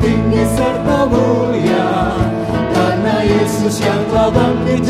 tinggi 0.00 0.42
serta 0.54 0.98
mulia. 1.10 2.14
Karena 2.74 3.16
Yesus 3.22 3.82
yang 3.82 4.02
telah 4.10 4.30
bangkit 4.30 4.80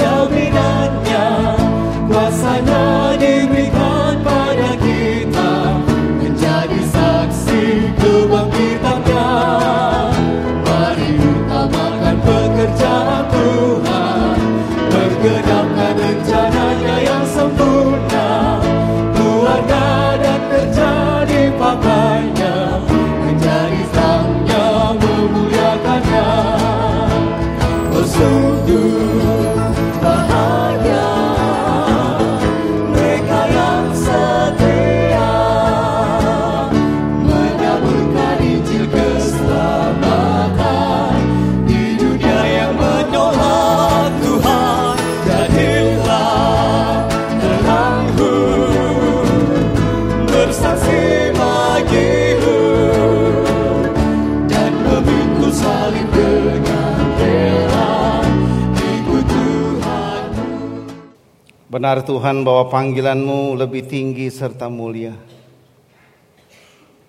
Benar 61.95 62.11
Tuhan 62.11 62.43
bahwa 62.43 62.75
panggilanmu 62.75 63.55
lebih 63.55 63.87
tinggi 63.87 64.27
serta 64.27 64.67
mulia. 64.67 65.15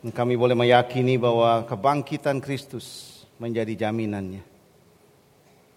Kami 0.05 0.37
boleh 0.37 0.53
meyakini 0.53 1.17
bahwa 1.17 1.65
kebangkitan 1.65 2.37
Kristus 2.37 3.17
menjadi 3.41 3.73
jaminannya. 3.73 4.45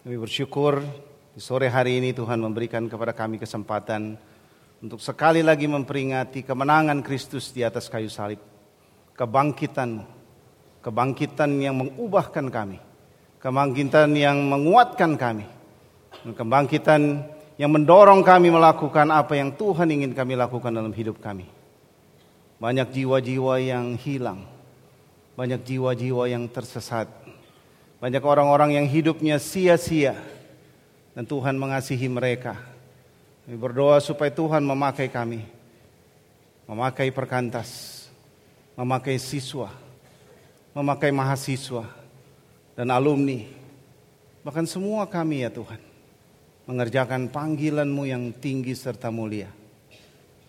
Kami 0.05 0.13
bersyukur 0.13 0.85
di 1.33 1.41
sore 1.41 1.73
hari 1.73 2.05
ini 2.05 2.13
Tuhan 2.13 2.37
memberikan 2.37 2.85
kepada 2.85 3.17
kami 3.17 3.41
kesempatan 3.41 4.21
untuk 4.85 5.01
sekali 5.01 5.41
lagi 5.41 5.65
memperingati 5.65 6.45
kemenangan 6.45 7.01
Kristus 7.01 7.49
di 7.49 7.65
atas 7.65 7.89
kayu 7.89 8.13
salib. 8.13 8.45
Kebangkitanmu, 9.17 10.05
kebangkitan 10.85 11.57
yang 11.57 11.81
mengubahkan 11.81 12.53
kami, 12.53 12.77
kebangkitan 13.41 14.13
yang 14.13 14.37
menguatkan 14.53 15.17
kami, 15.17 15.49
dan 16.13 16.33
kebangkitan 16.37 17.01
yang 17.59 17.75
mendorong 17.75 18.23
kami 18.23 18.55
melakukan 18.55 19.11
apa 19.11 19.35
yang 19.35 19.51
Tuhan 19.51 19.91
ingin 19.91 20.15
kami 20.15 20.39
lakukan 20.39 20.71
dalam 20.71 20.95
hidup 20.95 21.19
kami. 21.19 21.51
Banyak 22.63 22.95
jiwa-jiwa 22.95 23.59
yang 23.59 23.99
hilang, 23.99 24.47
banyak 25.35 25.67
jiwa-jiwa 25.67 26.31
yang 26.31 26.47
tersesat, 26.47 27.11
banyak 27.99 28.23
orang-orang 28.23 28.79
yang 28.79 28.87
hidupnya 28.87 29.43
sia-sia, 29.43 30.15
dan 31.19 31.27
Tuhan 31.27 31.59
mengasihi 31.59 32.07
mereka. 32.07 32.55
Kami 33.43 33.59
berdoa 33.59 33.99
supaya 33.99 34.31
Tuhan 34.31 34.63
memakai 34.63 35.11
kami, 35.11 35.43
memakai 36.71 37.11
perkantas, 37.11 38.07
memakai 38.79 39.19
siswa, 39.19 39.75
memakai 40.79 41.11
mahasiswa, 41.11 41.91
dan 42.79 42.87
alumni, 42.95 43.51
bahkan 44.47 44.67
semua 44.67 45.03
kami 45.11 45.43
ya 45.43 45.51
Tuhan 45.51 45.88
mengerjakan 46.69 47.33
panggilanmu 47.33 48.05
yang 48.05 48.37
tinggi 48.37 48.77
serta 48.77 49.09
mulia. 49.09 49.49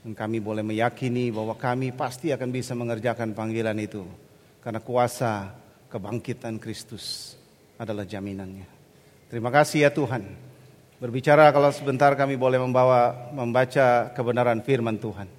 Dan 0.04 0.12
kami 0.12 0.44
boleh 0.44 0.64
meyakini 0.64 1.32
bahwa 1.32 1.56
kami 1.56 1.96
pasti 1.96 2.36
akan 2.36 2.50
bisa 2.52 2.76
mengerjakan 2.76 3.32
panggilan 3.32 3.80
itu. 3.80 4.04
Karena 4.60 4.84
kuasa 4.84 5.56
kebangkitan 5.88 6.60
Kristus 6.60 7.36
adalah 7.80 8.04
jaminannya. 8.04 8.68
Terima 9.32 9.48
kasih 9.48 9.88
ya 9.88 9.92
Tuhan. 9.96 10.28
Berbicara 11.00 11.48
kalau 11.56 11.72
sebentar 11.72 12.12
kami 12.20 12.36
boleh 12.36 12.60
membawa 12.60 13.32
membaca 13.32 14.12
kebenaran 14.12 14.60
firman 14.60 15.00
Tuhan. 15.00 15.32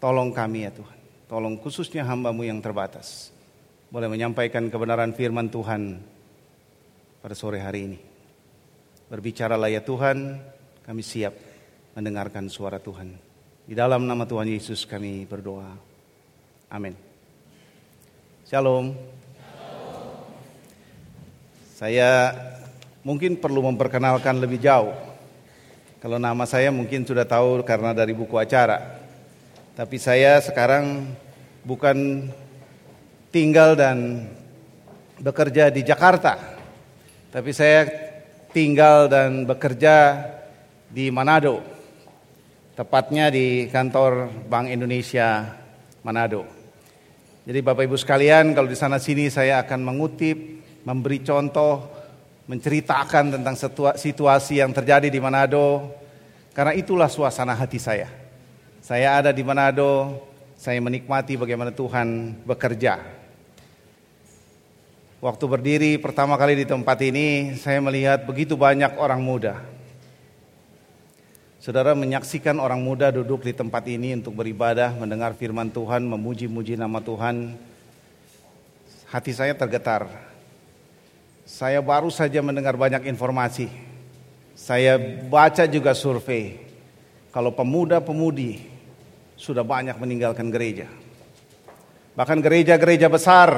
Tolong 0.00 0.32
kami 0.32 0.64
ya 0.64 0.72
Tuhan. 0.72 0.96
Tolong 1.28 1.60
khususnya 1.60 2.08
hambamu 2.08 2.48
yang 2.48 2.64
terbatas. 2.64 3.28
Boleh 3.92 4.08
menyampaikan 4.08 4.72
kebenaran 4.72 5.12
firman 5.12 5.52
Tuhan 5.52 6.00
pada 7.20 7.36
sore 7.36 7.60
hari 7.60 7.92
ini. 7.92 7.98
Berbicaralah 9.08 9.72
ya 9.72 9.80
Tuhan, 9.80 10.36
kami 10.84 11.00
siap 11.00 11.32
mendengarkan 11.96 12.44
suara 12.52 12.76
Tuhan. 12.76 13.16
Di 13.64 13.72
dalam 13.72 14.04
nama 14.04 14.28
Tuhan 14.28 14.44
Yesus 14.44 14.84
kami 14.84 15.24
berdoa. 15.24 15.72
Amin. 16.68 16.92
Shalom. 18.44 18.92
Saya 21.72 22.36
mungkin 23.00 23.40
perlu 23.40 23.64
memperkenalkan 23.64 24.44
lebih 24.44 24.60
jauh. 24.60 24.92
Kalau 26.04 26.20
nama 26.20 26.44
saya 26.44 26.68
mungkin 26.68 27.08
sudah 27.08 27.24
tahu 27.24 27.64
karena 27.64 27.96
dari 27.96 28.12
buku 28.12 28.36
acara. 28.36 29.00
Tapi 29.72 29.96
saya 29.96 30.36
sekarang 30.44 31.16
bukan 31.64 32.28
tinggal 33.32 33.72
dan 33.72 34.28
bekerja 35.16 35.72
di 35.72 35.80
Jakarta. 35.80 36.36
Tapi 37.32 37.56
saya 37.56 38.07
tinggal 38.58 39.06
dan 39.06 39.46
bekerja 39.46 40.18
di 40.90 41.14
Manado. 41.14 41.62
Tepatnya 42.74 43.30
di 43.30 43.70
kantor 43.70 44.26
Bank 44.50 44.66
Indonesia 44.74 45.46
Manado. 46.02 46.42
Jadi 47.46 47.58
Bapak 47.62 47.86
Ibu 47.86 47.94
sekalian, 47.94 48.58
kalau 48.58 48.66
di 48.66 48.74
sana 48.74 48.98
sini 48.98 49.30
saya 49.30 49.62
akan 49.62 49.86
mengutip, 49.86 50.34
memberi 50.82 51.22
contoh, 51.22 51.86
menceritakan 52.50 53.38
tentang 53.38 53.54
situasi 53.94 54.58
yang 54.58 54.74
terjadi 54.74 55.06
di 55.06 55.22
Manado. 55.22 55.94
Karena 56.50 56.74
itulah 56.74 57.06
suasana 57.06 57.54
hati 57.54 57.78
saya. 57.78 58.10
Saya 58.82 59.22
ada 59.22 59.30
di 59.30 59.46
Manado, 59.46 60.18
saya 60.58 60.82
menikmati 60.82 61.38
bagaimana 61.38 61.70
Tuhan 61.70 62.34
bekerja. 62.42 63.17
Waktu 65.18 65.44
berdiri 65.50 65.92
pertama 65.98 66.38
kali 66.38 66.62
di 66.62 66.62
tempat 66.62 66.94
ini, 67.02 67.58
saya 67.58 67.82
melihat 67.82 68.22
begitu 68.22 68.54
banyak 68.54 68.94
orang 69.02 69.18
muda. 69.18 69.58
Saudara 71.58 71.90
menyaksikan 71.98 72.54
orang 72.62 72.78
muda 72.78 73.10
duduk 73.10 73.42
di 73.42 73.50
tempat 73.50 73.82
ini 73.90 74.14
untuk 74.14 74.38
beribadah, 74.38 74.94
mendengar 74.94 75.34
firman 75.34 75.74
Tuhan, 75.74 76.06
memuji-muji 76.06 76.78
nama 76.78 77.02
Tuhan. 77.02 77.58
Hati 79.10 79.34
saya 79.34 79.58
tergetar. 79.58 80.06
Saya 81.42 81.82
baru 81.82 82.14
saja 82.14 82.38
mendengar 82.38 82.78
banyak 82.78 83.10
informasi. 83.10 83.66
Saya 84.54 85.02
baca 85.26 85.66
juga 85.66 85.98
survei. 85.98 86.62
Kalau 87.34 87.50
pemuda-pemudi 87.50 88.62
sudah 89.34 89.66
banyak 89.66 89.98
meninggalkan 89.98 90.46
gereja. 90.46 90.86
Bahkan 92.14 92.38
gereja-gereja 92.38 93.10
besar, 93.10 93.50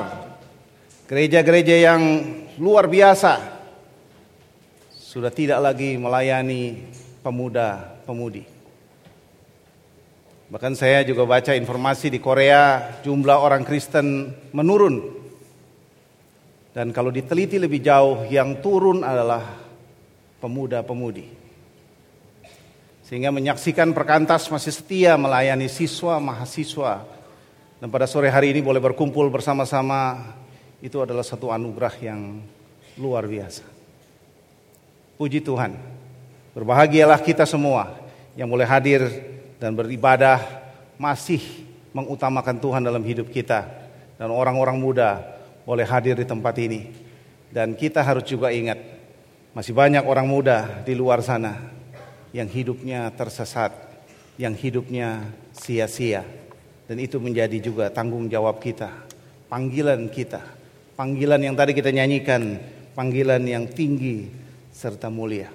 gereja-gereja 1.10 1.90
yang 1.90 2.02
luar 2.62 2.86
biasa 2.86 3.58
sudah 4.94 5.34
tidak 5.34 5.58
lagi 5.58 5.98
melayani 5.98 6.86
pemuda-pemudi. 7.26 8.46
Bahkan 10.54 10.78
saya 10.78 11.02
juga 11.02 11.26
baca 11.26 11.50
informasi 11.58 12.14
di 12.14 12.22
Korea 12.22 12.94
jumlah 13.02 13.42
orang 13.42 13.66
Kristen 13.66 14.30
menurun. 14.54 15.18
Dan 16.70 16.94
kalau 16.94 17.10
diteliti 17.10 17.58
lebih 17.58 17.82
jauh 17.82 18.30
yang 18.30 18.62
turun 18.62 19.02
adalah 19.02 19.42
pemuda-pemudi. 20.38 21.26
Sehingga 23.02 23.34
menyaksikan 23.34 23.90
perkantas 23.90 24.46
masih 24.46 24.70
setia 24.70 25.18
melayani 25.18 25.66
siswa, 25.66 26.22
mahasiswa. 26.22 27.02
Dan 27.82 27.90
pada 27.90 28.06
sore 28.06 28.30
hari 28.30 28.54
ini 28.54 28.62
boleh 28.62 28.78
berkumpul 28.78 29.26
bersama-sama 29.26 30.38
itu 30.80 30.96
adalah 31.00 31.24
satu 31.24 31.52
anugerah 31.52 31.94
yang 32.00 32.40
luar 32.96 33.28
biasa. 33.28 33.64
Puji 35.20 35.44
Tuhan. 35.44 35.76
Berbahagialah 36.56 37.20
kita 37.20 37.44
semua 37.44 37.94
yang 38.34 38.48
boleh 38.48 38.64
hadir 38.64 39.04
dan 39.60 39.76
beribadah 39.76 40.40
masih 40.96 41.40
mengutamakan 41.92 42.56
Tuhan 42.56 42.82
dalam 42.82 43.04
hidup 43.04 43.28
kita. 43.28 43.68
Dan 44.16 44.32
orang-orang 44.32 44.76
muda 44.80 45.20
boleh 45.64 45.84
hadir 45.84 46.16
di 46.16 46.24
tempat 46.24 46.56
ini. 46.60 46.88
Dan 47.52 47.76
kita 47.76 48.00
harus 48.00 48.24
juga 48.24 48.48
ingat, 48.54 48.78
masih 49.52 49.74
banyak 49.74 50.04
orang 50.06 50.28
muda 50.28 50.84
di 50.86 50.94
luar 50.96 51.20
sana 51.20 51.56
yang 52.30 52.46
hidupnya 52.46 53.10
tersesat, 53.12 53.74
yang 54.38 54.54
hidupnya 54.54 55.28
sia-sia. 55.50 56.22
Dan 56.86 57.02
itu 57.02 57.18
menjadi 57.18 57.58
juga 57.58 57.86
tanggung 57.90 58.26
jawab 58.30 58.62
kita, 58.62 58.90
panggilan 59.50 60.06
kita, 60.10 60.42
panggilan 61.00 61.40
yang 61.40 61.56
tadi 61.56 61.72
kita 61.72 61.88
nyanyikan, 61.88 62.60
panggilan 62.92 63.40
yang 63.48 63.64
tinggi 63.72 64.28
serta 64.68 65.08
mulia. 65.08 65.48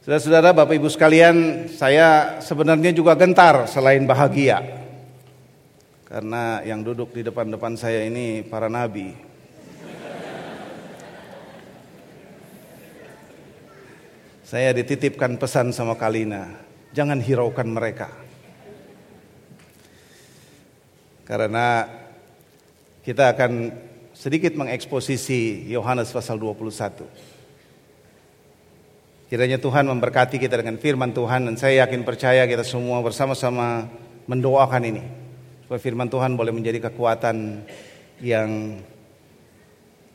Saudara-saudara, 0.00 0.56
Bapak 0.56 0.72
Ibu 0.72 0.88
sekalian, 0.88 1.68
saya 1.68 2.40
sebenarnya 2.40 2.96
juga 2.96 3.12
gentar 3.12 3.68
selain 3.68 4.08
bahagia. 4.08 4.64
Karena 6.08 6.64
yang 6.64 6.80
duduk 6.80 7.12
di 7.12 7.20
depan-depan 7.20 7.76
saya 7.76 8.08
ini 8.08 8.40
para 8.40 8.72
nabi. 8.72 9.12
Saya 14.48 14.72
dititipkan 14.72 15.36
pesan 15.36 15.76
sama 15.76 15.92
Kalina, 16.00 16.56
jangan 16.96 17.20
hiraukan 17.20 17.68
mereka. 17.68 18.08
Karena 21.28 21.84
kita 23.08 23.32
akan 23.32 23.72
sedikit 24.12 24.52
mengeksposisi 24.52 25.64
Yohanes 25.72 26.12
pasal 26.12 26.36
21. 26.36 27.08
Kiranya 29.32 29.56
Tuhan 29.56 29.88
memberkati 29.88 30.36
kita 30.36 30.60
dengan 30.60 30.76
firman 30.76 31.16
Tuhan 31.16 31.48
dan 31.48 31.56
saya 31.56 31.88
yakin 31.88 32.04
percaya 32.04 32.44
kita 32.44 32.60
semua 32.68 33.00
bersama-sama 33.00 33.88
mendoakan 34.28 34.92
ini. 34.92 35.00
Supaya 35.64 35.80
firman 35.80 36.12
Tuhan 36.12 36.36
boleh 36.36 36.52
menjadi 36.52 36.84
kekuatan 36.92 37.64
yang 38.20 38.76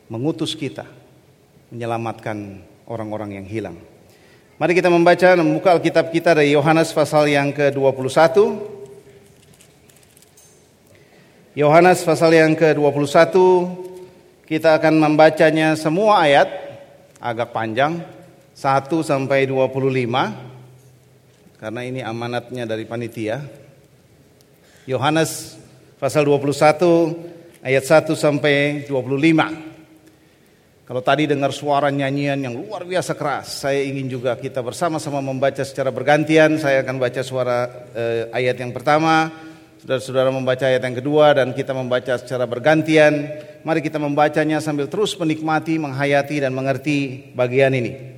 mengutus 0.06 0.54
kita 0.54 0.86
menyelamatkan 1.74 2.62
orang-orang 2.86 3.42
yang 3.42 3.50
hilang. 3.50 3.78
Mari 4.62 4.78
kita 4.78 4.94
membaca 4.94 5.34
membuka 5.42 5.74
Alkitab 5.74 6.14
kita 6.14 6.38
dari 6.38 6.54
Yohanes 6.54 6.94
pasal 6.94 7.26
yang 7.26 7.50
ke-21. 7.58 8.73
Yohanes 11.54 12.02
pasal 12.02 12.34
yang 12.34 12.58
ke-21 12.58 13.30
kita 14.50 14.74
akan 14.74 14.98
membacanya 14.98 15.78
semua 15.78 16.26
ayat 16.26 16.50
agak 17.22 17.54
panjang 17.54 18.02
1 18.58 18.90
sampai 19.06 19.46
25 19.46 19.70
karena 21.62 21.82
ini 21.86 22.02
amanatnya 22.02 22.66
dari 22.66 22.90
panitia. 22.90 23.46
Yohanes 24.90 25.62
pasal 26.02 26.26
21 26.26 27.62
ayat 27.62 27.86
1 27.86 28.18
sampai 28.18 28.90
25. 28.90 30.90
Kalau 30.90 31.06
tadi 31.06 31.30
dengar 31.30 31.54
suara 31.54 31.94
nyanyian 31.94 32.50
yang 32.50 32.58
luar 32.58 32.82
biasa 32.82 33.14
keras, 33.14 33.62
saya 33.62 33.86
ingin 33.86 34.10
juga 34.10 34.42
kita 34.42 34.66
bersama-sama 34.66 35.22
membaca 35.22 35.62
secara 35.62 35.94
bergantian. 35.94 36.58
Saya 36.58 36.82
akan 36.82 36.98
baca 36.98 37.22
suara 37.22 37.70
eh, 37.94 38.26
ayat 38.34 38.58
yang 38.58 38.74
pertama, 38.74 39.30
Saudara-saudara 39.84 40.32
membaca 40.32 40.64
ayat 40.64 40.80
yang 40.80 40.96
kedua 40.96 41.36
dan 41.36 41.52
kita 41.52 41.76
membaca 41.76 42.16
secara 42.16 42.48
bergantian. 42.48 43.28
Mari 43.68 43.84
kita 43.84 44.00
membacanya 44.00 44.64
sambil 44.64 44.88
terus 44.88 45.12
menikmati, 45.20 45.76
menghayati 45.76 46.40
dan 46.40 46.56
mengerti 46.56 47.28
bagian 47.36 47.76
ini. 47.76 48.16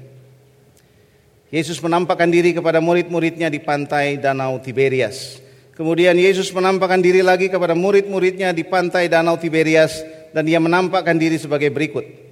Yesus 1.50 1.82
menampakkan 1.82 2.30
diri 2.30 2.54
kepada 2.54 2.78
murid-muridnya 2.78 3.50
di 3.50 3.58
pantai 3.58 4.22
Danau 4.22 4.62
Tiberias. 4.62 5.42
Kemudian 5.74 6.14
Yesus 6.14 6.54
menampakkan 6.54 7.02
diri 7.02 7.26
lagi 7.26 7.50
kepada 7.50 7.74
murid-muridnya 7.74 8.54
di 8.54 8.62
pantai 8.62 9.10
Danau 9.10 9.34
Tiberias 9.42 10.06
dan 10.38 10.46
dia 10.46 10.62
menampakkan 10.62 11.18
diri 11.18 11.42
sebagai 11.42 11.74
berikut. 11.74 12.26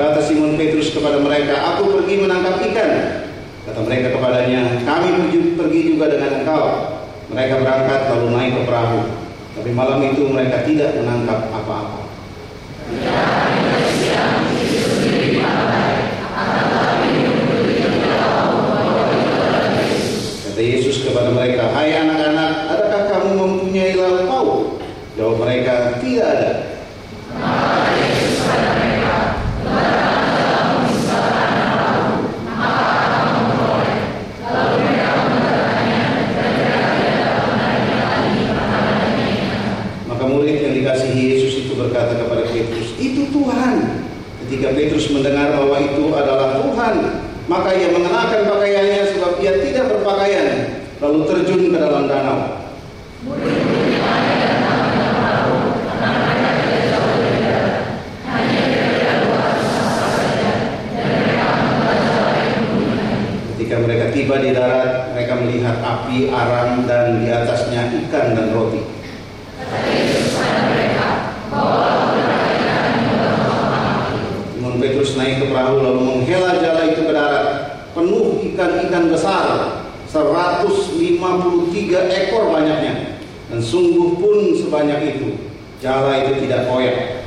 Kata 0.00 0.26
Simon 0.26 0.56
Petrus 0.56 0.96
kepada 0.96 1.20
mereka, 1.20 1.60
aku 1.76 1.92
pergi 1.92 2.24
menangkap 2.24 2.56
ikan. 2.72 2.90
Kata 3.68 3.80
mereka 3.84 4.16
kepadanya, 4.16 4.80
kami 4.82 5.08
pergi, 5.12 5.38
pergi 5.54 5.80
juga 6.00 6.16
dengan 6.16 6.32
engkau. 6.40 6.64
Mereka 7.28 7.60
berangkat 7.60 8.00
lalu 8.08 8.26
naik 8.32 8.52
ke 8.56 8.62
perahu. 8.64 9.00
Tapi 9.52 9.70
malam 9.76 10.00
itu 10.00 10.32
mereka 10.32 10.64
tidak 10.64 10.96
menangkap 10.96 11.52
apa-apa. 11.52 12.08
Kata 20.40 20.62
Yesus 20.64 21.04
kepada 21.04 21.36
mereka, 21.36 21.68
Hai 21.76 21.92
anak-anak, 22.00 22.52
adakah 22.72 23.02
kamu 23.12 23.30
mempunyai 23.36 23.92
lauk 24.00 24.24
pauk? 24.24 24.60
Jawab 25.20 25.36
mereka, 25.44 26.00
tidak 26.00 26.26
ada. 26.32 26.50
Maka 40.20 40.36
murid 40.36 40.60
yang 40.60 40.76
dikasihi 40.76 41.22
Yesus 41.32 41.64
itu 41.64 41.72
berkata 41.72 42.12
kepada 42.12 42.44
Petrus, 42.44 42.92
itu 43.00 43.24
Tuhan. 43.32 44.04
Ketika 44.50 44.74
Petrus 44.74 45.06
mendengar 45.14 45.54
bahwa 45.54 45.78
itu 45.78 46.10
adalah 46.10 46.58
Tuhan, 46.58 47.22
maka 47.46 47.70
ia 47.70 47.86
mengenakan 47.94 48.50
pakaiannya 48.50 49.14
sebab 49.14 49.38
ia 49.38 49.62
tidak 49.62 49.94
berpakaian, 49.94 50.74
lalu 50.98 51.22
terjun 51.22 51.70
ke 51.70 51.78
dalam 51.78 52.10
danau. 52.10 52.58
Ketika 63.54 63.76
mereka 63.86 64.04
tiba 64.10 64.34
di 64.42 64.50
darat, 64.50 65.14
mereka 65.14 65.32
melihat 65.46 65.78
api, 65.78 66.26
arang, 66.26 66.90
dan 66.90 67.22
di 67.22 67.30
atasnya 67.30 67.86
ikan 68.02 68.34
dan 68.34 68.50
roti. 68.50 68.82
Simon 74.70 74.86
Petrus 74.86 75.09
naik 75.20 75.44
ke 75.44 75.46
perahu 75.52 75.84
lalu 75.84 76.00
menghela 76.00 76.56
jala 76.56 76.88
itu 76.88 77.04
ke 77.04 77.12
darat. 77.12 77.46
Penuh 77.92 78.40
ikan-ikan 78.40 79.12
besar 79.12 79.44
153 80.08 80.96
ekor 82.08 82.48
banyaknya. 82.48 83.20
Dan 83.52 83.60
sungguh 83.60 84.16
pun 84.16 84.56
sebanyak 84.56 85.20
itu 85.20 85.36
jala 85.84 86.24
itu 86.24 86.48
tidak 86.48 86.64
koyak. 86.72 87.20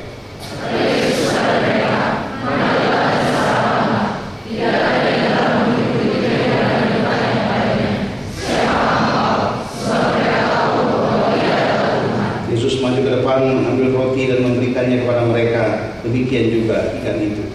Yesus 12.50 12.82
maju 12.82 12.98
ke 12.98 13.10
depan 13.22 13.38
mengambil 13.54 13.86
roti 13.94 14.26
dan 14.26 14.42
memberikannya 14.42 15.06
kepada 15.06 15.22
mereka. 15.30 15.62
Demikian 16.02 16.46
juga 16.50 16.98
ikan 16.98 17.18
itu 17.22 17.53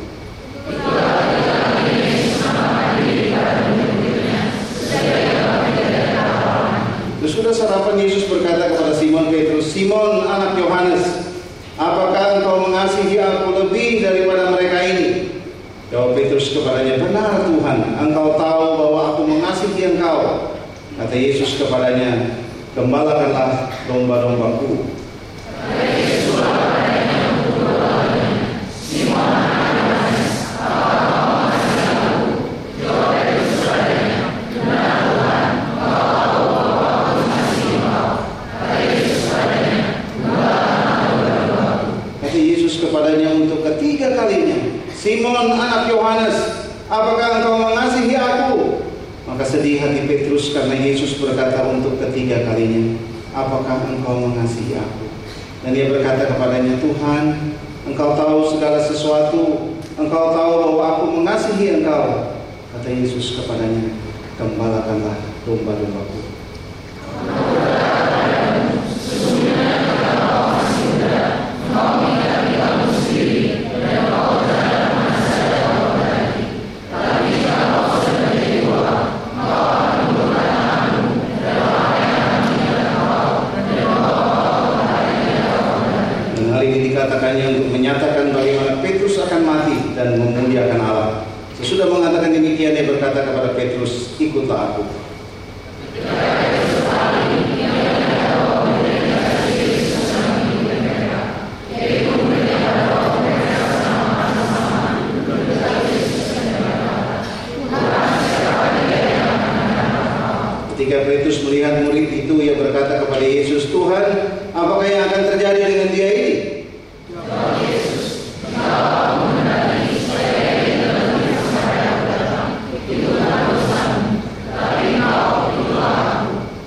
Sesudah 7.39 7.55
sarapan 7.55 8.03
Yesus 8.03 8.27
berkata 8.27 8.67
kepada 8.67 8.91
Simon 9.00 9.31
Petrus, 9.31 9.72
Simon 9.72 10.27
anak 10.27 10.60
Yohanes, 10.60 11.24
apakah 11.79 12.36
engkau 12.36 12.67
mengasihi 12.67 13.15
aku 13.15 13.63
lebih 13.63 14.03
daripada 14.03 14.51
mereka 14.51 14.84
ini? 14.84 15.39
Jawab 15.88 16.19
Petrus 16.19 16.51
kepadanya, 16.51 17.00
benar 17.00 17.48
Tuhan, 17.48 17.96
engkau 17.96 18.36
tahu 18.36 18.65
bahwa 18.75 19.15
aku 19.15 19.22
mengasihi 19.24 19.96
engkau. 19.96 20.51
Kata 21.00 21.15
Yesus 21.15 21.55
kepadanya, 21.63 22.43
gembalakanlah 22.75 23.72
domba-dombaku. 23.88 25.00
Kata 42.20 42.38
Yesus 42.46 42.86
kepadanya 42.86 43.34
untuk 43.34 43.65
ketiga 43.65 44.13
kalinya, 44.13 44.53
Simon 45.10 45.58
anak 45.58 45.89
Yohanes, 45.89 46.70
apakah 46.86 47.42
engkau 47.42 47.58
mengasihi 47.58 48.13
aku? 48.13 48.86
Maka 49.25 49.42
sedih 49.42 49.82
hati 49.82 50.06
Petrus 50.06 50.54
karena 50.54 50.78
Yesus 50.78 51.18
berkata 51.18 51.66
untuk 51.66 51.98
ketiga 51.98 52.46
kalinya, 52.46 52.94
apakah 53.34 53.89
engkau 53.89 54.30
mengasihi 54.30 54.78
aku? 54.78 55.10
Dan 55.66 55.74
dia 55.74 55.89
berkata 55.89 56.30
kepadanya, 56.30 56.78
Tuhan, 56.78 57.58
engkau 57.89 58.13
tahu 58.13 58.54
segala 58.54 58.86
sesuatu, 58.86 59.74
engkau 59.98 60.30
tahu 60.30 60.51
bahwa 60.62 60.84
aku 60.94 61.06
mengasihi 61.18 61.82
engkau. 61.82 62.38
Kata 62.78 62.94
Yesus 62.94 63.42
kepadanya, 63.42 63.89
gembalakanlah 64.38 65.18
domba-dombaku. 65.42 66.30
mati 89.50 89.75
dan 89.98 90.20
memuliakan 90.22 90.80
Allah. 90.80 91.12
Sesudah 91.58 91.90
mengatakan 91.92 92.32
demikian 92.32 92.77
dia 92.77 92.88
berkata 92.88 93.25
kepada 93.25 93.51
Petrus, 93.58 94.16
ikutlah 94.16 94.77
aku. 94.77 94.84
Ketika 110.80 111.04
Petrus 111.04 111.44
melihat 111.44 111.84
murid 111.84 112.08
itu, 112.08 112.34
ia 112.40 112.56
berkata 112.56 113.04
kepada 113.20 113.36
Yesus, 113.36 113.68
Tuhan, 113.68 114.06
apakah 114.56 114.88
yang 114.88 115.04
akan 115.12 115.22
terjadi 115.36 115.60
dengan 115.60 115.90
dia 115.92 116.08
ini? 116.08 116.34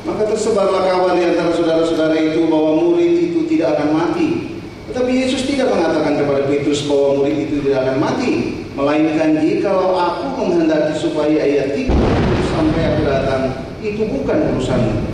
Maka 0.05 0.23
tersebarlah 0.29 0.83
kabar 0.85 1.17
di 1.17 1.25
antara 1.25 1.57
saudara-saudara 1.57 2.21
itu 2.21 2.45
bahwa 2.45 2.85
murid 2.85 3.33
itu 3.33 3.49
tidak 3.49 3.81
akan 3.81 3.89
mati. 3.97 4.61
Tetapi 4.93 5.09
Yesus 5.09 5.49
tidak 5.49 5.73
mengatakan 5.73 6.21
kepada 6.21 6.45
Petrus 6.53 6.85
bahwa 6.85 7.25
murid 7.25 7.49
itu 7.49 7.65
tidak 7.65 7.89
akan 7.89 7.97
mati. 7.97 8.33
Melainkan 8.77 9.41
jikalau 9.41 9.97
aku 9.97 10.37
menghendaki 10.37 11.01
supaya 11.01 11.49
ia 11.49 11.73
tidak 11.73 11.97
mati 11.97 12.45
sampai 12.53 12.83
aku 12.93 13.01
datang, 13.09 13.43
itu 13.81 14.05
bukan 14.05 14.53
urusanmu. 14.53 15.13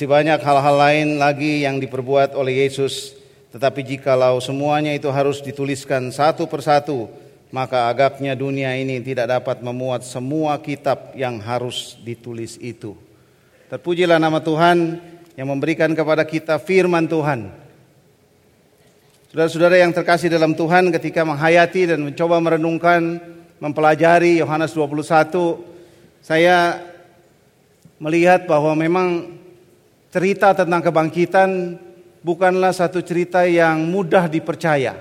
Masih 0.00 0.08
banyak 0.08 0.40
hal-hal 0.40 0.76
lain 0.80 1.08
lagi 1.20 1.60
yang 1.60 1.76
diperbuat 1.76 2.32
oleh 2.32 2.64
Yesus, 2.64 3.12
tetapi 3.52 3.84
jikalau 3.84 4.40
semuanya 4.40 4.96
itu 4.96 5.12
harus 5.12 5.44
dituliskan 5.44 6.08
satu 6.08 6.48
persatu, 6.48 7.04
maka 7.52 7.84
agaknya 7.84 8.32
dunia 8.32 8.72
ini 8.80 8.96
tidak 9.04 9.28
dapat 9.28 9.60
memuat 9.60 10.00
semua 10.00 10.56
kitab 10.56 11.12
yang 11.12 11.36
harus 11.36 12.00
ditulis 12.00 12.56
itu. 12.64 12.96
Terpujilah 13.68 14.16
nama 14.16 14.40
Tuhan 14.40 15.04
yang 15.36 15.52
memberikan 15.52 15.92
kepada 15.92 16.24
kita 16.24 16.56
firman 16.56 17.04
Tuhan. 17.04 17.52
Saudara-saudara 19.28 19.84
yang 19.84 19.92
terkasih 19.92 20.32
dalam 20.32 20.56
Tuhan 20.56 20.88
ketika 20.96 21.28
menghayati 21.28 21.92
dan 21.92 22.08
mencoba 22.08 22.40
merenungkan, 22.40 23.20
mempelajari 23.60 24.40
Yohanes 24.40 24.72
21, 24.72 25.60
saya 26.24 26.88
melihat 28.00 28.48
bahwa 28.48 28.72
memang 28.72 29.39
cerita 30.10 30.52
tentang 30.52 30.82
kebangkitan 30.82 31.78
bukanlah 32.20 32.74
satu 32.74 33.00
cerita 33.00 33.46
yang 33.46 33.86
mudah 33.86 34.26
dipercaya. 34.26 34.98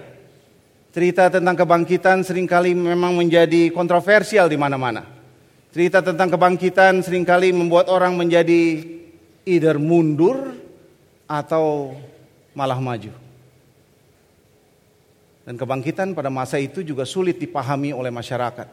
Cerita 0.89 1.29
tentang 1.29 1.53
kebangkitan 1.53 2.25
sering 2.25 2.49
kali 2.49 2.73
memang 2.73 3.13
menjadi 3.13 3.69
kontroversial 3.69 4.49
di 4.49 4.57
mana-mana. 4.57 5.05
Cerita 5.69 6.01
tentang 6.01 6.33
kebangkitan 6.33 7.05
sering 7.05 7.21
kali 7.21 7.53
membuat 7.53 7.93
orang 7.93 8.17
menjadi 8.17 8.81
either 9.45 9.77
mundur 9.77 10.57
atau 11.29 11.93
malah 12.57 12.81
maju. 12.81 13.13
Dan 15.45 15.57
kebangkitan 15.57 16.17
pada 16.17 16.33
masa 16.33 16.57
itu 16.57 16.81
juga 16.81 17.05
sulit 17.05 17.37
dipahami 17.37 17.93
oleh 17.93 18.09
masyarakat. 18.09 18.69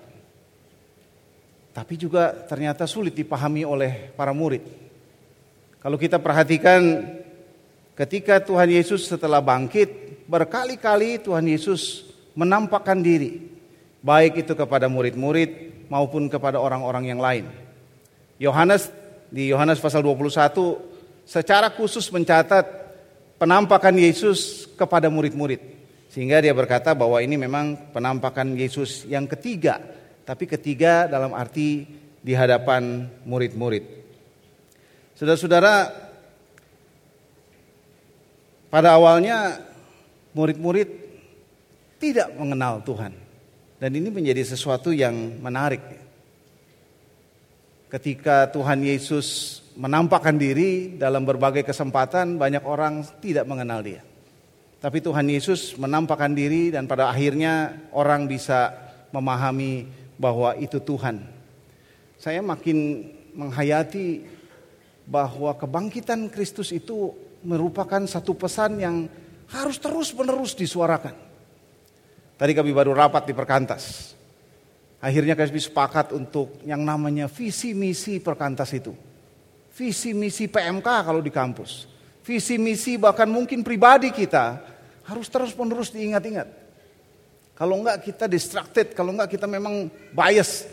Tapi 1.77 1.95
juga 2.01 2.33
ternyata 2.49 2.89
sulit 2.89 3.13
dipahami 3.13 3.69
oleh 3.69 4.13
para 4.17 4.33
murid. 4.33 4.86
Kalau 5.87 6.03
kita 6.03 6.19
perhatikan 6.19 6.99
ketika 7.95 8.43
Tuhan 8.43 8.67
Yesus 8.75 9.07
setelah 9.07 9.39
bangkit, 9.39 10.19
berkali-kali 10.27 11.23
Tuhan 11.23 11.47
Yesus 11.47 12.11
menampakkan 12.35 12.99
diri. 12.99 13.47
Baik 14.03 14.43
itu 14.43 14.59
kepada 14.59 14.91
murid-murid 14.91 15.87
maupun 15.87 16.27
kepada 16.27 16.59
orang-orang 16.59 17.15
yang 17.15 17.23
lain. 17.23 17.47
Yohanes 18.35 18.91
di 19.31 19.47
Yohanes 19.47 19.79
pasal 19.79 20.03
21 20.03 20.27
secara 21.23 21.71
khusus 21.71 22.11
mencatat 22.11 22.67
penampakan 23.39 23.95
Yesus 23.95 24.67
kepada 24.75 25.07
murid-murid. 25.07 25.63
Sehingga 26.11 26.43
dia 26.43 26.51
berkata 26.51 26.99
bahwa 26.99 27.23
ini 27.23 27.39
memang 27.39 27.95
penampakan 27.95 28.59
Yesus 28.59 29.07
yang 29.07 29.31
ketiga. 29.31 29.79
Tapi 30.27 30.51
ketiga 30.51 31.07
dalam 31.07 31.31
arti 31.31 31.87
di 32.19 32.35
hadapan 32.35 33.07
murid-murid. 33.23 34.06
Saudara-saudara, 35.17 35.89
pada 38.69 39.01
awalnya 39.01 39.65
murid-murid 40.37 40.93
tidak 41.97 42.37
mengenal 42.37 42.85
Tuhan. 42.85 43.17
Dan 43.81 43.97
ini 43.97 44.13
menjadi 44.13 44.45
sesuatu 44.45 44.93
yang 44.93 45.41
menarik. 45.41 45.81
Ketika 47.89 48.53
Tuhan 48.53 48.85
Yesus 48.85 49.61
menampakkan 49.81 50.37
diri 50.37 51.01
dalam 51.01 51.25
berbagai 51.25 51.65
kesempatan, 51.65 52.37
banyak 52.37 52.61
orang 52.69 53.01
tidak 53.25 53.49
mengenal 53.49 53.81
Dia. 53.81 54.05
Tapi 54.85 55.01
Tuhan 55.01 55.33
Yesus 55.33 55.81
menampakkan 55.81 56.37
diri, 56.37 56.69
dan 56.69 56.85
pada 56.85 57.09
akhirnya 57.09 57.89
orang 57.97 58.29
bisa 58.29 58.69
memahami 59.17 59.89
bahwa 60.21 60.53
itu 60.61 60.77
Tuhan. 60.77 61.25
Saya 62.21 62.45
makin 62.45 63.09
menghayati 63.33 64.36
bahwa 65.07 65.55
kebangkitan 65.55 66.27
Kristus 66.29 66.75
itu 66.75 67.15
merupakan 67.47 68.03
satu 68.05 68.35
pesan 68.35 68.83
yang 68.83 68.97
harus 69.47 69.79
terus-menerus 69.79 70.59
disuarakan. 70.59 71.15
Tadi 72.37 72.53
kami 72.53 72.75
baru 72.75 72.93
rapat 72.93 73.31
di 73.31 73.33
Perkantas. 73.33 74.13
Akhirnya 75.01 75.39
kami 75.39 75.57
sepakat 75.57 76.11
untuk 76.13 76.61
yang 76.67 76.83
namanya 76.83 77.31
visi 77.31 77.73
misi 77.73 78.19
Perkantas 78.19 78.75
itu. 78.75 78.93
Visi 79.73 80.11
misi 80.13 80.51
PMK 80.51 80.89
kalau 81.07 81.23
di 81.23 81.31
kampus. 81.31 81.87
Visi 82.27 82.59
misi 82.59 82.99
bahkan 82.99 83.31
mungkin 83.31 83.63
pribadi 83.63 84.11
kita 84.11 84.59
harus 85.07 85.31
terus-menerus 85.31 85.95
diingat-ingat. 85.95 86.49
Kalau 87.55 87.81
enggak 87.81 88.03
kita 88.05 88.27
distracted, 88.27 88.93
kalau 88.93 89.15
enggak 89.15 89.33
kita 89.33 89.47
memang 89.47 89.89
bias 90.11 90.67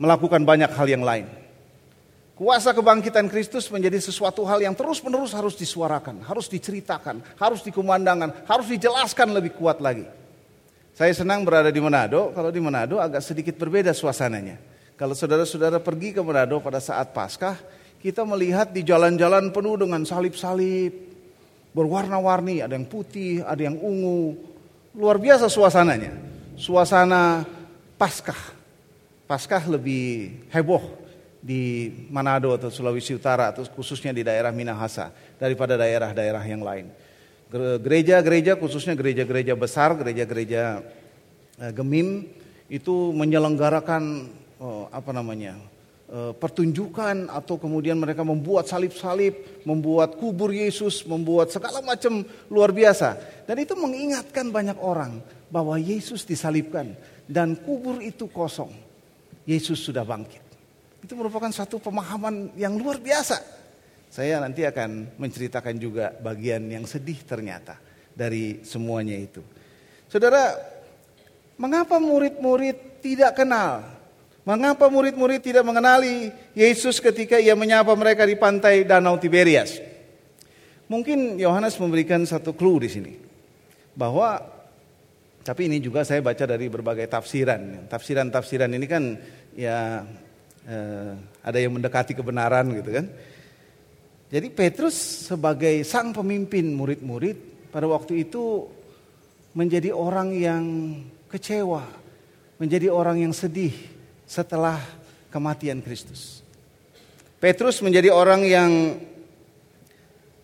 melakukan 0.00 0.42
banyak 0.42 0.70
hal 0.72 0.86
yang 0.88 1.04
lain. 1.04 1.45
Kuasa 2.36 2.76
kebangkitan 2.76 3.32
Kristus 3.32 3.64
menjadi 3.72 3.96
sesuatu 3.96 4.44
hal 4.44 4.60
yang 4.60 4.76
terus-menerus 4.76 5.32
harus 5.32 5.56
disuarakan, 5.56 6.20
harus 6.20 6.52
diceritakan, 6.52 7.24
harus 7.40 7.64
dikumandangkan, 7.64 8.44
harus 8.44 8.68
dijelaskan 8.68 9.32
lebih 9.32 9.56
kuat 9.56 9.80
lagi. 9.80 10.04
Saya 10.92 11.16
senang 11.16 11.48
berada 11.48 11.72
di 11.72 11.80
Manado, 11.80 12.36
kalau 12.36 12.52
di 12.52 12.60
Manado 12.60 13.00
agak 13.00 13.24
sedikit 13.24 13.56
berbeda 13.56 13.96
suasananya. 13.96 14.60
Kalau 15.00 15.16
saudara-saudara 15.16 15.80
pergi 15.80 16.12
ke 16.12 16.20
Manado 16.20 16.60
pada 16.60 16.76
saat 16.76 17.08
Paskah, 17.16 17.56
kita 18.04 18.20
melihat 18.28 18.68
di 18.68 18.84
jalan-jalan 18.84 19.48
penuh 19.48 19.80
dengan 19.80 20.04
salib-salib, 20.04 20.92
berwarna-warni, 21.72 22.60
ada 22.60 22.76
yang 22.76 22.84
putih, 22.84 23.48
ada 23.48 23.64
yang 23.64 23.80
ungu. 23.80 24.36
Luar 24.92 25.16
biasa 25.16 25.48
suasananya. 25.48 26.12
Suasana 26.60 27.48
Paskah. 27.96 28.52
Paskah 29.24 29.64
lebih 29.72 30.36
heboh 30.52 31.05
di 31.46 31.94
Manado 32.10 32.50
atau 32.50 32.66
Sulawesi 32.74 33.14
Utara 33.14 33.54
atau 33.54 33.62
khususnya 33.70 34.10
di 34.10 34.26
daerah 34.26 34.50
Minahasa 34.50 35.14
daripada 35.38 35.78
daerah-daerah 35.78 36.42
yang 36.42 36.66
lain. 36.66 36.90
Gereja-gereja 37.54 38.58
khususnya 38.58 38.98
gereja-gereja 38.98 39.54
besar, 39.54 39.94
gereja-gereja 39.94 40.82
eh, 41.62 41.70
gemim 41.70 42.26
itu 42.66 43.14
menyelenggarakan 43.14 44.26
oh, 44.58 44.90
apa 44.90 45.14
namanya 45.14 45.54
eh, 46.10 46.34
pertunjukan 46.34 47.30
atau 47.30 47.54
kemudian 47.62 47.94
mereka 47.94 48.26
membuat 48.26 48.66
salib-salib, 48.66 49.62
membuat 49.62 50.18
kubur 50.18 50.50
Yesus, 50.50 51.06
membuat 51.06 51.54
segala 51.54 51.78
macam 51.78 52.26
luar 52.50 52.74
biasa. 52.74 53.14
Dan 53.46 53.62
itu 53.62 53.78
mengingatkan 53.78 54.50
banyak 54.50 54.82
orang 54.82 55.22
bahwa 55.46 55.78
Yesus 55.78 56.26
disalibkan 56.26 56.98
dan 57.30 57.54
kubur 57.54 58.02
itu 58.02 58.26
kosong. 58.26 58.74
Yesus 59.46 59.78
sudah 59.78 60.02
bangkit. 60.02 60.45
Itu 61.04 61.18
merupakan 61.18 61.50
satu 61.52 61.80
pemahaman 61.80 62.56
yang 62.56 62.76
luar 62.76 63.00
biasa. 63.00 63.42
Saya 64.08 64.40
nanti 64.40 64.64
akan 64.64 65.18
menceritakan 65.20 65.76
juga 65.76 66.14
bagian 66.14 66.64
yang 66.72 66.88
sedih 66.88 67.20
ternyata 67.26 67.76
dari 68.16 68.64
semuanya 68.64 69.18
itu. 69.18 69.44
Saudara, 70.08 70.56
mengapa 71.60 72.00
murid-murid 72.00 73.02
tidak 73.04 73.36
kenal? 73.36 73.84
Mengapa 74.46 74.86
murid-murid 74.86 75.42
tidak 75.42 75.66
mengenali 75.66 76.30
Yesus 76.54 77.02
ketika 77.02 77.36
ia 77.36 77.58
menyapa 77.58 77.90
mereka 77.98 78.22
di 78.22 78.38
pantai 78.38 78.86
Danau 78.86 79.18
Tiberias? 79.18 79.82
Mungkin 80.86 81.42
Yohanes 81.42 81.74
memberikan 81.82 82.22
satu 82.22 82.54
clue 82.54 82.86
di 82.86 82.88
sini. 82.88 83.12
Bahwa 83.98 84.38
tapi 85.42 85.66
ini 85.66 85.82
juga 85.82 86.06
saya 86.06 86.22
baca 86.22 86.46
dari 86.46 86.70
berbagai 86.70 87.10
tafsiran. 87.10 87.90
Tafsiran-tafsiran 87.90 88.70
ini 88.70 88.86
kan 88.86 89.18
ya 89.58 90.06
ada 91.46 91.58
yang 91.62 91.78
mendekati 91.78 92.12
kebenaran 92.12 92.66
gitu 92.74 92.90
kan. 92.90 93.06
Jadi 94.26 94.50
Petrus 94.50 95.30
sebagai 95.30 95.86
sang 95.86 96.10
pemimpin 96.10 96.74
murid-murid 96.74 97.70
pada 97.70 97.86
waktu 97.86 98.26
itu 98.26 98.66
menjadi 99.54 99.94
orang 99.94 100.34
yang 100.34 100.64
kecewa, 101.30 101.86
menjadi 102.58 102.90
orang 102.90 103.22
yang 103.22 103.30
sedih 103.30 103.72
setelah 104.26 104.82
kematian 105.30 105.78
Kristus. 105.78 106.42
Petrus 107.38 107.78
menjadi 107.78 108.10
orang 108.10 108.42
yang 108.42 108.70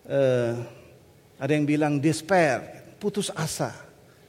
eh, 0.07 0.53
ada 1.35 1.51
yang 1.51 1.67
bilang 1.67 1.99
despair, 1.99 2.87
putus 3.03 3.27
asa 3.35 3.75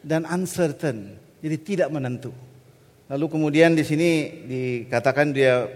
dan 0.02 0.26
uncertain, 0.26 1.14
jadi 1.38 1.56
tidak 1.62 1.88
menentu. 1.94 2.34
Lalu 3.04 3.26
kemudian 3.28 3.76
di 3.76 3.84
sini 3.84 4.10
dikatakan 4.48 5.28
dia 5.34 5.68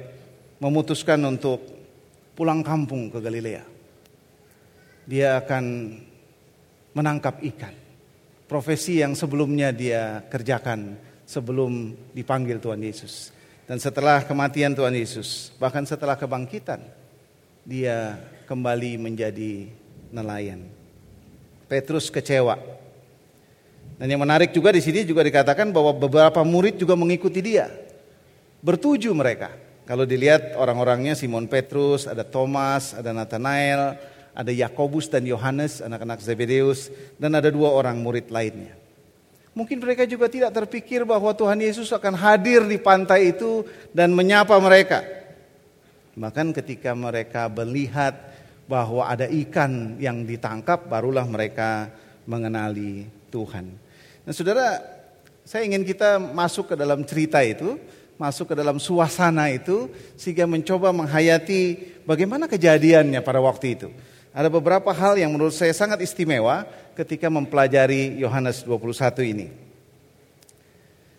memutuskan 0.65 1.21
untuk 1.29 1.61
pulang 2.33 2.65
kampung 2.65 3.13
ke 3.13 3.21
Galilea. 3.21 3.65
Dia 5.05 5.41
akan 5.41 5.65
menangkap 6.97 7.41
ikan. 7.55 7.75
Profesi 8.49 9.05
yang 9.05 9.13
sebelumnya 9.13 9.69
dia 9.77 10.25
kerjakan 10.25 10.97
sebelum 11.29 11.93
dipanggil 12.17 12.57
Tuhan 12.57 12.81
Yesus. 12.81 13.37
Dan 13.69 13.77
setelah 13.77 14.25
kematian 14.25 14.73
Tuhan 14.73 14.97
Yesus, 14.97 15.53
bahkan 15.61 15.85
setelah 15.85 16.17
kebangkitan, 16.17 16.81
dia 17.69 18.17
kembali 18.49 18.97
menjadi 18.97 19.69
nelayan. 20.09 20.65
Petrus 21.69 22.09
kecewa. 22.09 22.57
Dan 23.99 24.14
yang 24.14 24.23
menarik 24.23 24.55
juga 24.55 24.71
di 24.71 24.78
sini 24.78 25.02
juga 25.02 25.26
dikatakan 25.26 25.75
bahwa 25.75 25.90
beberapa 25.90 26.38
murid 26.47 26.78
juga 26.78 26.95
mengikuti 26.95 27.43
dia. 27.43 27.67
Bertuju 28.62 29.11
mereka. 29.11 29.50
Kalau 29.90 30.07
dilihat 30.07 30.55
orang-orangnya 30.55 31.19
Simon 31.19 31.50
Petrus, 31.50 32.07
ada 32.07 32.23
Thomas, 32.23 32.95
ada 32.95 33.11
Nathanael, 33.11 33.99
ada 34.38 34.52
Yakobus 34.55 35.11
dan 35.11 35.26
Yohanes, 35.26 35.83
anak-anak 35.83 36.23
Zebedeus, 36.23 36.95
dan 37.19 37.35
ada 37.35 37.50
dua 37.50 37.75
orang 37.75 37.99
murid 37.99 38.31
lainnya. 38.31 38.78
Mungkin 39.50 39.83
mereka 39.83 40.07
juga 40.07 40.31
tidak 40.31 40.55
terpikir 40.55 41.02
bahwa 41.02 41.35
Tuhan 41.35 41.59
Yesus 41.59 41.90
akan 41.90 42.14
hadir 42.14 42.62
di 42.62 42.78
pantai 42.78 43.35
itu 43.35 43.67
dan 43.90 44.14
menyapa 44.14 44.55
mereka. 44.62 45.02
Bahkan 46.14 46.55
ketika 46.55 46.95
mereka 46.95 47.50
melihat 47.50 48.14
bahwa 48.71 49.11
ada 49.11 49.26
ikan 49.26 49.99
yang 49.99 50.23
ditangkap, 50.23 50.87
barulah 50.87 51.26
mereka 51.26 51.90
mengenali 52.23 53.11
Tuhan. 53.35 53.88
Nah 54.29 54.37
saudara, 54.37 54.85
saya 55.41 55.65
ingin 55.65 55.89
kita 55.89 56.21
masuk 56.21 56.69
ke 56.69 56.75
dalam 56.77 57.01
cerita 57.01 57.41
itu, 57.41 57.81
masuk 58.21 58.53
ke 58.53 58.55
dalam 58.61 58.77
suasana 58.77 59.49
itu, 59.49 59.89
sehingga 60.21 60.45
mencoba 60.45 60.93
menghayati 60.93 61.81
bagaimana 62.05 62.45
kejadiannya 62.45 63.25
pada 63.25 63.41
waktu 63.41 63.73
itu. 63.73 63.89
Ada 64.37 64.53
beberapa 64.53 64.93
hal 64.93 65.17
yang 65.17 65.33
menurut 65.33 65.57
saya 65.57 65.73
sangat 65.73 66.05
istimewa 66.05 66.69
ketika 66.93 67.33
mempelajari 67.33 68.21
Yohanes 68.21 68.69
21 68.69 69.33
ini. 69.33 69.49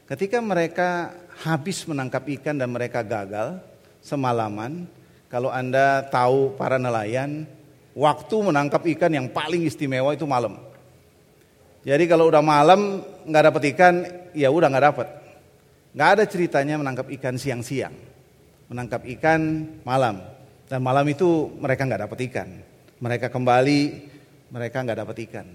Ketika 0.06 0.38
mereka 0.38 1.18
habis 1.42 1.82
menangkap 1.90 2.22
ikan 2.38 2.62
dan 2.62 2.70
mereka 2.70 3.02
gagal 3.02 3.58
semalaman, 4.06 4.86
kalau 5.34 5.50
Anda 5.50 6.06
tahu 6.14 6.54
para 6.62 6.78
nelayan, 6.78 7.50
waktu 7.98 8.36
menangkap 8.38 8.86
ikan 8.86 9.18
yang 9.18 9.34
paling 9.34 9.66
istimewa 9.66 10.14
itu 10.14 10.30
malam. 10.30 10.69
Jadi 11.84 12.04
kalau 12.12 12.28
udah 12.28 12.44
malam 12.44 13.00
nggak 13.24 13.44
dapat 13.52 13.64
ikan, 13.76 13.94
ya 14.36 14.52
udah 14.52 14.68
nggak 14.68 14.86
dapat. 14.92 15.08
Nggak 15.96 16.10
ada 16.16 16.24
ceritanya 16.28 16.76
menangkap 16.76 17.08
ikan 17.16 17.40
siang-siang. 17.40 17.96
Menangkap 18.68 19.08
ikan 19.18 19.66
malam. 19.88 20.22
Dan 20.70 20.86
malam 20.86 21.08
itu 21.10 21.50
mereka 21.58 21.88
nggak 21.88 22.04
dapat 22.06 22.20
ikan. 22.30 22.50
Mereka 23.00 23.32
kembali, 23.32 23.82
mereka 24.52 24.84
nggak 24.84 25.00
dapat 25.02 25.18
ikan. 25.30 25.48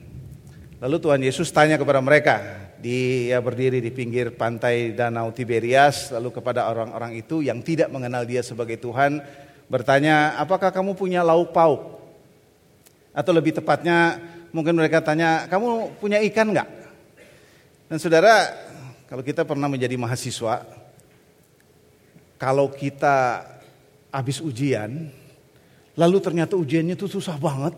Lalu 0.83 0.97
Tuhan 0.99 1.21
Yesus 1.23 1.49
tanya 1.55 1.79
kepada 1.79 2.03
mereka, 2.03 2.43
dia 2.83 3.39
berdiri 3.39 3.79
di 3.79 3.89
pinggir 3.95 4.35
pantai 4.35 4.93
Danau 4.93 5.31
Tiberias, 5.31 6.11
lalu 6.11 6.35
kepada 6.35 6.67
orang-orang 6.69 7.15
itu 7.17 7.41
yang 7.41 7.63
tidak 7.63 7.89
mengenal 7.89 8.27
dia 8.27 8.43
sebagai 8.43 8.77
Tuhan, 8.77 9.23
bertanya, 9.71 10.37
apakah 10.37 10.75
kamu 10.75 10.93
punya 10.99 11.23
lauk 11.23 11.55
pauk? 11.55 12.03
Atau 13.15 13.33
lebih 13.33 13.55
tepatnya, 13.55 14.19
mungkin 14.55 14.79
mereka 14.79 15.03
tanya, 15.03 15.51
kamu 15.51 15.99
punya 15.99 16.23
ikan 16.31 16.55
nggak? 16.55 16.69
Dan 17.91 17.99
saudara, 17.99 18.49
kalau 19.11 19.27
kita 19.27 19.43
pernah 19.43 19.67
menjadi 19.67 19.99
mahasiswa, 19.99 20.63
kalau 22.39 22.71
kita 22.71 23.43
habis 24.15 24.39
ujian, 24.39 25.11
Lalu 25.95 26.19
ternyata 26.19 26.59
ujiannya 26.59 26.99
itu 26.99 27.07
susah 27.07 27.39
banget. 27.39 27.75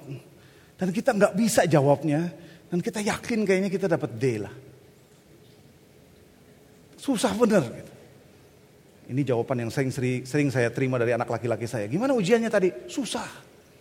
Dan 0.77 0.89
kita 0.93 1.12
nggak 1.12 1.37
bisa 1.37 1.69
jawabnya. 1.69 2.33
Dan 2.67 2.81
kita 2.81 3.05
yakin 3.05 3.45
kayaknya 3.45 3.71
kita 3.71 3.87
dapat 3.87 4.11
D 4.17 4.25
lah. 4.41 4.55
Susah 6.97 7.33
bener. 7.37 7.65
Gitu. 7.65 7.93
Ini 9.07 9.21
jawaban 9.23 9.62
yang 9.62 9.71
sering, 9.71 9.93
sering 10.27 10.49
saya 10.51 10.73
terima 10.73 10.99
dari 10.99 11.15
anak 11.15 11.31
laki-laki 11.31 11.69
saya. 11.69 11.87
Gimana 11.87 12.17
ujiannya 12.17 12.51
tadi? 12.51 12.73
Susah. 12.89 13.29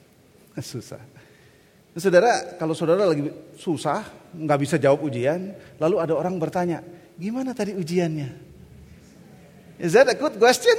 Susah. 0.62 1.02
Saudara, 1.96 2.60
kalau 2.60 2.76
saudara 2.76 3.08
lagi 3.08 3.32
susah, 3.56 4.04
nggak 4.36 4.60
bisa 4.60 4.76
jawab 4.76 5.08
ujian, 5.08 5.56
lalu 5.80 5.96
ada 6.04 6.12
orang 6.12 6.36
bertanya, 6.36 6.84
gimana 7.16 7.56
tadi 7.56 7.72
ujiannya? 7.72 8.36
Is 9.80 9.96
that 9.96 10.12
a 10.12 10.16
good 10.20 10.36
question? 10.36 10.76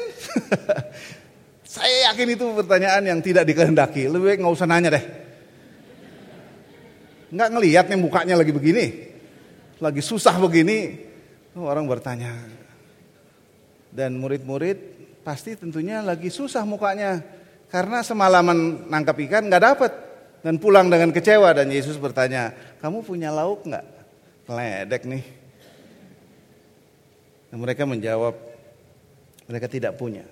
Saya 1.65 2.13
yakin 2.13 2.37
itu 2.37 2.45
pertanyaan 2.57 3.01
yang 3.05 3.21
tidak 3.25 3.49
dikehendaki. 3.49 4.09
Lebih 4.13 4.37
baik 4.37 4.41
nggak 4.45 4.57
usah 4.57 4.69
nanya 4.69 4.97
deh. 4.97 5.05
Nggak 7.33 7.49
ngelihat 7.53 7.85
nih 7.89 7.99
mukanya 8.01 8.35
lagi 8.37 8.53
begini. 8.53 8.87
Lagi 9.81 10.01
susah 10.01 10.37
begini. 10.41 11.01
Oh, 11.57 11.69
orang 11.69 11.85
bertanya. 11.85 12.33
Dan 13.93 14.17
murid-murid 14.21 14.79
pasti 15.21 15.57
tentunya 15.57 16.01
lagi 16.01 16.29
susah 16.33 16.65
mukanya. 16.65 17.21
Karena 17.69 18.01
semalaman 18.01 18.89
nangkap 18.89 19.17
ikan 19.29 19.49
nggak 19.49 19.65
dapat. 19.65 20.06
Dan 20.47 20.63
pulang 20.63 20.87
dengan 20.87 21.11
kecewa. 21.11 21.51
Dan 21.51 21.75
Yesus 21.75 21.99
bertanya, 21.99 22.55
kamu 22.79 23.03
punya 23.03 23.35
lauk 23.35 23.67
nggak? 23.67 23.87
Ledek 24.47 25.03
nih. 25.03 25.25
Dan 27.51 27.59
mereka 27.59 27.83
menjawab, 27.83 28.39
mereka 29.51 29.67
tidak 29.67 29.99
punya. 29.99 30.23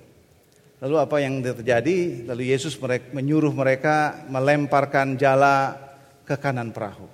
Lalu 0.79 0.95
apa 1.03 1.17
yang 1.19 1.43
terjadi? 1.43 2.31
Lalu 2.31 2.55
Yesus 2.55 2.79
menyuruh 3.11 3.51
mereka 3.51 4.23
melemparkan 4.31 5.19
jala 5.19 5.75
ke 6.23 6.39
kanan 6.39 6.71
perahu. 6.71 7.11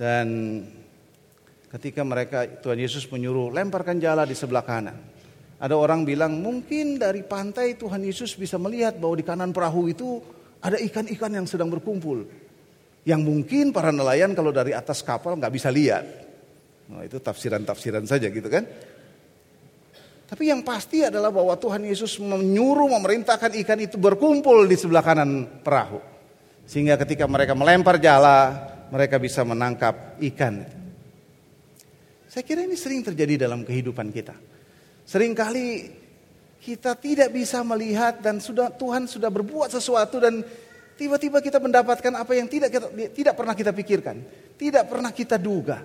Dan 0.00 0.26
ketika 1.68 2.00
mereka 2.00 2.48
Tuhan 2.48 2.80
Yesus 2.80 3.04
menyuruh 3.12 3.52
lemparkan 3.52 4.00
jala 4.00 4.24
di 4.24 4.32
sebelah 4.32 4.64
kanan. 4.64 4.96
Ada 5.60 5.76
orang 5.76 6.08
bilang 6.08 6.40
mungkin 6.40 6.96
dari 6.96 7.20
pantai 7.28 7.76
Tuhan 7.76 8.00
Yesus 8.00 8.40
bisa 8.40 8.56
melihat 8.56 8.96
bahwa 8.96 9.20
di 9.20 9.24
kanan 9.24 9.52
perahu 9.52 9.92
itu 9.92 10.24
ada 10.66 10.82
ikan-ikan 10.82 11.30
yang 11.30 11.46
sedang 11.46 11.70
berkumpul. 11.70 12.26
Yang 13.06 13.22
mungkin 13.22 13.70
para 13.70 13.94
nelayan 13.94 14.34
kalau 14.34 14.50
dari 14.50 14.74
atas 14.74 14.98
kapal 15.06 15.38
nggak 15.38 15.54
bisa 15.54 15.70
lihat. 15.70 16.02
Nah, 16.90 17.06
itu 17.06 17.22
tafsiran-tafsiran 17.22 18.02
saja 18.02 18.26
gitu 18.26 18.50
kan. 18.50 18.66
Tapi 20.26 20.50
yang 20.50 20.66
pasti 20.66 21.06
adalah 21.06 21.30
bahwa 21.30 21.54
Tuhan 21.54 21.86
Yesus 21.86 22.18
menyuruh 22.18 22.90
memerintahkan 22.98 23.54
ikan 23.62 23.78
itu 23.78 23.94
berkumpul 23.94 24.66
di 24.66 24.74
sebelah 24.74 25.06
kanan 25.06 25.62
perahu. 25.62 26.02
Sehingga 26.66 26.98
ketika 26.98 27.30
mereka 27.30 27.54
melempar 27.54 28.02
jala, 28.02 28.58
mereka 28.90 29.22
bisa 29.22 29.46
menangkap 29.46 30.18
ikan. 30.18 30.66
Saya 32.26 32.42
kira 32.42 32.66
ini 32.66 32.74
sering 32.74 33.06
terjadi 33.06 33.46
dalam 33.46 33.62
kehidupan 33.62 34.10
kita. 34.10 34.34
Seringkali 35.06 35.66
kita 36.60 36.98
tidak 36.98 37.30
bisa 37.30 37.62
melihat 37.62 38.18
dan 38.18 38.42
sudah 38.42 38.72
Tuhan 38.72 39.06
sudah 39.06 39.30
berbuat 39.30 39.70
sesuatu 39.70 40.18
dan 40.18 40.42
tiba-tiba 40.96 41.38
kita 41.44 41.60
mendapatkan 41.60 42.12
apa 42.16 42.32
yang 42.34 42.48
tidak 42.48 42.72
kita, 42.72 42.86
tidak 43.12 43.34
pernah 43.36 43.54
kita 43.54 43.70
pikirkan, 43.70 44.16
tidak 44.56 44.84
pernah 44.88 45.12
kita 45.12 45.36
duga. 45.36 45.84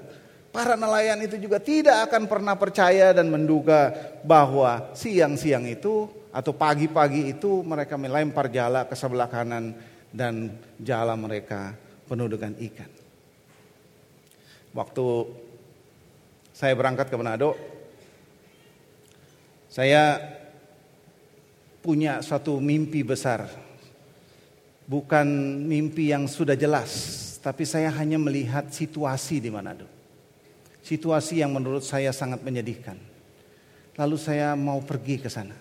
Para 0.51 0.75
nelayan 0.75 1.15
itu 1.23 1.39
juga 1.39 1.63
tidak 1.63 2.11
akan 2.11 2.27
pernah 2.27 2.59
percaya 2.59 3.15
dan 3.15 3.31
menduga 3.31 3.95
bahwa 4.19 4.91
siang-siang 4.91 5.63
itu 5.63 6.11
atau 6.31 6.51
pagi-pagi 6.51 7.31
itu 7.31 7.63
mereka 7.63 7.95
melempar 7.95 8.51
jala 8.51 8.83
ke 8.83 8.95
sebelah 8.95 9.31
kanan 9.31 9.71
dan 10.11 10.51
jala 10.75 11.15
mereka 11.15 11.71
penuh 12.03 12.27
dengan 12.27 12.51
ikan. 12.59 12.91
Waktu 14.75 15.05
saya 16.51 16.75
berangkat 16.75 17.07
ke 17.07 17.15
Manado, 17.15 17.55
saya 19.71 20.19
punya 21.81 22.21
suatu 22.21 22.61
mimpi 22.61 23.01
besar. 23.03 23.49
Bukan 24.85 25.27
mimpi 25.65 26.13
yang 26.13 26.29
sudah 26.29 26.55
jelas, 26.55 26.89
tapi 27.41 27.65
saya 27.65 27.89
hanya 27.95 28.21
melihat 28.21 28.69
situasi 28.69 29.41
di 29.41 29.49
Manado 29.49 30.01
situasi 30.81 31.39
yang 31.39 31.53
menurut 31.53 31.85
saya 31.85 32.09
sangat 32.11 32.41
menyedihkan. 32.41 32.97
Lalu 33.95 34.17
saya 34.17 34.57
mau 34.57 34.81
pergi 34.81 35.21
ke 35.21 35.29
sana. 35.29 35.53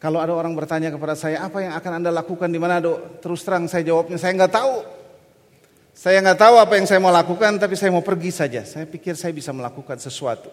Kalau 0.00 0.16
ada 0.16 0.32
orang 0.32 0.56
bertanya 0.56 0.88
kepada 0.88 1.12
saya, 1.12 1.44
apa 1.44 1.60
yang 1.60 1.76
akan 1.76 1.92
Anda 2.00 2.10
lakukan 2.12 2.48
di 2.48 2.56
Manado? 2.56 3.20
Terus 3.20 3.44
terang 3.44 3.68
saya 3.68 3.84
jawabnya, 3.84 4.16
saya 4.16 4.32
nggak 4.36 4.52
tahu. 4.52 4.74
Saya 5.92 6.24
nggak 6.24 6.40
tahu 6.40 6.54
apa 6.56 6.72
yang 6.80 6.86
saya 6.88 7.00
mau 7.02 7.12
lakukan, 7.12 7.60
tapi 7.60 7.76
saya 7.76 7.92
mau 7.92 8.00
pergi 8.00 8.32
saja. 8.32 8.64
Saya 8.64 8.88
pikir 8.88 9.12
saya 9.12 9.36
bisa 9.36 9.52
melakukan 9.52 10.00
sesuatu. 10.00 10.48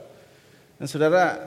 Dan 0.76 0.92
saudara, 0.92 1.40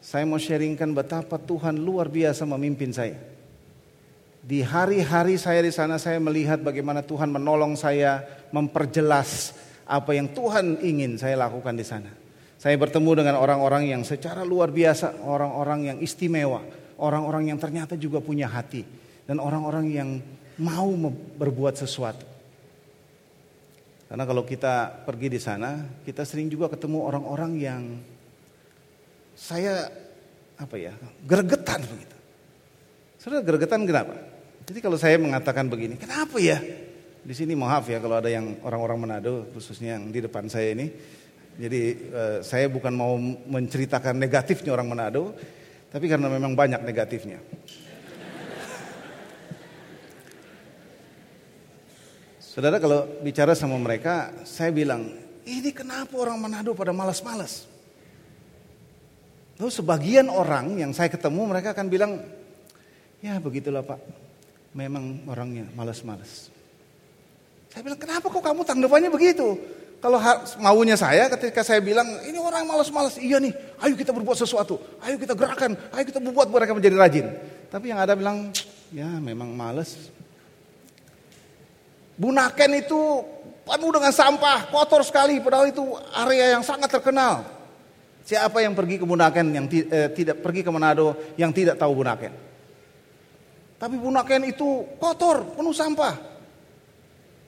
saya 0.00 0.24
mau 0.24 0.40
sharingkan 0.40 0.96
betapa 0.96 1.36
Tuhan 1.36 1.76
luar 1.76 2.08
biasa 2.08 2.48
memimpin 2.48 2.90
saya. 2.90 3.20
Di 4.40 4.64
hari-hari 4.64 5.36
saya 5.36 5.60
di 5.60 5.68
sana, 5.68 6.00
saya 6.00 6.16
melihat 6.16 6.64
bagaimana 6.64 7.04
Tuhan 7.04 7.28
menolong 7.28 7.76
saya 7.76 8.24
memperjelas 8.56 9.52
apa 9.84 10.16
yang 10.16 10.32
Tuhan 10.32 10.80
ingin 10.80 11.20
saya 11.20 11.36
lakukan 11.36 11.76
di 11.76 11.84
sana. 11.84 12.08
Saya 12.56 12.76
bertemu 12.80 13.20
dengan 13.20 13.36
orang-orang 13.36 13.92
yang 13.92 14.02
secara 14.04 14.40
luar 14.40 14.72
biasa, 14.72 15.20
orang-orang 15.24 15.92
yang 15.92 15.98
istimewa, 16.00 16.64
orang-orang 16.96 17.52
yang 17.52 17.58
ternyata 17.60 18.00
juga 18.00 18.24
punya 18.24 18.48
hati 18.48 18.84
dan 19.28 19.36
orang-orang 19.40 19.86
yang 19.92 20.08
mau 20.60 20.88
berbuat 21.36 21.76
sesuatu. 21.76 22.24
Karena 24.08 24.24
kalau 24.26 24.42
kita 24.42 25.04
pergi 25.04 25.28
di 25.30 25.40
sana, 25.40 25.84
kita 26.02 26.24
sering 26.26 26.50
juga 26.50 26.66
ketemu 26.72 26.98
orang-orang 27.06 27.52
yang 27.60 27.82
saya 29.40 29.88
apa 30.60 30.76
ya, 30.76 30.92
gergetan 31.24 31.80
begitu. 31.88 32.16
Saudara 33.16 33.40
gergetan 33.40 33.88
kenapa? 33.88 34.12
Jadi 34.68 34.78
kalau 34.84 35.00
saya 35.00 35.16
mengatakan 35.16 35.64
begini, 35.72 35.96
kenapa 35.96 36.36
ya? 36.36 36.60
Di 37.24 37.32
sini 37.32 37.56
maaf 37.56 37.88
ya 37.88 37.96
kalau 38.04 38.20
ada 38.20 38.28
yang 38.28 38.60
orang-orang 38.60 39.00
Manado, 39.00 39.48
khususnya 39.56 39.96
yang 39.96 40.12
di 40.12 40.20
depan 40.20 40.44
saya 40.52 40.76
ini. 40.76 40.92
Jadi 41.56 41.82
eh, 42.12 42.38
saya 42.44 42.68
bukan 42.68 42.92
mau 42.92 43.16
menceritakan 43.20 44.20
negatifnya 44.20 44.76
orang 44.76 44.88
Manado, 44.92 45.32
tapi 45.88 46.04
karena 46.04 46.28
memang 46.28 46.52
banyak 46.52 46.84
negatifnya. 46.84 47.40
Saudara 52.40 52.76
kalau 52.76 53.08
bicara 53.24 53.56
sama 53.56 53.80
mereka, 53.80 54.44
saya 54.44 54.68
bilang, 54.68 55.06
ini 55.48 55.70
kenapa 55.72 56.12
orang 56.20 56.36
Manado 56.36 56.76
pada 56.76 56.92
malas-malas? 56.92 57.69
Lalu 59.60 59.68
sebagian 59.68 60.32
orang 60.32 60.80
yang 60.80 60.96
saya 60.96 61.12
ketemu 61.12 61.52
mereka 61.52 61.76
akan 61.76 61.86
bilang, 61.92 62.16
ya 63.20 63.36
begitulah 63.36 63.84
pak, 63.84 64.00
memang 64.72 65.20
orangnya 65.28 65.68
malas-malas. 65.76 66.48
Saya 67.68 67.84
bilang, 67.84 68.00
kenapa 68.00 68.32
kok 68.32 68.40
kamu 68.40 68.64
tanggapannya 68.64 69.12
begitu? 69.12 69.60
Kalau 70.00 70.16
maunya 70.64 70.96
saya 70.96 71.28
ketika 71.28 71.60
saya 71.60 71.84
bilang 71.84 72.08
ini 72.24 72.40
orang 72.40 72.64
malas-malas, 72.64 73.20
iya 73.20 73.36
nih, 73.36 73.52
ayo 73.84 73.92
kita 74.00 74.16
berbuat 74.16 74.40
sesuatu, 74.40 74.80
ayo 75.04 75.20
kita 75.20 75.36
gerakan, 75.36 75.76
ayo 75.92 76.04
kita 76.08 76.24
membuat 76.24 76.48
mereka 76.48 76.72
menjadi 76.72 76.96
rajin. 76.96 77.26
Tapi 77.68 77.92
yang 77.92 78.00
ada 78.00 78.16
bilang, 78.16 78.48
ya 78.88 79.04
memang 79.20 79.52
malas. 79.52 80.08
Bunaken 82.16 82.80
itu 82.80 83.00
penuh 83.68 83.92
dengan 83.92 84.08
sampah, 84.16 84.72
kotor 84.72 85.04
sekali, 85.04 85.36
padahal 85.36 85.68
itu 85.68 85.84
area 86.16 86.56
yang 86.56 86.64
sangat 86.64 86.88
terkenal. 86.88 87.59
Siapa 88.20 88.62
yang 88.62 88.76
pergi 88.76 89.00
ke 89.00 89.04
Bunaken 89.08 89.46
yang 89.50 89.66
eh, 89.70 90.12
tidak 90.12 90.44
pergi 90.44 90.62
ke 90.62 90.70
Manado 90.70 91.34
yang 91.40 91.50
tidak 91.50 91.80
tahu 91.80 91.98
Bunaken? 91.98 92.32
Tapi 93.80 93.96
Bunaken 93.96 94.42
itu 94.44 94.84
kotor, 95.00 95.56
penuh 95.56 95.72
sampah. 95.72 96.14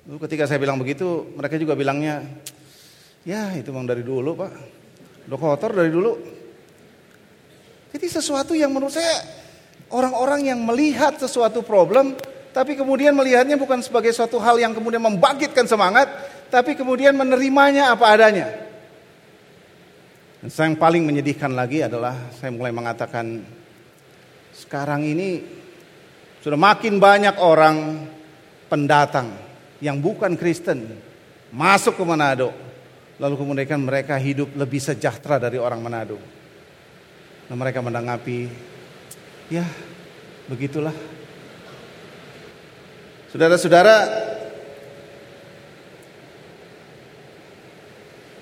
Lalu 0.08 0.18
ketika 0.26 0.48
saya 0.48 0.58
bilang 0.58 0.80
begitu, 0.80 1.30
mereka 1.36 1.54
juga 1.60 1.76
bilangnya, 1.76 2.24
ya 3.22 3.52
itu 3.54 3.70
memang 3.70 3.86
dari 3.86 4.02
dulu 4.02 4.34
pak, 4.34 4.50
udah 5.28 5.38
kotor 5.38 5.70
dari 5.76 5.92
dulu. 5.92 6.12
Jadi 7.92 8.06
sesuatu 8.08 8.56
yang 8.56 8.72
menurut 8.72 8.96
saya 8.96 9.20
orang-orang 9.92 10.48
yang 10.48 10.58
melihat 10.64 11.20
sesuatu 11.20 11.60
problem, 11.60 12.16
tapi 12.56 12.74
kemudian 12.74 13.12
melihatnya 13.12 13.60
bukan 13.60 13.84
sebagai 13.84 14.10
suatu 14.10 14.40
hal 14.40 14.56
yang 14.56 14.72
kemudian 14.72 15.04
membangkitkan 15.04 15.68
semangat, 15.68 16.08
tapi 16.48 16.74
kemudian 16.74 17.12
menerimanya 17.12 17.92
apa 17.92 18.08
adanya. 18.08 18.71
Dan 20.42 20.50
yang 20.50 20.74
paling 20.74 21.06
menyedihkan 21.06 21.54
lagi 21.54 21.86
adalah 21.86 22.34
saya 22.34 22.50
mulai 22.50 22.74
mengatakan 22.74 23.46
sekarang 24.50 25.06
ini 25.06 25.38
sudah 26.42 26.58
makin 26.58 26.98
banyak 26.98 27.38
orang 27.38 28.10
pendatang 28.66 29.30
yang 29.78 30.02
bukan 30.02 30.34
Kristen 30.34 30.98
masuk 31.54 31.94
ke 31.94 32.02
Manado. 32.02 32.50
Lalu 33.22 33.38
kemudian 33.38 33.86
mereka 33.86 34.18
hidup 34.18 34.50
lebih 34.58 34.82
sejahtera 34.82 35.38
dari 35.38 35.62
orang 35.62 35.78
Manado. 35.78 36.18
Dan 37.46 37.54
mereka 37.54 37.78
menanggapi, 37.78 38.50
ya 39.46 39.62
begitulah. 40.50 40.94
Saudara-saudara, 43.30 43.96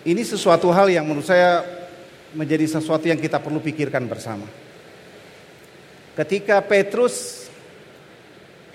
ini 0.09 0.23
sesuatu 0.25 0.73
hal 0.73 0.89
yang 0.89 1.05
menurut 1.05 1.29
saya 1.29 1.80
menjadi 2.37 2.67
sesuatu 2.67 3.07
yang 3.07 3.19
kita 3.19 3.43
perlu 3.43 3.59
pikirkan 3.59 4.07
bersama. 4.07 4.47
Ketika 6.15 6.61
Petrus 6.61 7.41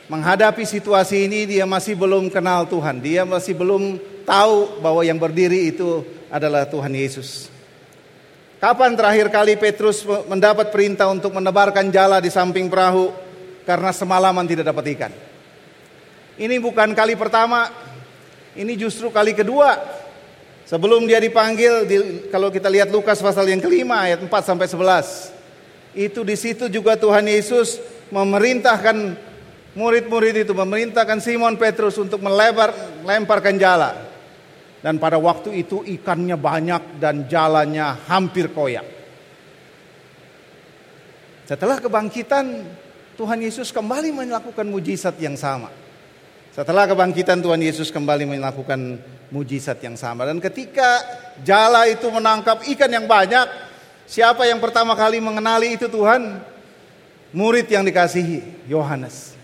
menghadapi 0.06 0.66
situasi 0.66 1.26
ini 1.26 1.50
dia 1.50 1.66
masih 1.66 1.98
belum 1.98 2.30
kenal 2.30 2.70
Tuhan. 2.70 3.02
Dia 3.02 3.26
masih 3.26 3.58
belum 3.58 3.98
tahu 4.26 4.82
bahwa 4.82 5.02
yang 5.02 5.18
berdiri 5.18 5.74
itu 5.74 6.06
adalah 6.30 6.66
Tuhan 6.70 6.94
Yesus. 6.94 7.50
Kapan 8.62 8.98
terakhir 8.98 9.30
kali 9.30 9.54
Petrus 9.60 10.02
mendapat 10.26 10.74
perintah 10.74 11.10
untuk 11.12 11.34
menebarkan 11.34 11.92
jala 11.94 12.18
di 12.18 12.34
samping 12.34 12.66
perahu 12.72 13.14
karena 13.68 13.92
semalaman 13.94 14.46
tidak 14.48 14.66
dapat 14.74 14.86
ikan? 14.98 15.14
Ini 16.36 16.56
bukan 16.60 16.92
kali 16.98 17.14
pertama, 17.16 17.70
ini 18.58 18.74
justru 18.76 19.14
kali 19.14 19.38
kedua. 19.38 20.04
Sebelum 20.66 21.06
dia 21.06 21.22
dipanggil, 21.22 21.86
di, 21.86 21.98
kalau 22.34 22.50
kita 22.50 22.66
lihat 22.74 22.90
Lukas 22.90 23.22
pasal 23.22 23.46
yang 23.46 23.62
kelima 23.62 24.10
ayat 24.10 24.26
4 24.26 24.30
sampai 24.42 24.66
11. 24.66 25.32
Itu 25.94 26.26
di 26.26 26.34
situ 26.34 26.66
juga 26.68 26.98
Tuhan 26.98 27.24
Yesus 27.30 27.78
memerintahkan 28.10 29.14
murid-murid 29.78 30.48
itu 30.48 30.54
memerintahkan 30.58 31.22
Simon 31.22 31.56
Petrus 31.62 32.02
untuk 32.02 32.18
melebar, 32.24 32.74
lemparkan 33.06 33.56
jala. 33.62 33.94
Dan 34.82 34.98
pada 34.98 35.22
waktu 35.22 35.54
itu 35.62 35.86
ikannya 35.86 36.38
banyak 36.38 36.98
dan 36.98 37.30
jalannya 37.30 38.06
hampir 38.10 38.50
koyak. 38.50 38.86
Setelah 41.46 41.78
kebangkitan, 41.78 42.46
Tuhan 43.14 43.40
Yesus 43.42 43.70
kembali 43.70 44.10
melakukan 44.10 44.66
mujizat 44.66 45.14
yang 45.22 45.38
sama. 45.38 45.70
Setelah 46.54 46.90
kebangkitan 46.90 47.44
Tuhan 47.44 47.62
Yesus 47.62 47.94
kembali 47.94 48.26
melakukan 48.26 48.98
mujizat 49.36 49.84
yang 49.84 50.00
sama. 50.00 50.24
Dan 50.24 50.40
ketika 50.40 51.04
jala 51.44 51.84
itu 51.92 52.08
menangkap 52.08 52.64
ikan 52.64 52.88
yang 52.88 53.04
banyak, 53.04 53.44
siapa 54.08 54.48
yang 54.48 54.64
pertama 54.64 54.96
kali 54.96 55.20
mengenali 55.20 55.76
itu 55.76 55.92
Tuhan? 55.92 56.40
Murid 57.36 57.68
yang 57.68 57.84
dikasihi, 57.84 58.72
Yohanes. 58.72 59.36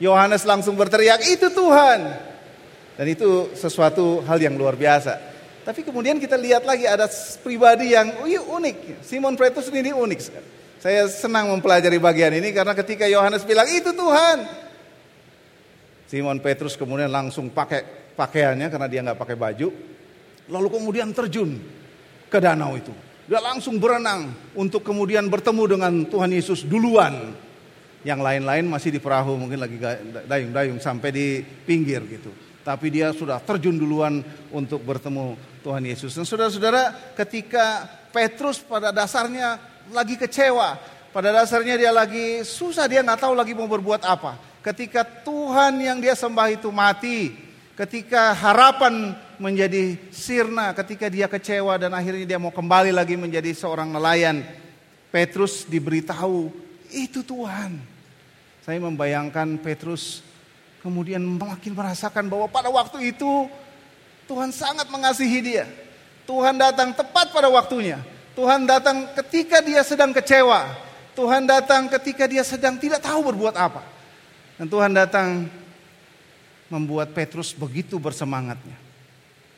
Yohanes 0.00 0.48
langsung 0.48 0.72
berteriak, 0.72 1.20
"Itu 1.28 1.52
Tuhan!" 1.52 2.00
Dan 2.96 3.06
itu 3.12 3.52
sesuatu 3.52 4.24
hal 4.24 4.40
yang 4.40 4.56
luar 4.56 4.72
biasa. 4.72 5.20
Tapi 5.60 5.84
kemudian 5.84 6.16
kita 6.16 6.40
lihat 6.40 6.64
lagi 6.64 6.88
ada 6.88 7.04
pribadi 7.44 7.92
yang 7.92 8.24
unik. 8.24 9.04
Simon 9.04 9.36
Petrus 9.36 9.68
ini 9.68 9.92
unik 9.92 10.48
Saya 10.80 11.04
senang 11.12 11.52
mempelajari 11.52 12.00
bagian 12.00 12.32
ini 12.32 12.56
karena 12.56 12.72
ketika 12.72 13.04
Yohanes 13.04 13.44
bilang, 13.44 13.68
"Itu 13.68 13.92
Tuhan." 13.92 14.48
Simon 16.08 16.40
Petrus 16.40 16.80
kemudian 16.80 17.12
langsung 17.12 17.52
pakai 17.52 17.99
pakaiannya 18.14 18.66
karena 18.70 18.88
dia 18.90 19.00
nggak 19.04 19.18
pakai 19.18 19.36
baju. 19.36 19.68
Lalu 20.50 20.68
kemudian 20.70 21.14
terjun 21.14 21.58
ke 22.26 22.38
danau 22.38 22.74
itu. 22.74 22.90
Dia 23.30 23.38
langsung 23.38 23.78
berenang 23.78 24.34
untuk 24.58 24.82
kemudian 24.82 25.30
bertemu 25.30 25.78
dengan 25.78 25.92
Tuhan 26.02 26.34
Yesus 26.34 26.66
duluan 26.66 27.30
yang 28.02 28.18
lain-lain 28.18 28.66
masih 28.66 28.90
di 28.90 28.98
perahu 28.98 29.38
mungkin 29.38 29.60
lagi 29.60 29.78
dayung-dayung 30.26 30.82
sampai 30.82 31.10
di 31.14 31.26
pinggir 31.44 32.02
gitu. 32.10 32.34
Tapi 32.66 32.90
dia 32.90 33.14
sudah 33.14 33.38
terjun 33.38 33.78
duluan 33.78 34.20
untuk 34.50 34.82
bertemu 34.82 35.38
Tuhan 35.62 35.84
Yesus. 35.86 36.12
Dan 36.18 36.26
saudara-saudara 36.26 37.14
ketika 37.14 37.86
Petrus 38.10 38.58
pada 38.60 38.90
dasarnya 38.90 39.56
lagi 39.94 40.18
kecewa. 40.18 40.76
Pada 41.10 41.34
dasarnya 41.34 41.74
dia 41.74 41.90
lagi 41.90 42.46
susah 42.46 42.86
dia 42.86 43.02
nggak 43.02 43.26
tahu 43.26 43.34
lagi 43.34 43.54
mau 43.54 43.66
berbuat 43.66 44.06
apa. 44.06 44.38
Ketika 44.62 45.02
Tuhan 45.02 45.80
yang 45.80 45.98
dia 45.98 46.14
sembah 46.14 46.52
itu 46.52 46.70
mati, 46.70 47.32
ketika 47.80 48.36
harapan 48.36 49.16
menjadi 49.40 49.96
sirna, 50.12 50.76
ketika 50.76 51.08
dia 51.08 51.24
kecewa 51.24 51.80
dan 51.80 51.96
akhirnya 51.96 52.36
dia 52.36 52.36
mau 52.36 52.52
kembali 52.52 52.92
lagi 52.92 53.16
menjadi 53.16 53.56
seorang 53.56 53.88
nelayan, 53.88 54.44
Petrus 55.08 55.64
diberitahu 55.64 56.52
itu 56.92 57.24
Tuhan. 57.24 57.80
Saya 58.60 58.76
membayangkan 58.84 59.56
Petrus 59.64 60.20
kemudian 60.84 61.24
makin 61.24 61.72
merasakan 61.72 62.28
bahwa 62.28 62.52
pada 62.52 62.68
waktu 62.68 63.16
itu 63.16 63.48
Tuhan 64.28 64.52
sangat 64.52 64.92
mengasihi 64.92 65.40
dia. 65.40 65.64
Tuhan 66.28 66.60
datang 66.60 66.92
tepat 66.92 67.32
pada 67.32 67.48
waktunya. 67.48 67.98
Tuhan 68.36 68.68
datang 68.68 69.08
ketika 69.24 69.64
dia 69.64 69.80
sedang 69.80 70.12
kecewa. 70.12 70.68
Tuhan 71.16 71.48
datang 71.48 71.88
ketika 71.90 72.28
dia 72.28 72.44
sedang 72.44 72.76
tidak 72.76 73.00
tahu 73.02 73.32
berbuat 73.32 73.56
apa. 73.56 73.82
Dan 74.60 74.68
Tuhan 74.68 74.92
datang 74.92 75.48
membuat 76.70 77.12
Petrus 77.12 77.50
begitu 77.50 77.98
bersemangatnya. 77.98 78.78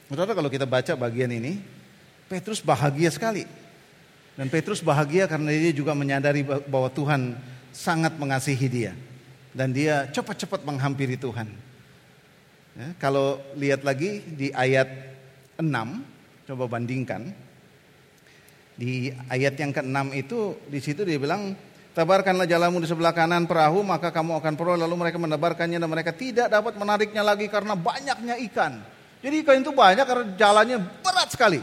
Saudara 0.09 0.33
kalau 0.33 0.49
kita 0.49 0.65
baca 0.65 0.93
bagian 0.97 1.29
ini, 1.29 1.61
Petrus 2.27 2.65
bahagia 2.65 3.13
sekali. 3.13 3.45
Dan 4.33 4.49
Petrus 4.49 4.81
bahagia 4.81 5.29
karena 5.29 5.53
dia 5.53 5.73
juga 5.77 5.93
menyadari 5.93 6.41
bahwa 6.45 6.89
Tuhan 6.89 7.37
sangat 7.71 8.17
mengasihi 8.17 8.69
dia. 8.69 8.93
Dan 9.53 9.77
dia 9.77 10.09
cepat-cepat 10.09 10.65
menghampiri 10.65 11.21
Tuhan. 11.21 11.49
Ya, 12.73 12.89
kalau 12.97 13.37
lihat 13.53 13.85
lagi 13.85 14.25
di 14.25 14.49
ayat 14.57 14.89
6, 15.61 15.69
coba 16.49 16.65
bandingkan. 16.65 17.29
Di 18.81 19.13
ayat 19.29 19.61
yang 19.61 19.77
ke-6 19.77 20.17
itu, 20.17 20.57
di 20.73 20.81
situ 20.81 21.05
dia 21.05 21.21
bilang, 21.21 21.53
Tabarkanlah 21.93 22.49
jalamu 22.49 22.81
di 22.81 22.89
sebelah 22.89 23.13
kanan 23.13 23.45
perahu, 23.45 23.85
maka 23.85 24.09
kamu 24.09 24.41
akan 24.41 24.53
peroleh. 24.57 24.81
Lalu 24.89 24.97
mereka 24.97 25.21
menebarkannya 25.21 25.77
dan 25.77 25.91
mereka 25.93 26.17
tidak 26.17 26.49
dapat 26.49 26.73
menariknya 26.81 27.21
lagi 27.21 27.53
karena 27.53 27.77
banyaknya 27.77 28.41
ikan. 28.49 28.81
Jadi 29.21 29.35
ikan 29.45 29.61
itu 29.61 29.77
banyak 29.77 30.07
karena 30.09 30.25
jalannya 30.35 30.79
berat 31.05 31.29
sekali. 31.29 31.61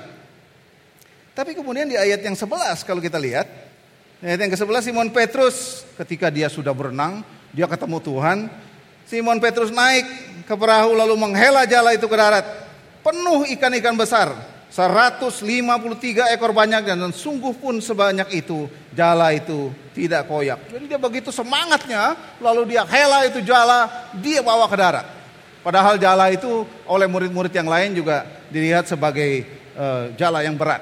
Tapi 1.33 1.51
kemudian 1.57 1.89
di 1.89 1.97
ayat 1.97 2.21
yang 2.21 2.37
11 2.37 2.85
kalau 2.85 3.01
kita 3.01 3.17
lihat, 3.17 3.49
ayat 4.21 4.37
yang 4.37 4.51
ke-11 4.53 4.93
Simon 4.93 5.09
Petrus 5.09 5.81
ketika 5.97 6.29
dia 6.29 6.45
sudah 6.45 6.77
berenang, 6.77 7.25
dia 7.49 7.65
ketemu 7.65 7.97
Tuhan, 7.97 8.37
Simon 9.09 9.41
Petrus 9.41 9.73
naik 9.73 10.05
ke 10.45 10.53
perahu 10.53 10.93
lalu 10.93 11.17
menghela 11.17 11.65
jala 11.65 11.97
itu 11.97 12.05
ke 12.05 12.13
darat. 12.13 12.45
Penuh 13.01 13.49
ikan-ikan 13.57 13.97
besar. 13.97 14.29
153 14.79 16.39
ekor 16.39 16.55
banyak 16.55 16.87
dan 16.87 17.11
sungguh 17.11 17.51
pun 17.59 17.83
sebanyak 17.83 18.31
itu 18.31 18.71
jala 18.95 19.35
itu 19.35 19.75
tidak 19.91 20.31
koyak. 20.31 20.71
Jadi 20.71 20.87
dia 20.87 20.95
begitu 20.95 21.35
semangatnya 21.35 22.15
lalu 22.39 22.71
dia 22.71 22.87
hela 22.87 23.27
itu 23.27 23.43
jala 23.43 23.91
dia 24.15 24.39
bawa 24.39 24.71
ke 24.71 24.79
darat. 24.79 25.03
Padahal 25.59 25.99
jala 25.99 26.31
itu 26.31 26.63
oleh 26.87 27.11
murid-murid 27.11 27.51
yang 27.51 27.67
lain 27.67 27.91
juga 27.91 28.23
dilihat 28.47 28.87
sebagai 28.87 29.43
uh, 29.75 30.15
jala 30.15 30.47
yang 30.47 30.55
berat. 30.55 30.79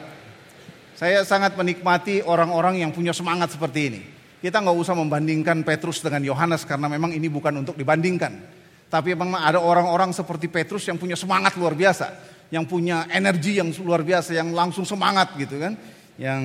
Saya 0.93 1.25
sangat 1.25 1.57
menikmati 1.57 2.21
orang-orang 2.21 2.85
yang 2.85 2.93
punya 2.93 3.17
semangat 3.17 3.57
seperti 3.57 3.79
ini. 3.89 4.01
Kita 4.37 4.61
nggak 4.61 4.77
usah 4.77 4.93
membandingkan 4.93 5.65
Petrus 5.65 6.05
dengan 6.05 6.21
Yohanes 6.21 6.69
karena 6.69 6.85
memang 6.85 7.17
ini 7.17 7.25
bukan 7.33 7.65
untuk 7.65 7.73
dibandingkan. 7.73 8.45
Tapi 8.93 9.17
memang 9.17 9.41
ada 9.41 9.57
orang-orang 9.57 10.13
seperti 10.13 10.45
Petrus 10.45 10.85
yang 10.85 11.01
punya 11.01 11.17
semangat 11.17 11.57
luar 11.57 11.73
biasa, 11.73 12.36
yang 12.53 12.63
punya 12.63 13.07
energi 13.11 13.59
yang 13.59 13.71
luar 13.83 14.03
biasa, 14.03 14.31
yang 14.35 14.55
langsung 14.55 14.87
semangat 14.87 15.35
gitu 15.35 15.59
kan. 15.59 15.75
Yang 16.15 16.41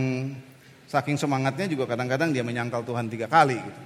saking 0.90 1.16
semangatnya 1.16 1.66
juga 1.70 1.88
kadang-kadang 1.88 2.34
dia 2.34 2.44
menyangkal 2.44 2.82
Tuhan 2.84 3.08
tiga 3.08 3.30
kali. 3.30 3.56
Gitu. 3.56 3.80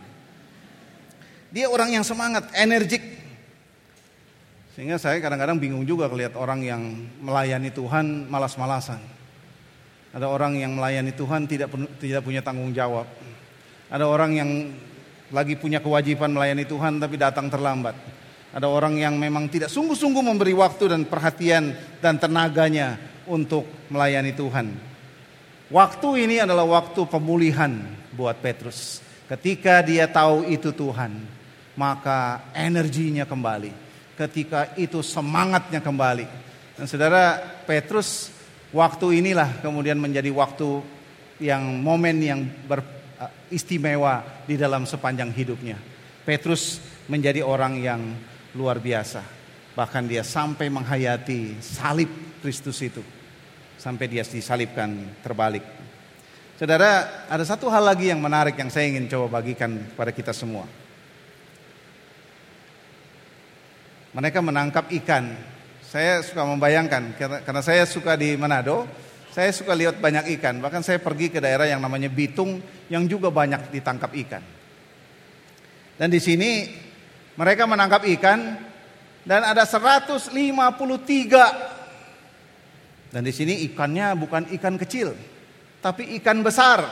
Dia 1.54 1.66
orang 1.70 1.94
yang 1.94 2.04
semangat, 2.04 2.50
energik. 2.56 3.00
Sehingga 4.74 5.00
saya 5.00 5.22
kadang-kadang 5.24 5.56
bingung 5.56 5.88
juga 5.88 6.04
melihat 6.10 6.36
orang 6.36 6.60
yang 6.60 6.82
melayani 7.22 7.72
Tuhan 7.72 8.28
malas-malasan. 8.28 9.00
Ada 10.12 10.28
orang 10.28 10.56
yang 10.56 10.76
melayani 10.76 11.12
Tuhan 11.12 11.48
tidak 11.48 11.72
tidak 12.00 12.24
punya 12.24 12.40
tanggung 12.40 12.72
jawab. 12.72 13.08
Ada 13.88 14.04
orang 14.04 14.32
yang 14.36 14.50
lagi 15.30 15.56
punya 15.56 15.80
kewajiban 15.80 16.32
melayani 16.32 16.64
Tuhan 16.68 16.98
tapi 16.98 17.16
datang 17.20 17.48
terlambat. 17.48 18.15
Ada 18.56 18.72
orang 18.72 18.96
yang 18.96 19.20
memang 19.20 19.52
tidak 19.52 19.68
sungguh-sungguh 19.68 20.24
memberi 20.24 20.56
waktu 20.56 20.88
dan 20.88 21.04
perhatian 21.04 21.76
dan 22.00 22.16
tenaganya 22.16 22.96
untuk 23.28 23.68
melayani 23.92 24.32
Tuhan. 24.32 24.72
Waktu 25.68 26.08
ini 26.24 26.40
adalah 26.40 26.64
waktu 26.64 27.04
pemulihan 27.04 27.76
buat 28.16 28.40
Petrus. 28.40 29.04
Ketika 29.28 29.84
dia 29.84 30.08
tahu 30.08 30.48
itu 30.48 30.72
Tuhan, 30.72 31.20
maka 31.76 32.48
energinya 32.56 33.28
kembali. 33.28 33.76
Ketika 34.16 34.72
itu 34.80 35.04
semangatnya 35.04 35.84
kembali. 35.84 36.24
Dan 36.80 36.88
saudara 36.88 37.36
Petrus, 37.68 38.32
waktu 38.72 39.20
inilah 39.20 39.60
kemudian 39.60 40.00
menjadi 40.00 40.32
waktu 40.32 40.80
yang 41.44 41.60
momen 41.84 42.16
yang 42.24 42.40
ber, 42.64 42.96
Uh, 43.16 43.32
istimewa 43.48 44.20
di 44.44 44.60
dalam 44.60 44.84
sepanjang 44.84 45.32
hidupnya. 45.32 45.80
Petrus 46.28 46.84
menjadi 47.08 47.40
orang 47.40 47.80
yang 47.80 48.12
luar 48.56 48.80
biasa. 48.80 49.20
Bahkan 49.76 50.08
dia 50.08 50.24
sampai 50.24 50.72
menghayati 50.72 51.60
salib 51.60 52.08
Kristus 52.40 52.80
itu. 52.80 53.04
Sampai 53.76 54.08
dia 54.08 54.24
disalibkan 54.24 55.20
terbalik. 55.20 55.62
Saudara, 56.56 57.22
ada 57.28 57.44
satu 57.44 57.68
hal 57.68 57.84
lagi 57.84 58.08
yang 58.08 58.16
menarik 58.16 58.56
yang 58.56 58.72
saya 58.72 58.88
ingin 58.88 59.04
coba 59.12 59.44
bagikan 59.44 59.76
kepada 59.92 60.08
kita 60.08 60.32
semua. 60.32 60.64
Mereka 64.16 64.40
menangkap 64.40 64.88
ikan. 65.04 65.36
Saya 65.84 66.24
suka 66.24 66.48
membayangkan 66.48 67.12
karena 67.44 67.60
saya 67.60 67.84
suka 67.84 68.16
di 68.16 68.40
Manado, 68.40 68.88
saya 69.36 69.52
suka 69.52 69.76
lihat 69.76 70.00
banyak 70.00 70.40
ikan, 70.40 70.64
bahkan 70.64 70.80
saya 70.80 70.96
pergi 70.96 71.28
ke 71.28 71.44
daerah 71.44 71.68
yang 71.68 71.84
namanya 71.84 72.08
Bitung 72.08 72.64
yang 72.88 73.04
juga 73.04 73.28
banyak 73.28 73.68
ditangkap 73.68 74.08
ikan. 74.24 74.40
Dan 76.00 76.08
di 76.08 76.16
sini 76.16 76.50
mereka 77.36 77.68
menangkap 77.68 78.02
ikan 78.18 78.56
dan 79.22 79.44
ada 79.44 79.62
153. 79.62 80.32
Dan 83.12 83.22
di 83.22 83.32
sini 83.32 83.62
ikannya 83.70 84.12
bukan 84.18 84.50
ikan 84.58 84.74
kecil, 84.76 85.14
tapi 85.84 86.16
ikan 86.20 86.42
besar. 86.42 86.82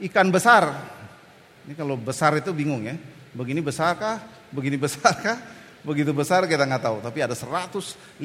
Ikan 0.00 0.32
besar. 0.32 0.70
Ini 1.66 1.74
kalau 1.74 1.98
besar 1.98 2.38
itu 2.38 2.54
bingung 2.54 2.86
ya. 2.86 2.96
Begini 3.36 3.60
besarkah? 3.60 4.22
Begini 4.54 4.78
besarkah? 4.78 5.36
Begitu 5.86 6.10
besar 6.10 6.42
kita 6.50 6.66
nggak 6.66 6.82
tahu, 6.82 6.98
tapi 6.98 7.22
ada 7.22 7.38
153 7.38 8.18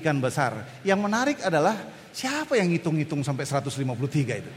ikan 0.00 0.16
besar. 0.20 0.52
Yang 0.84 1.00
menarik 1.00 1.40
adalah 1.40 1.72
siapa 2.12 2.60
yang 2.60 2.68
ngitung-ngitung 2.68 3.24
sampai 3.24 3.48
153 3.48 4.36
itu? 4.36 4.52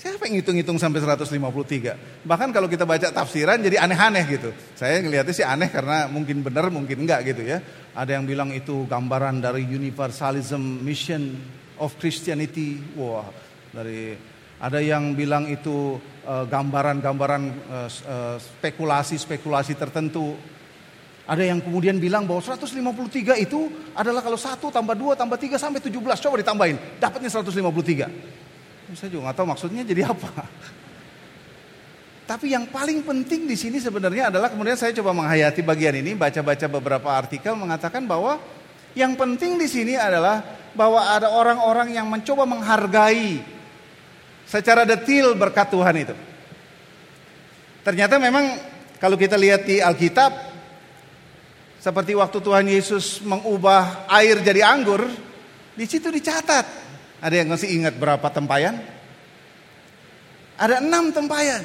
Siapa 0.00 0.24
yang 0.24 0.40
ngitung-ngitung 0.40 0.80
sampai 0.80 1.04
153? 1.04 2.24
Bahkan 2.24 2.48
kalau 2.56 2.72
kita 2.72 2.88
baca 2.88 3.12
tafsiran 3.12 3.60
jadi 3.60 3.84
aneh-aneh 3.84 4.24
gitu. 4.32 4.48
Saya 4.72 5.04
ngelihatnya 5.04 5.34
sih 5.36 5.44
aneh 5.44 5.68
karena 5.68 6.08
mungkin 6.08 6.40
benar 6.40 6.72
mungkin 6.72 7.04
enggak 7.04 7.28
gitu 7.28 7.44
ya. 7.44 7.60
Ada 7.92 8.16
yang 8.16 8.24
bilang 8.24 8.48
itu 8.48 8.88
gambaran 8.88 9.44
dari 9.44 9.68
universalism 9.68 10.80
mission 10.80 11.36
of 11.76 12.00
Christianity. 12.00 12.80
Wah, 12.96 13.28
dari 13.76 14.16
ada 14.56 14.80
yang 14.80 15.12
bilang 15.12 15.44
itu 15.52 16.00
eh, 16.24 16.44
gambaran-gambaran 16.48 17.42
uh, 17.68 17.88
uh, 18.08 18.36
spekulasi-spekulasi 18.40 19.76
tertentu. 19.76 20.32
Ada 21.28 21.44
yang 21.44 21.60
kemudian 21.60 22.00
bilang 22.00 22.24
bahwa 22.24 22.40
153 22.40 23.36
itu 23.36 23.68
adalah 23.92 24.24
kalau 24.24 24.40
satu 24.40 24.72
tambah 24.72 24.96
dua 24.96 25.12
tambah 25.12 25.36
tiga 25.36 25.60
sampai 25.60 25.84
17. 25.84 25.92
Coba 25.92 26.40
ditambahin, 26.40 26.96
dapatnya 26.96 27.28
153. 27.28 28.39
Saya 28.98 29.10
juga 29.10 29.30
nggak 29.30 29.36
tahu 29.38 29.46
maksudnya 29.46 29.82
jadi 29.86 30.10
apa. 30.10 30.30
Tapi 32.30 32.54
yang 32.54 32.70
paling 32.70 33.02
penting 33.02 33.50
di 33.50 33.58
sini 33.58 33.82
sebenarnya 33.82 34.30
adalah 34.30 34.54
kemudian 34.54 34.78
saya 34.78 34.94
coba 34.94 35.10
menghayati 35.10 35.66
bagian 35.66 35.98
ini, 35.98 36.14
baca-baca 36.14 36.66
beberapa 36.70 37.10
artikel 37.10 37.58
mengatakan 37.58 38.06
bahwa 38.06 38.38
yang 38.94 39.18
penting 39.18 39.58
di 39.58 39.66
sini 39.66 39.98
adalah 39.98 40.42
bahwa 40.74 41.10
ada 41.10 41.30
orang-orang 41.30 41.94
yang 41.94 42.06
mencoba 42.06 42.46
menghargai 42.46 43.42
secara 44.46 44.86
detil 44.86 45.34
berkat 45.34 45.74
Tuhan 45.74 45.94
itu. 46.06 46.14
Ternyata 47.82 48.18
memang 48.22 48.58
kalau 49.02 49.18
kita 49.18 49.34
lihat 49.34 49.66
di 49.66 49.82
Alkitab 49.82 50.30
seperti 51.82 52.12
waktu 52.14 52.38
Tuhan 52.38 52.66
Yesus 52.68 53.24
mengubah 53.26 54.06
air 54.06 54.38
jadi 54.44 54.66
anggur, 54.66 55.06
di 55.74 55.84
situ 55.88 56.12
dicatat. 56.12 56.89
Ada 57.20 57.34
yang 57.44 57.48
masih 57.52 57.68
ingat 57.68 57.94
berapa 58.00 58.24
tempayan? 58.32 58.80
Ada 60.56 60.80
enam 60.80 61.12
tempayan. 61.12 61.64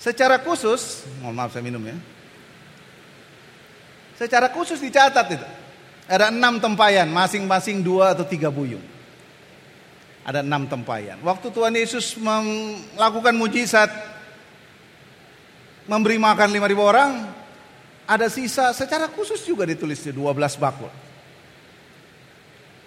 Secara 0.00 0.40
khusus, 0.40 1.06
mohon 1.20 1.36
maaf 1.36 1.52
saya 1.52 1.62
minum 1.64 1.80
ya. 1.84 1.96
Secara 4.16 4.50
khusus 4.50 4.80
dicatat 4.80 5.26
itu. 5.30 5.48
Ada 6.10 6.34
enam 6.34 6.58
tempayan, 6.58 7.06
masing-masing 7.08 7.80
dua 7.80 8.12
atau 8.12 8.26
tiga 8.26 8.50
buyung. 8.50 8.82
Ada 10.26 10.42
enam 10.42 10.66
tempayan. 10.66 11.22
Waktu 11.22 11.48
Tuhan 11.54 11.74
Yesus 11.74 12.18
melakukan 12.18 13.34
mujizat, 13.34 13.90
memberi 15.86 16.18
makan 16.18 16.48
lima 16.50 16.66
ribu 16.66 16.82
orang, 16.82 17.30
ada 18.06 18.26
sisa 18.26 18.74
secara 18.74 19.06
khusus 19.10 19.42
juga 19.46 19.62
ditulis 19.66 20.02
di 20.02 20.10
12 20.10 20.58
bakul. 20.58 20.90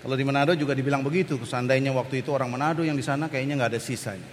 Kalau 0.05 0.13
di 0.13 0.21
Manado 0.21 0.53
juga 0.53 0.77
dibilang 0.77 1.01
begitu, 1.01 1.33
seandainya 1.41 1.89
waktu 1.89 2.21
itu 2.21 2.29
orang 2.29 2.53
Manado 2.53 2.85
yang 2.85 2.93
di 2.93 3.01
sana 3.01 3.25
kayaknya 3.25 3.57
nggak 3.57 3.73
ada 3.73 3.81
sisanya. 3.81 4.29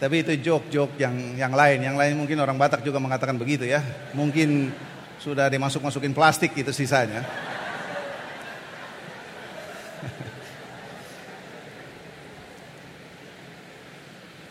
Tapi 0.00 0.24
itu 0.24 0.40
joke-joke 0.40 0.96
yang 0.96 1.36
yang 1.36 1.52
lain, 1.52 1.84
yang 1.84 1.92
lain 1.92 2.16
mungkin 2.16 2.40
orang 2.40 2.56
Batak 2.56 2.88
juga 2.88 2.96
mengatakan 3.04 3.36
begitu 3.36 3.68
ya. 3.68 3.84
Mungkin 4.16 4.72
sudah 5.20 5.52
dimasuk-masukin 5.52 6.16
plastik 6.16 6.56
itu 6.56 6.72
sisanya. 6.72 7.20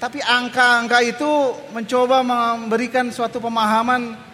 Tapi 0.06 0.22
angka-angka 0.22 1.02
itu 1.02 1.34
mencoba 1.74 2.22
memberikan 2.22 3.10
suatu 3.10 3.42
pemahaman 3.42 4.30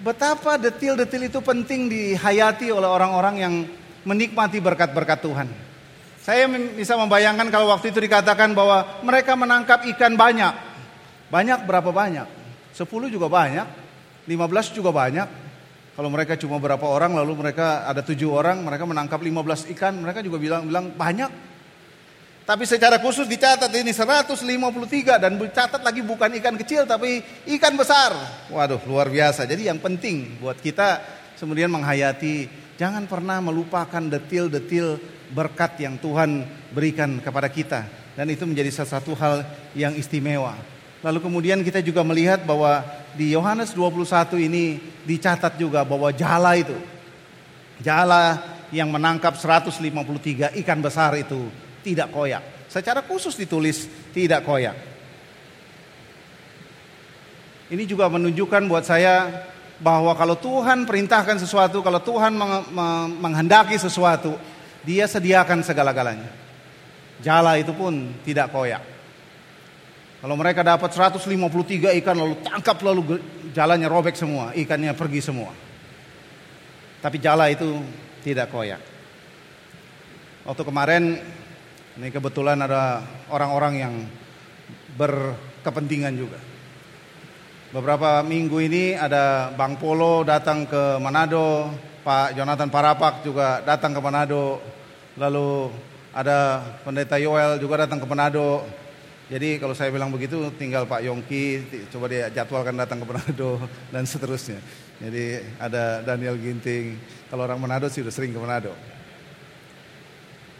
betapa 0.00 0.60
detil-detil 0.60 1.28
itu 1.28 1.40
penting 1.40 1.88
dihayati 1.88 2.68
oleh 2.72 2.88
orang-orang 2.88 3.34
yang 3.40 3.54
menikmati 4.06 4.60
berkat-berkat 4.60 5.18
Tuhan. 5.24 5.48
Saya 6.20 6.50
bisa 6.50 6.98
membayangkan 6.98 7.46
kalau 7.54 7.70
waktu 7.70 7.94
itu 7.94 8.02
dikatakan 8.02 8.50
bahwa 8.50 9.02
mereka 9.06 9.38
menangkap 9.38 9.86
ikan 9.94 10.18
banyak. 10.18 10.54
Banyak 11.30 11.66
berapa 11.66 11.90
banyak? 11.90 12.26
10 12.74 12.86
juga 13.08 13.30
banyak, 13.30 13.66
15 14.26 14.74
juga 14.74 14.90
banyak. 14.90 15.28
Kalau 15.96 16.12
mereka 16.12 16.36
cuma 16.36 16.60
berapa 16.60 16.82
orang 16.82 17.16
lalu 17.16 17.46
mereka 17.46 17.88
ada 17.88 18.04
tujuh 18.04 18.28
orang, 18.28 18.60
mereka 18.60 18.84
menangkap 18.84 19.16
15 19.16 19.70
ikan, 19.72 19.96
mereka 19.96 20.20
juga 20.20 20.36
bilang-bilang 20.36 20.92
banyak. 20.92 21.55
Tapi 22.46 22.62
secara 22.62 23.02
khusus 23.02 23.26
dicatat 23.26 23.66
ini 23.74 23.90
153 23.90 24.38
dan 25.18 25.34
dicatat 25.34 25.82
lagi 25.82 25.98
bukan 25.98 26.30
ikan 26.38 26.54
kecil 26.54 26.86
tapi 26.86 27.18
ikan 27.58 27.74
besar. 27.74 28.14
Waduh 28.54 28.78
luar 28.86 29.10
biasa. 29.10 29.50
Jadi 29.50 29.66
yang 29.66 29.82
penting 29.82 30.38
buat 30.38 30.54
kita 30.62 31.02
kemudian 31.42 31.66
menghayati 31.74 32.46
jangan 32.78 33.10
pernah 33.10 33.42
melupakan 33.42 33.98
detil-detil 33.98 35.02
berkat 35.34 35.82
yang 35.82 35.98
Tuhan 35.98 36.46
berikan 36.70 37.18
kepada 37.18 37.50
kita. 37.50 37.82
Dan 38.14 38.30
itu 38.30 38.46
menjadi 38.46 38.70
salah 38.70 39.02
satu 39.02 39.18
hal 39.18 39.42
yang 39.74 39.98
istimewa. 39.98 40.54
Lalu 41.02 41.18
kemudian 41.26 41.66
kita 41.66 41.82
juga 41.82 42.06
melihat 42.06 42.46
bahwa 42.46 42.86
di 43.18 43.34
Yohanes 43.34 43.74
21 43.74 44.38
ini 44.38 44.78
dicatat 45.02 45.58
juga 45.58 45.82
bahwa 45.82 46.14
jala 46.14 46.54
itu. 46.54 46.78
Jala 47.82 48.38
yang 48.70 48.86
menangkap 48.94 49.34
153 49.34 50.54
ikan 50.62 50.78
besar 50.78 51.10
itu 51.18 51.65
tidak 51.86 52.10
koyak. 52.10 52.66
Secara 52.66 53.06
khusus 53.06 53.38
ditulis 53.38 53.86
tidak 54.10 54.42
koyak. 54.42 54.74
Ini 57.70 57.86
juga 57.86 58.10
menunjukkan 58.10 58.66
buat 58.66 58.82
saya 58.82 59.46
bahwa 59.78 60.14
kalau 60.18 60.34
Tuhan 60.34 60.82
perintahkan 60.82 61.38
sesuatu, 61.38 61.82
kalau 61.82 62.02
Tuhan 62.02 62.34
menghendaki 63.22 63.78
sesuatu, 63.78 64.34
dia 64.82 65.06
sediakan 65.06 65.62
segala-galanya. 65.62 66.30
Jala 67.22 67.58
itu 67.58 67.70
pun 67.70 68.14
tidak 68.26 68.50
koyak. 68.50 68.82
Kalau 70.22 70.34
mereka 70.34 70.66
dapat 70.66 70.90
153 70.90 71.94
ikan 72.02 72.16
lalu 72.16 72.34
tangkap 72.42 72.78
lalu 72.82 73.22
jalannya 73.54 73.86
robek 73.86 74.18
semua, 74.18 74.50
ikannya 74.58 74.90
pergi 74.94 75.20
semua. 75.22 75.54
Tapi 77.02 77.22
jala 77.22 77.46
itu 77.52 77.78
tidak 78.26 78.50
koyak. 78.50 78.80
Waktu 80.46 80.62
kemarin 80.62 81.18
ini 81.96 82.08
kebetulan 82.12 82.60
ada 82.60 83.00
orang-orang 83.32 83.74
yang 83.80 83.94
berkepentingan 84.96 86.14
juga. 86.16 86.40
Beberapa 87.72 88.24
minggu 88.24 88.56
ini 88.62 88.96
ada 88.96 89.52
Bang 89.52 89.76
Polo 89.76 90.24
datang 90.24 90.64
ke 90.64 90.96
Manado, 91.02 91.72
Pak 92.06 92.36
Jonathan 92.36 92.70
Parapak 92.70 93.26
juga 93.26 93.60
datang 93.64 93.92
ke 93.92 94.00
Manado, 94.00 94.62
lalu 95.18 95.72
ada 96.16 96.64
Pendeta 96.86 97.20
Yoel 97.20 97.60
juga 97.60 97.84
datang 97.84 98.00
ke 98.00 98.06
Manado, 98.08 98.64
jadi 99.26 99.58
kalau 99.58 99.74
saya 99.74 99.90
bilang 99.90 100.14
begitu 100.14 100.38
tinggal 100.54 100.86
Pak 100.86 101.02
Yongki 101.02 101.66
coba 101.90 102.06
dia 102.06 102.30
jadwalkan 102.30 102.78
datang 102.78 103.02
ke 103.02 103.06
Manado 103.10 103.58
dan 103.92 104.06
seterusnya. 104.06 104.62
Jadi 105.02 105.42
ada 105.58 106.00
Daniel 106.06 106.38
Ginting. 106.38 106.94
Kalau 107.26 107.42
orang 107.42 107.58
Manado 107.58 107.90
sih 107.90 108.06
sudah 108.06 108.14
sering 108.14 108.30
ke 108.30 108.38
Manado. 108.38 108.70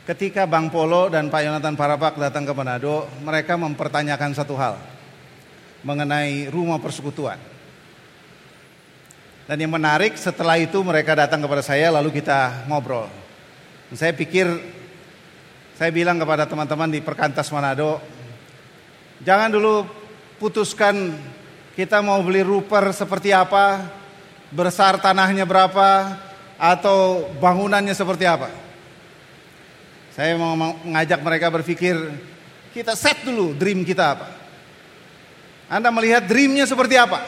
Ketika 0.07 0.47
Bang 0.47 0.71
Polo 0.71 1.11
dan 1.11 1.27
Pak 1.27 1.43
Yonatan 1.43 1.75
Parapak 1.75 2.15
datang 2.15 2.47
ke 2.47 2.55
Manado, 2.55 3.11
mereka 3.27 3.59
mempertanyakan 3.59 4.39
satu 4.39 4.55
hal 4.55 4.79
mengenai 5.83 6.47
rumah 6.47 6.79
persekutuan. 6.79 7.43
Dan 9.51 9.67
yang 9.67 9.75
menarik 9.75 10.15
setelah 10.15 10.63
itu 10.63 10.79
mereka 10.87 11.19
datang 11.19 11.43
kepada 11.43 11.63
saya 11.63 11.91
lalu 11.91 12.15
kita 12.15 12.71
ngobrol. 12.71 13.11
Dan 13.91 13.99
saya 13.99 14.15
pikir 14.15 14.47
saya 15.75 15.91
bilang 15.91 16.23
kepada 16.23 16.47
teman-teman 16.47 16.87
di 16.87 17.03
Perkantas 17.03 17.51
Manado, 17.51 17.99
Jangan 19.25 19.49
dulu 19.49 19.89
putuskan 20.37 21.17
kita 21.73 22.05
mau 22.05 22.21
beli 22.21 22.45
ruper 22.45 22.93
seperti 22.93 23.33
apa, 23.33 23.89
besar 24.53 25.01
tanahnya 25.01 25.49
berapa, 25.49 26.21
atau 26.61 27.25
bangunannya 27.41 27.97
seperti 27.97 28.29
apa. 28.29 28.66
Saya 30.17 30.33
mau 30.41 30.57
mengajak 30.57 31.21
mereka 31.21 31.53
berpikir, 31.53 31.93
kita 32.73 32.97
set 32.97 33.21
dulu 33.21 33.53
dream 33.53 33.85
kita 33.85 34.17
apa. 34.17 34.33
Anda 35.69 35.93
melihat 35.93 36.25
dreamnya 36.25 36.65
seperti 36.65 36.97
apa? 36.97 37.21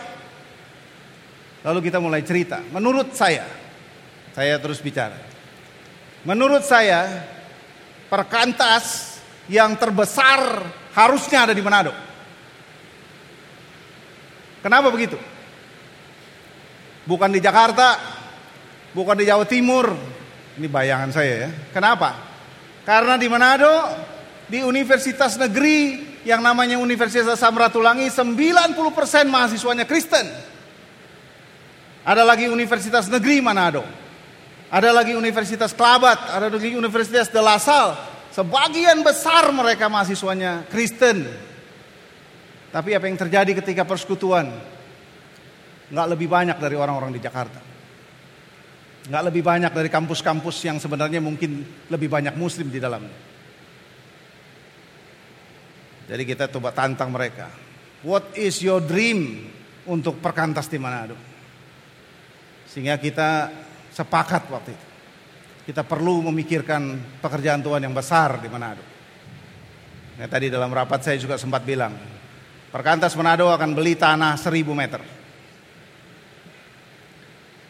Lalu 1.68 1.84
kita 1.84 2.00
mulai 2.00 2.24
cerita. 2.24 2.64
Menurut 2.72 3.12
saya, 3.12 3.44
saya 4.32 4.56
terus 4.56 4.80
bicara. 4.80 5.20
Menurut 6.24 6.64
saya, 6.64 7.28
perkantas 8.08 9.20
yang 9.52 9.76
terbesar 9.76 10.64
harusnya 10.96 11.44
ada 11.44 11.52
di 11.52 11.60
Manado. 11.60 11.92
Kenapa 14.64 14.88
begitu? 14.88 15.20
Bukan 17.04 17.36
di 17.36 17.40
Jakarta, 17.44 18.00
bukan 18.96 19.12
di 19.12 19.28
Jawa 19.28 19.44
Timur. 19.44 19.92
Ini 20.56 20.72
bayangan 20.72 21.12
saya 21.12 21.34
ya. 21.44 21.50
Kenapa? 21.68 22.27
Karena 22.88 23.20
di 23.20 23.28
Manado, 23.28 23.84
di 24.48 24.64
universitas 24.64 25.36
negeri 25.36 26.08
yang 26.24 26.40
namanya 26.40 26.80
Universitas 26.80 27.36
Samratulangi, 27.36 28.08
90% 28.08 29.28
mahasiswanya 29.28 29.84
Kristen. 29.84 30.24
Ada 32.00 32.24
lagi 32.24 32.48
Universitas 32.48 33.12
Negeri 33.12 33.44
Manado. 33.44 33.84
Ada 34.72 34.96
lagi 34.96 35.12
Universitas 35.12 35.76
Kelabat, 35.76 36.32
ada 36.32 36.48
lagi 36.48 36.72
Universitas 36.72 37.28
De 37.28 37.44
Sebagian 38.32 39.04
besar 39.04 39.52
mereka 39.52 39.92
mahasiswanya 39.92 40.64
Kristen. 40.72 41.28
Tapi 42.72 42.96
apa 42.96 43.04
yang 43.04 43.20
terjadi 43.20 43.52
ketika 43.60 43.84
persekutuan? 43.84 44.48
Nggak 45.92 46.08
lebih 46.08 46.28
banyak 46.32 46.56
dari 46.56 46.72
orang-orang 46.72 47.12
di 47.12 47.20
Jakarta. 47.20 47.60
Nggak 49.06 49.24
lebih 49.30 49.42
banyak 49.46 49.70
dari 49.70 49.86
kampus-kampus 49.86 50.56
yang 50.66 50.82
sebenarnya 50.82 51.22
mungkin 51.22 51.62
lebih 51.86 52.10
banyak 52.10 52.34
muslim 52.34 52.66
di 52.66 52.82
dalamnya. 52.82 53.14
Jadi 56.08 56.22
kita 56.26 56.50
coba 56.50 56.74
tantang 56.74 57.14
mereka. 57.14 57.46
What 58.02 58.34
is 58.34 58.58
your 58.64 58.82
dream 58.82 59.46
untuk 59.86 60.18
perkantas 60.18 60.66
di 60.66 60.82
Manado? 60.82 61.14
Sehingga 62.66 62.98
kita 62.98 63.52
sepakat 63.94 64.42
waktu 64.50 64.72
itu 64.74 64.86
kita 65.68 65.84
perlu 65.84 66.24
memikirkan 66.32 66.96
pekerjaan 67.20 67.60
Tuhan 67.60 67.84
yang 67.84 67.92
besar 67.92 68.40
di 68.40 68.48
Manado. 68.48 68.80
Ya, 70.16 70.24
tadi 70.24 70.48
dalam 70.48 70.72
rapat 70.72 71.04
saya 71.04 71.20
juga 71.20 71.36
sempat 71.36 71.60
bilang, 71.60 71.92
Perkantas 72.68 73.16
Manado 73.16 73.48
akan 73.48 73.72
beli 73.72 73.96
tanah 73.96 74.36
seribu 74.36 74.76
meter. 74.76 75.00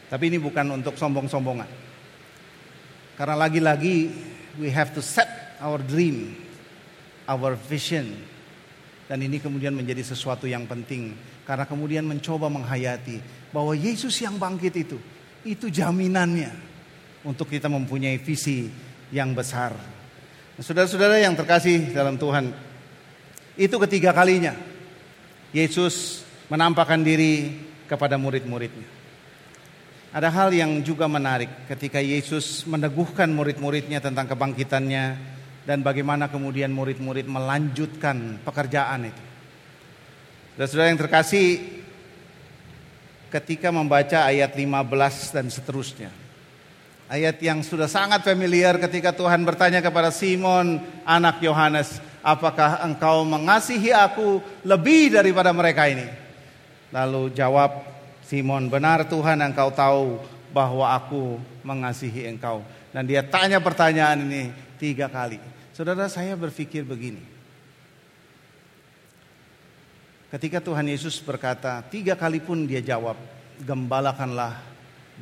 Tapi 0.08 0.32
ini 0.32 0.40
bukan 0.40 0.80
untuk 0.80 0.96
sombong-sombongan. 0.96 1.68
Karena 3.14 3.36
lagi-lagi 3.36 4.08
we 4.56 4.72
have 4.72 4.90
to 4.96 5.04
set 5.04 5.56
our 5.60 5.76
dream, 5.78 6.32
our 7.28 7.54
vision. 7.68 8.08
Dan 9.08 9.24
ini 9.24 9.40
kemudian 9.40 9.72
menjadi 9.72 10.04
sesuatu 10.04 10.48
yang 10.48 10.64
penting. 10.64 11.12
Karena 11.44 11.64
kemudian 11.64 12.04
mencoba 12.04 12.48
menghayati 12.52 13.20
bahwa 13.52 13.72
Yesus 13.72 14.20
yang 14.20 14.36
bangkit 14.36 14.74
itu, 14.76 14.98
itu 15.44 15.72
jaminannya 15.72 16.52
untuk 17.24 17.48
kita 17.48 17.68
mempunyai 17.68 18.20
visi 18.20 18.68
yang 19.12 19.32
besar. 19.32 19.72
Saudara-saudara 20.58 21.22
yang 21.22 21.38
terkasih 21.38 21.94
dalam 21.94 22.18
Tuhan, 22.18 22.50
itu 23.56 23.76
ketiga 23.86 24.10
kalinya 24.12 24.52
Yesus 25.54 26.26
menampakkan 26.52 27.00
diri 27.00 27.54
kepada 27.88 28.20
murid-muridnya. 28.20 28.97
Ada 30.18 30.34
hal 30.34 30.50
yang 30.50 30.82
juga 30.82 31.06
menarik 31.06 31.70
ketika 31.70 32.02
Yesus 32.02 32.66
meneguhkan 32.66 33.30
murid-muridnya 33.30 34.02
tentang 34.02 34.26
kebangkitannya 34.26 35.04
dan 35.62 35.78
bagaimana 35.86 36.26
kemudian 36.26 36.74
murid-murid 36.74 37.30
melanjutkan 37.30 38.42
pekerjaan 38.42 39.14
itu. 39.14 39.22
Saudara-saudara 40.58 40.90
yang 40.90 40.98
terkasih, 40.98 41.46
ketika 43.30 43.70
membaca 43.70 44.26
ayat 44.26 44.58
15 44.58 45.38
dan 45.38 45.46
seterusnya, 45.54 46.10
Ayat 47.06 47.38
yang 47.38 47.62
sudah 47.62 47.86
sangat 47.86 48.26
familiar 48.26 48.74
ketika 48.82 49.14
Tuhan 49.14 49.46
bertanya 49.46 49.78
kepada 49.78 50.10
Simon, 50.10 50.82
anak 51.06 51.38
Yohanes, 51.40 52.02
apakah 52.26 52.82
engkau 52.82 53.22
mengasihi 53.22 53.94
aku 53.94 54.42
lebih 54.66 55.14
daripada 55.14 55.54
mereka 55.54 55.86
ini? 55.86 56.04
Lalu 56.90 57.32
jawab 57.32 57.97
Simon, 58.28 58.68
benar 58.68 59.08
Tuhan 59.08 59.40
engkau 59.40 59.72
tahu 59.72 60.20
bahwa 60.52 60.84
aku 60.92 61.40
mengasihi 61.64 62.28
engkau. 62.28 62.60
Dan 62.92 63.08
dia 63.08 63.24
tanya 63.24 63.56
pertanyaan 63.56 64.20
ini 64.20 64.52
tiga 64.76 65.08
kali. 65.08 65.40
Saudara 65.72 66.12
saya 66.12 66.36
berpikir 66.36 66.84
begini. 66.84 67.24
Ketika 70.28 70.60
Tuhan 70.60 70.84
Yesus 70.92 71.16
berkata, 71.24 71.80
tiga 71.88 72.12
kali 72.12 72.36
pun 72.36 72.68
dia 72.68 72.84
jawab, 72.84 73.16
gembalakanlah 73.64 74.60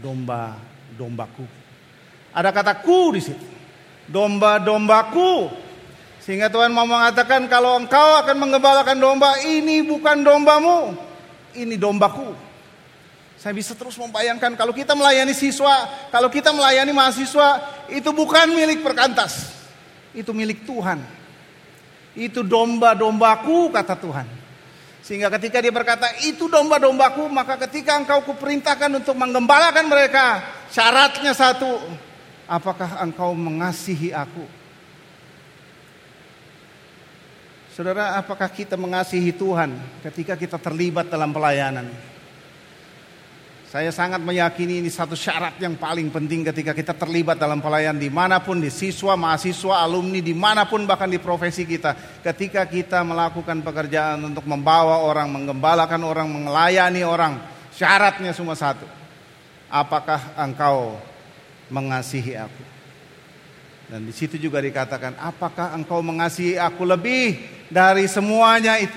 domba-dombaku. 0.02 1.46
Ada 2.34 2.50
kata 2.50 2.82
ku 2.82 3.14
di 3.14 3.22
situ. 3.22 3.46
Domba-dombaku. 4.10 5.46
Sehingga 6.26 6.50
Tuhan 6.50 6.74
mau 6.74 6.90
mengatakan 6.90 7.46
kalau 7.46 7.78
engkau 7.78 8.18
akan 8.18 8.34
menggembalakan 8.34 8.98
domba, 8.98 9.38
ini 9.46 9.86
bukan 9.86 10.26
dombamu. 10.26 10.90
Ini 11.54 11.78
dombaku. 11.78 12.55
Saya 13.46 13.54
bisa 13.54 13.78
terus 13.78 13.94
membayangkan 13.94 14.58
kalau 14.58 14.74
kita 14.74 14.98
melayani 14.98 15.30
siswa, 15.30 15.86
kalau 16.10 16.26
kita 16.26 16.50
melayani 16.50 16.90
mahasiswa, 16.90 17.62
itu 17.86 18.10
bukan 18.10 18.50
milik 18.50 18.82
perkantas. 18.82 19.54
Itu 20.10 20.34
milik 20.34 20.66
Tuhan. 20.66 20.98
Itu 22.18 22.42
domba-dombaku 22.42 23.70
kata 23.70 23.94
Tuhan. 24.02 24.26
Sehingga 24.98 25.30
ketika 25.38 25.62
dia 25.62 25.70
berkata 25.70 26.10
itu 26.26 26.50
domba-dombaku 26.50 27.30
maka 27.30 27.54
ketika 27.70 27.94
engkau 27.94 28.26
kuperintahkan 28.26 28.98
untuk 28.98 29.14
menggembalakan 29.14 29.86
mereka 29.86 30.42
syaratnya 30.66 31.30
satu 31.30 31.70
apakah 32.50 32.98
engkau 32.98 33.30
mengasihi 33.30 34.10
aku 34.10 34.42
Saudara 37.70 38.18
apakah 38.18 38.50
kita 38.50 38.74
mengasihi 38.74 39.30
Tuhan 39.30 39.78
ketika 40.02 40.34
kita 40.34 40.58
terlibat 40.58 41.06
dalam 41.06 41.30
pelayanan 41.30 42.15
saya 43.76 43.92
sangat 43.92 44.24
meyakini 44.24 44.80
ini 44.80 44.88
satu 44.88 45.12
syarat 45.12 45.60
yang 45.60 45.76
paling 45.76 46.08
penting 46.08 46.40
ketika 46.48 46.72
kita 46.72 46.96
terlibat 46.96 47.36
dalam 47.36 47.60
pelayanan 47.60 48.00
di 48.00 48.08
mana 48.08 48.40
pun, 48.40 48.56
di 48.56 48.72
siswa, 48.72 49.20
mahasiswa, 49.20 49.84
alumni, 49.84 50.24
di 50.24 50.32
mana 50.32 50.64
pun 50.64 50.88
bahkan 50.88 51.04
di 51.04 51.20
profesi 51.20 51.68
kita. 51.68 51.92
Ketika 52.24 52.64
kita 52.64 53.04
melakukan 53.04 53.60
pekerjaan 53.60 54.32
untuk 54.32 54.48
membawa 54.48 55.04
orang, 55.04 55.28
menggembalakan 55.28 56.00
orang, 56.08 56.24
melayani 56.24 57.04
orang, 57.04 57.36
syaratnya 57.68 58.32
cuma 58.32 58.56
satu. 58.56 58.88
Apakah 59.68 60.24
engkau 60.40 60.96
mengasihi 61.68 62.32
aku? 62.32 62.64
Dan 63.92 64.08
di 64.08 64.12
situ 64.16 64.40
juga 64.40 64.64
dikatakan, 64.64 65.20
apakah 65.20 65.76
engkau 65.76 66.00
mengasihi 66.00 66.56
aku 66.56 66.80
lebih 66.88 67.44
dari 67.68 68.08
semuanya 68.08 68.80
itu? 68.80 68.96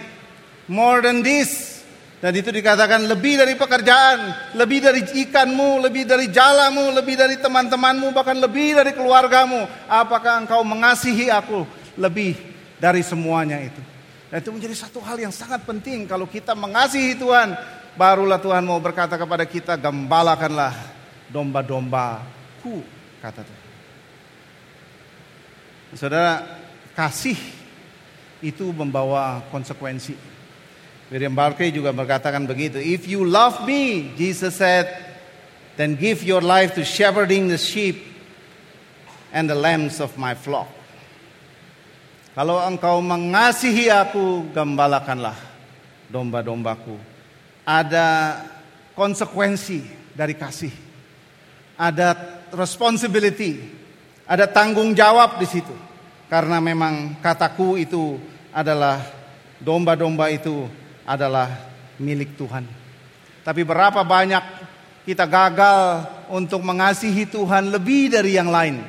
More 0.71 1.03
than 1.03 1.19
this, 1.19 1.78
dan 2.19 2.35
itu 2.35 2.51
dikatakan 2.51 3.07
lebih 3.07 3.39
dari 3.39 3.55
pekerjaan, 3.55 4.51
lebih 4.59 4.83
dari 4.83 5.07
ikanmu, 5.23 5.79
lebih 5.79 6.03
dari 6.03 6.27
jalamu, 6.27 6.91
lebih 6.91 7.15
dari 7.15 7.39
teman-temanmu, 7.39 8.11
bahkan 8.11 8.35
lebih 8.35 8.75
dari 8.75 8.91
keluargamu. 8.91 9.63
Apakah 9.87 10.43
engkau 10.43 10.59
mengasihi 10.67 11.31
aku 11.31 11.63
lebih 11.95 12.35
dari 12.75 12.99
semuanya 13.07 13.63
itu? 13.63 13.79
Dan 14.27 14.43
itu 14.43 14.51
menjadi 14.51 14.75
satu 14.75 14.99
hal 14.99 15.15
yang 15.15 15.31
sangat 15.31 15.63
penting 15.63 16.11
kalau 16.11 16.27
kita 16.27 16.51
mengasihi 16.59 17.15
Tuhan, 17.15 17.55
barulah 17.95 18.37
Tuhan 18.37 18.67
mau 18.67 18.83
berkata 18.83 19.15
kepada 19.15 19.47
kita, 19.47 19.79
gembalakanlah 19.79 20.75
domba-dombaku, 21.31 22.83
kata 23.23 23.47
Tuhan. 23.47 23.63
Saudara, 25.95 26.43
kasih 26.99 27.39
itu 28.43 28.75
membawa 28.75 29.39
konsekuensi. 29.55 30.28
William 31.09 31.33
Barclay 31.33 31.73
juga 31.73 31.89
berkatakan 31.89 32.45
begitu. 32.45 32.77
If 32.77 33.09
you 33.09 33.25
love 33.25 33.65
me, 33.65 34.13
Jesus 34.13 34.61
said, 34.61 34.85
then 35.73 35.97
give 35.97 36.21
your 36.21 36.41
life 36.41 36.77
to 36.77 36.85
shepherding 36.85 37.49
the 37.49 37.57
sheep 37.57 38.05
and 39.33 39.49
the 39.49 39.57
lambs 39.57 39.97
of 39.97 40.13
my 40.21 40.37
flock. 40.37 40.69
Kalau 42.37 42.61
engkau 42.61 43.01
mengasihi 43.01 43.89
aku, 43.89 44.53
gembalakanlah 44.53 45.35
domba-dombaku. 46.13 46.93
Ada 47.65 48.39
konsekuensi 48.93 49.81
dari 50.13 50.37
kasih. 50.37 50.71
Ada 51.73 52.13
responsibility, 52.53 53.65
ada 54.29 54.45
tanggung 54.45 54.93
jawab 54.93 55.41
di 55.41 55.47
situ. 55.49 55.73
Karena 56.29 56.61
memang 56.61 57.17
kataku 57.17 57.81
itu 57.81 58.21
adalah 58.53 59.01
domba-domba 59.57 60.29
itu 60.29 60.69
adalah 61.09 61.49
milik 61.97 62.37
Tuhan. 62.37 62.69
Tapi 63.41 63.65
berapa 63.65 64.05
banyak 64.05 64.43
kita 65.09 65.25
gagal 65.25 66.05
untuk 66.29 66.61
mengasihi 66.61 67.25
Tuhan 67.25 67.73
lebih 67.73 68.13
dari 68.13 68.37
yang 68.37 68.53
lain. 68.53 68.85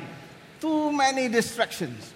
Too 0.61 0.93
many 0.93 1.25
distractions. 1.33 2.13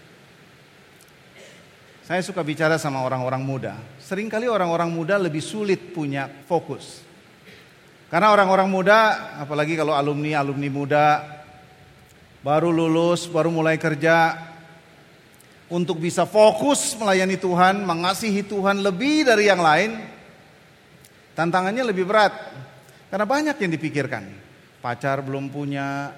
Saya 2.06 2.22
suka 2.22 2.46
bicara 2.46 2.78
sama 2.78 3.02
orang-orang 3.02 3.42
muda. 3.42 3.74
Seringkali 3.98 4.46
orang-orang 4.46 4.94
muda 4.94 5.18
lebih 5.18 5.42
sulit 5.42 5.90
punya 5.90 6.30
fokus. 6.46 7.02
Karena 8.14 8.30
orang-orang 8.30 8.70
muda, 8.70 9.00
apalagi 9.42 9.74
kalau 9.74 9.98
alumni-alumni 9.98 10.70
muda, 10.70 11.08
baru 12.46 12.70
lulus, 12.70 13.26
baru 13.26 13.50
mulai 13.50 13.82
kerja, 13.82 14.38
untuk 15.66 15.98
bisa 15.98 16.30
fokus 16.30 16.94
melayani 16.98 17.38
Tuhan, 17.42 17.82
mengasihi 17.82 18.46
Tuhan 18.46 18.86
lebih 18.86 19.26
dari 19.26 19.50
yang 19.50 19.62
lain, 19.62 19.98
tantangannya 21.34 21.84
lebih 21.90 22.06
berat. 22.06 22.34
Karena 23.10 23.26
banyak 23.26 23.58
yang 23.58 23.72
dipikirkan. 23.74 24.24
Pacar 24.84 25.26
belum 25.26 25.50
punya, 25.50 26.14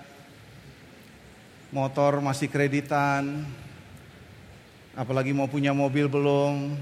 motor 1.72 2.20
masih 2.20 2.52
kreditan, 2.52 3.48
apalagi 4.92 5.32
mau 5.32 5.48
punya 5.48 5.72
mobil 5.72 6.12
belum, 6.12 6.76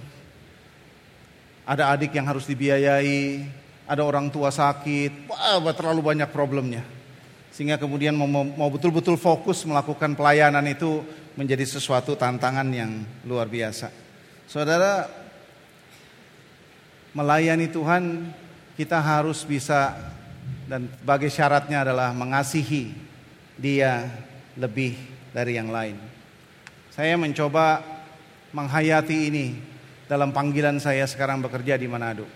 ada 1.66 1.94
adik 1.94 2.18
yang 2.18 2.26
harus 2.26 2.50
dibiayai, 2.50 3.46
ada 3.86 4.02
orang 4.02 4.34
tua 4.34 4.50
sakit, 4.50 5.30
wah 5.30 5.74
terlalu 5.78 6.02
banyak 6.02 6.30
problemnya. 6.34 6.82
Sehingga 7.54 7.78
kemudian 7.78 8.18
mau 8.18 8.70
betul-betul 8.74 9.18
fokus 9.22 9.62
melakukan 9.70 10.18
pelayanan 10.18 10.66
itu 10.66 11.06
menjadi 11.36 11.68
sesuatu 11.68 12.16
tantangan 12.16 12.68
yang 12.72 13.04
luar 13.28 13.52
biasa. 13.52 13.92
Saudara, 14.48 15.08
melayani 17.12 17.68
Tuhan 17.72 18.32
kita 18.76 19.00
harus 19.00 19.44
bisa 19.44 19.96
dan 20.68 20.92
sebagai 20.92 21.32
syaratnya 21.32 21.86
adalah 21.86 22.12
mengasihi 22.12 22.92
Dia 23.56 24.04
lebih 24.60 25.00
dari 25.32 25.56
yang 25.56 25.72
lain. 25.72 25.96
Saya 26.92 27.16
mencoba 27.16 27.84
menghayati 28.56 29.32
ini 29.32 29.56
dalam 30.08 30.32
panggilan 30.32 30.80
saya 30.80 31.04
sekarang 31.08 31.44
bekerja 31.44 31.76
di 31.76 31.88
Manado. 31.88 32.28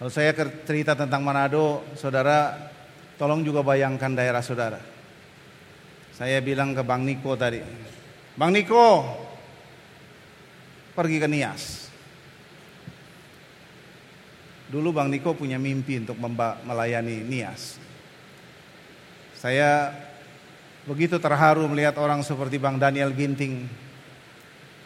Kalau 0.00 0.12
saya 0.12 0.36
cerita 0.64 0.92
tentang 0.92 1.24
Manado, 1.24 1.84
saudara, 1.96 2.68
tolong 3.16 3.40
juga 3.40 3.64
bayangkan 3.64 4.12
daerah 4.12 4.44
saudara. 4.44 4.93
Saya 6.14 6.38
bilang 6.38 6.78
ke 6.78 6.86
Bang 6.86 7.02
Niko 7.02 7.34
tadi, 7.34 7.58
Bang 8.38 8.54
Niko, 8.54 9.02
pergi 10.94 11.18
ke 11.18 11.26
Nias. 11.26 11.90
Dulu 14.70 14.94
Bang 14.94 15.10
Niko 15.10 15.34
punya 15.34 15.58
mimpi 15.58 15.98
untuk 15.98 16.14
melayani 16.62 17.18
Nias. 17.26 17.82
Saya 19.34 19.90
begitu 20.86 21.18
terharu 21.18 21.66
melihat 21.66 21.98
orang 21.98 22.22
seperti 22.22 22.62
Bang 22.62 22.78
Daniel 22.78 23.10
Ginting 23.10 23.66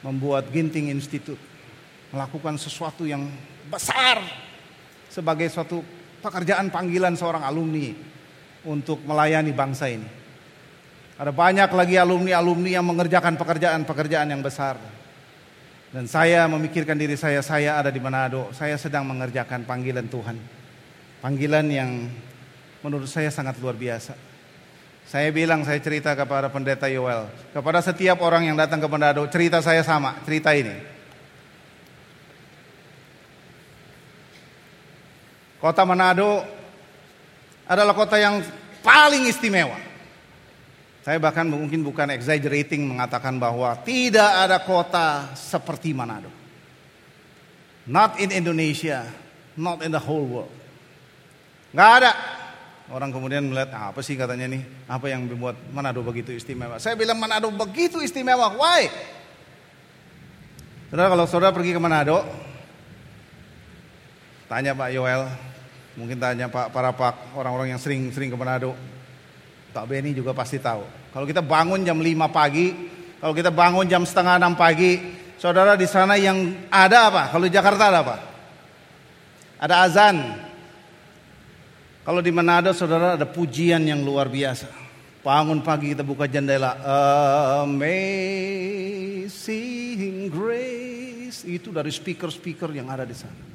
membuat 0.01 0.49
Ginting 0.49 0.89
Institute 0.89 1.41
melakukan 2.09 2.57
sesuatu 2.57 3.05
yang 3.05 3.29
besar 3.69 4.25
sebagai 5.13 5.53
suatu 5.53 5.85
pekerjaan 6.25 6.73
panggilan 6.73 7.13
seorang 7.21 7.45
alumni 7.45 7.93
untuk 8.65 9.05
melayani 9.05 9.53
bangsa 9.53 9.93
ini. 9.93 10.18
Ada 11.19 11.35
banyak 11.35 11.71
lagi 11.75 11.99
alumni-alumni 11.99 12.79
yang 12.79 12.87
mengerjakan 12.87 13.35
pekerjaan-pekerjaan 13.35 14.31
yang 14.31 14.39
besar. 14.39 14.79
Dan 15.91 16.07
saya 16.07 16.47
memikirkan 16.47 16.95
diri 16.95 17.19
saya, 17.19 17.43
saya 17.43 17.75
ada 17.75 17.91
di 17.91 17.99
Manado, 17.99 18.55
saya 18.55 18.79
sedang 18.79 19.03
mengerjakan 19.03 19.67
panggilan 19.67 20.07
Tuhan. 20.07 20.39
Panggilan 21.19 21.67
yang 21.67 22.07
menurut 22.87 23.11
saya 23.11 23.35
sangat 23.35 23.59
luar 23.59 23.75
biasa. 23.75 24.15
Saya 25.11 25.35
bilang, 25.35 25.67
saya 25.67 25.83
cerita 25.83 26.15
kepada 26.15 26.53
pendeta 26.55 26.87
Yoel, 26.87 27.27
kepada 27.51 27.83
setiap 27.83 28.23
orang 28.23 28.47
yang 28.47 28.55
datang 28.55 28.79
ke 28.79 28.87
Manado, 28.87 29.27
cerita 29.27 29.59
saya 29.59 29.83
sama, 29.83 30.23
cerita 30.23 30.55
ini. 30.55 30.77
Kota 35.59 35.83
Manado 35.83 36.47
adalah 37.67 37.97
kota 37.97 38.15
yang 38.15 38.39
paling 38.87 39.27
istimewa. 39.27 39.88
Saya 41.03 41.17
bahkan 41.23 41.49
mungkin 41.49 41.81
bukan 41.87 42.11
exaggerating 42.13 42.85
mengatakan 42.85 43.39
bahwa 43.41 43.73
tidak 43.87 44.29
ada 44.29 44.59
kota 44.61 45.33
seperti 45.33 45.97
Manado. 45.97 46.29
Not 47.89 48.21
in 48.21 48.29
Indonesia, 48.35 49.09
not 49.57 49.81
in 49.81 49.95
the 49.95 50.03
whole 50.03 50.27
world. 50.29 50.53
Gak 51.73 51.91
ada. 52.05 52.13
Orang 52.89 53.13
kemudian 53.13 53.45
melihat 53.45 53.73
ah, 53.77 53.93
apa 53.93 54.01
sih 54.01 54.17
katanya 54.17 54.49
nih, 54.49 54.65
apa 54.89 55.13
yang 55.13 55.29
membuat 55.29 55.57
Manado 55.73 56.01
begitu 56.01 56.33
istimewa. 56.33 56.81
Saya 56.81 56.97
bilang 56.97 57.21
Manado 57.21 57.49
begitu 57.53 58.01
istimewa, 58.01 58.49
why? 58.57 58.89
Saudara 60.89 61.09
kalau 61.13 61.25
saudara 61.29 61.53
pergi 61.53 61.77
ke 61.77 61.81
Manado, 61.81 62.25
Tanya 64.49 64.73
Pak 64.73 64.89
Yoel, 64.97 65.29
mungkin 65.93 66.17
tanya 66.17 66.49
Pak 66.49 66.73
para 66.73 66.89
Pak 66.97 67.37
orang-orang 67.37 67.77
yang 67.77 67.81
sering-sering 67.81 68.33
ke 68.33 68.39
Manado. 68.41 68.73
Pak 69.79 69.87
Beni 69.87 70.11
juga 70.11 70.35
pasti 70.35 70.59
tahu. 70.59 70.83
Kalau 71.15 71.23
kita 71.23 71.39
bangun 71.39 71.87
jam 71.87 72.03
5 72.03 72.27
pagi, 72.35 72.75
kalau 73.23 73.31
kita 73.31 73.55
bangun 73.55 73.87
jam 73.87 74.03
setengah 74.03 74.35
6 74.43 74.59
pagi, 74.59 74.99
saudara 75.39 75.79
di 75.79 75.87
sana 75.87 76.19
yang 76.19 76.67
ada 76.67 77.07
apa? 77.07 77.31
Kalau 77.31 77.47
di 77.47 77.55
Jakarta 77.55 77.87
ada 77.87 78.03
apa? 78.03 78.19
Ada 79.63 79.87
azan. 79.87 80.35
Kalau 82.03 82.19
di 82.19 82.35
Manado 82.35 82.75
saudara 82.75 83.15
ada 83.15 83.23
pujian 83.23 83.87
yang 83.87 84.03
luar 84.03 84.27
biasa. 84.27 84.67
Bangun 85.23 85.63
pagi 85.63 85.95
kita 85.95 86.03
buka 86.03 86.27
jendela. 86.27 86.75
Amazing 87.63 88.27
grace. 90.27 91.47
Itu 91.47 91.71
dari 91.71 91.95
speaker-speaker 91.95 92.75
yang 92.75 92.91
ada 92.91 93.07
di 93.07 93.15
sana. 93.15 93.47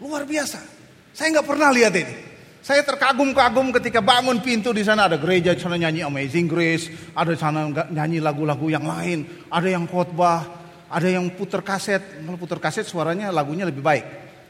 Luar 0.00 0.24
biasa. 0.24 0.64
Saya 1.12 1.36
nggak 1.36 1.44
pernah 1.44 1.68
lihat 1.68 1.92
ini. 1.92 2.35
Saya 2.66 2.82
terkagum-kagum 2.82 3.70
ketika 3.78 4.02
bangun 4.02 4.42
pintu 4.42 4.74
di 4.74 4.82
sana 4.82 5.06
ada 5.06 5.22
gereja 5.22 5.54
di 5.54 5.62
sana 5.62 5.78
nyanyi 5.78 6.02
Amazing 6.02 6.50
Grace, 6.50 6.90
ada 7.14 7.30
di 7.30 7.38
sana 7.38 7.70
nyanyi 7.70 8.18
lagu-lagu 8.18 8.66
yang 8.66 8.82
lain, 8.82 9.46
ada 9.46 9.70
yang 9.70 9.86
khotbah, 9.86 10.42
ada 10.90 11.06
yang 11.06 11.30
puter 11.30 11.62
kaset. 11.62 12.02
Kalau 12.26 12.34
puter 12.34 12.58
kaset 12.58 12.82
suaranya 12.82 13.30
lagunya 13.30 13.62
lebih 13.70 13.86
baik, 13.86 14.02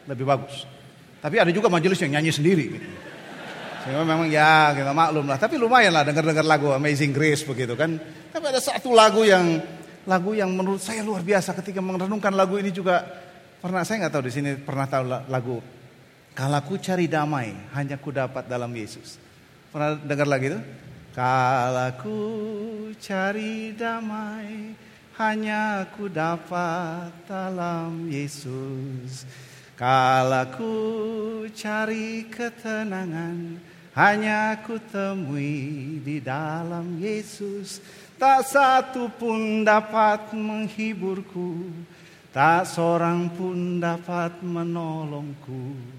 lebih 0.09 0.25
bagus. 0.25 0.65
Tapi 1.21 1.45
ada 1.45 1.53
juga 1.53 1.69
majelis 1.69 2.01
yang 2.01 2.17
nyanyi 2.17 2.33
sendiri. 2.33 2.65
Gitu. 2.73 2.89
Sehingga 3.85 4.01
memang 4.01 4.33
ya 4.33 4.73
kita 4.73 4.97
maklum 4.97 5.29
lah. 5.29 5.37
Tapi 5.37 5.61
lumayan 5.61 5.93
lah 5.93 6.09
dengar-dengar 6.09 6.49
lagu 6.49 6.73
Amazing 6.73 7.13
Grace 7.13 7.45
begitu 7.45 7.77
kan. 7.77 8.01
Tapi 8.33 8.45
ada 8.49 8.65
satu 8.65 8.97
lagu 8.97 9.29
yang 9.29 9.61
lagu 10.09 10.33
yang 10.33 10.49
menurut 10.57 10.81
saya 10.81 11.05
luar 11.05 11.21
biasa 11.21 11.53
ketika 11.61 11.85
merenungkan 11.85 12.33
lagu 12.33 12.57
ini 12.57 12.73
juga 12.73 13.05
pernah 13.61 13.85
saya 13.85 14.09
nggak 14.09 14.13
tahu 14.17 14.25
di 14.25 14.33
sini 14.33 14.51
pernah 14.57 14.89
tahu 14.89 15.05
lagu 15.29 15.76
kalau 16.37 16.61
ku 16.61 16.77
cari 16.77 17.09
damai, 17.09 17.57
hanya 17.73 17.97
ku 17.97 18.13
dapat 18.13 18.45
dalam 18.45 18.69
Yesus. 18.77 19.17
Pernah 19.73 19.97
dengar 20.05 20.29
lagi 20.29 20.53
itu? 20.53 20.61
Kalau 21.17 21.91
ku 21.97 22.19
cari 23.01 23.73
damai, 23.73 24.77
hanya 25.17 25.89
ku 25.97 26.13
dapat 26.13 27.09
dalam 27.25 28.13
Yesus. 28.13 29.25
Kalau 29.81 30.45
ku 30.53 30.75
cari 31.57 32.29
ketenangan, 32.29 33.57
hanya 33.97 34.61
ku 34.61 34.77
temui 34.77 35.97
di 36.05 36.21
dalam 36.21 37.01
Yesus. 37.01 37.81
Tak 38.21 38.45
satu 38.45 39.09
pun 39.09 39.65
dapat 39.65 40.37
menghiburku, 40.37 41.73
tak 42.29 42.69
seorang 42.69 43.33
pun 43.33 43.81
dapat 43.81 44.37
menolongku. 44.45 45.97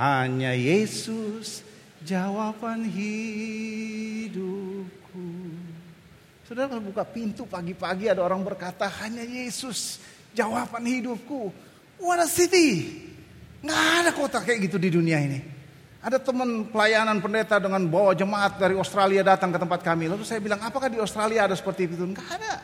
Hanya 0.00 0.56
Yesus 0.56 1.60
jawaban 2.00 2.88
hidupku. 2.88 4.48
Saudara 6.48 6.80
buka 6.80 7.04
pintu 7.04 7.44
pagi-pagi 7.44 8.08
ada 8.08 8.24
orang 8.24 8.40
berkata 8.40 8.88
hanya 9.04 9.20
Yesus 9.20 10.00
jawaban 10.32 10.88
hidupku. 10.88 11.52
What 12.00 12.16
a 12.16 12.24
city. 12.24 12.96
Nggak 13.60 13.76
ada 14.00 14.10
kota 14.16 14.40
kayak 14.40 14.72
gitu 14.72 14.80
di 14.80 14.88
dunia 14.88 15.20
ini. 15.20 15.44
Ada 16.00 16.16
teman 16.16 16.72
pelayanan 16.72 17.20
pendeta 17.20 17.60
dengan 17.60 17.84
bawa 17.84 18.16
jemaat 18.16 18.56
dari 18.56 18.72
Australia 18.80 19.20
datang 19.20 19.52
ke 19.52 19.60
tempat 19.60 19.84
kami. 19.84 20.08
Lalu 20.08 20.24
saya 20.24 20.40
bilang, 20.40 20.64
apakah 20.64 20.88
di 20.88 20.96
Australia 20.96 21.44
ada 21.44 21.52
seperti 21.52 21.92
itu? 21.92 22.00
Enggak 22.00 22.40
ada. 22.40 22.56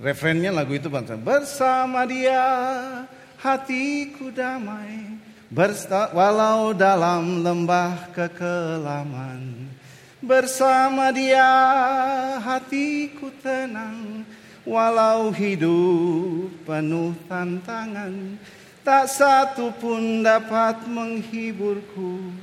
Referennya 0.00 0.48
lagu 0.48 0.72
itu 0.72 0.88
bangsa. 0.88 1.20
Bersama 1.20 2.08
dia 2.08 2.40
hatiku 3.42 4.30
damai 4.30 5.18
walau 6.14 6.70
dalam 6.72 7.42
lembah 7.42 8.14
kekelaman. 8.14 9.66
Bersama 10.22 11.10
dia 11.10 11.50
hatiku 12.38 13.34
tenang 13.42 14.22
walau 14.62 15.34
hidup 15.34 16.54
penuh 16.62 17.10
tantangan. 17.26 18.38
Tak 18.86 19.10
satu 19.10 19.74
pun 19.78 20.22
dapat 20.22 20.86
menghiburku 20.90 22.34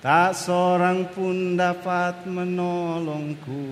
tak 0.00 0.32
seorang 0.32 1.12
pun 1.12 1.60
dapat 1.60 2.24
menolongku. 2.24 3.68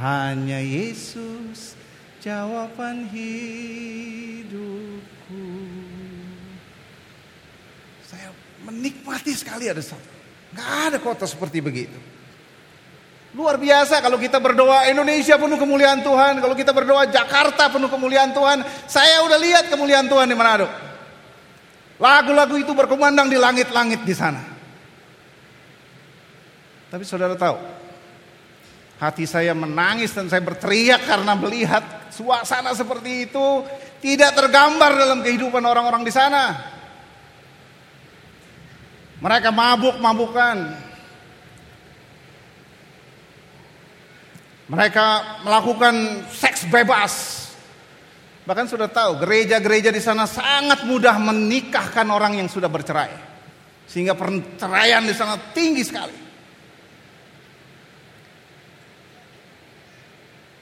Hanya 0.00 0.64
Yesus 0.64 1.76
jawaban 2.24 3.04
hidup 3.12 5.19
saya 8.04 8.28
menikmati 8.66 9.32
sekali 9.34 9.70
ada 9.70 9.82
satu. 9.82 10.10
Gak 10.50 10.70
ada 10.90 10.98
kota 10.98 11.24
seperti 11.30 11.62
begitu. 11.62 11.98
Luar 13.30 13.54
biasa 13.54 14.02
kalau 14.02 14.18
kita 14.18 14.42
berdoa 14.42 14.90
Indonesia 14.90 15.38
penuh 15.38 15.54
kemuliaan 15.54 16.02
Tuhan. 16.02 16.42
Kalau 16.42 16.54
kita 16.58 16.74
berdoa 16.74 17.06
Jakarta 17.06 17.70
penuh 17.70 17.86
kemuliaan 17.86 18.34
Tuhan. 18.34 18.66
Saya 18.90 19.22
udah 19.22 19.38
lihat 19.38 19.70
kemuliaan 19.70 20.10
Tuhan 20.10 20.26
di 20.26 20.34
Manado. 20.34 20.66
Lagu-lagu 22.02 22.58
itu 22.58 22.74
berkumandang 22.74 23.30
di 23.30 23.38
langit-langit 23.38 24.02
di 24.02 24.14
sana. 24.16 24.42
Tapi 26.90 27.06
saudara 27.06 27.38
tahu, 27.38 27.54
hati 28.98 29.22
saya 29.30 29.54
menangis 29.54 30.10
dan 30.10 30.26
saya 30.26 30.42
berteriak 30.42 31.06
karena 31.06 31.38
melihat 31.38 32.10
suasana 32.10 32.74
seperti 32.74 33.30
itu 33.30 33.62
tidak 34.00 34.32
tergambar 34.32 34.96
dalam 34.96 35.20
kehidupan 35.20 35.60
orang-orang 35.60 36.02
di 36.02 36.12
sana. 36.12 36.56
Mereka 39.20 39.52
mabuk-mabukan. 39.52 40.56
Mereka 44.72 45.06
melakukan 45.44 46.24
seks 46.32 46.64
bebas. 46.72 47.12
Bahkan 48.48 48.66
sudah 48.66 48.88
tahu 48.88 49.20
gereja-gereja 49.20 49.92
di 49.92 50.00
sana 50.00 50.24
sangat 50.24 50.88
mudah 50.88 51.20
menikahkan 51.20 52.08
orang 52.08 52.40
yang 52.40 52.48
sudah 52.48 52.72
bercerai. 52.72 53.12
Sehingga 53.84 54.16
perceraian 54.16 55.04
di 55.04 55.12
sana 55.12 55.36
tinggi 55.52 55.84
sekali. 55.84 56.29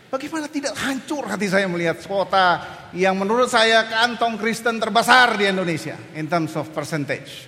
Bagaimana 0.08 0.48
tidak 0.48 0.72
hancur 0.72 1.28
hati 1.28 1.52
saya 1.52 1.68
melihat 1.68 2.00
kota 2.08 2.64
yang 2.96 3.12
menurut 3.12 3.52
saya 3.52 3.84
kantong 3.84 4.40
Kristen 4.40 4.80
terbesar 4.80 5.36
di 5.36 5.44
Indonesia 5.44 6.00
in 6.16 6.24
terms 6.24 6.56
of 6.56 6.72
percentage. 6.72 7.44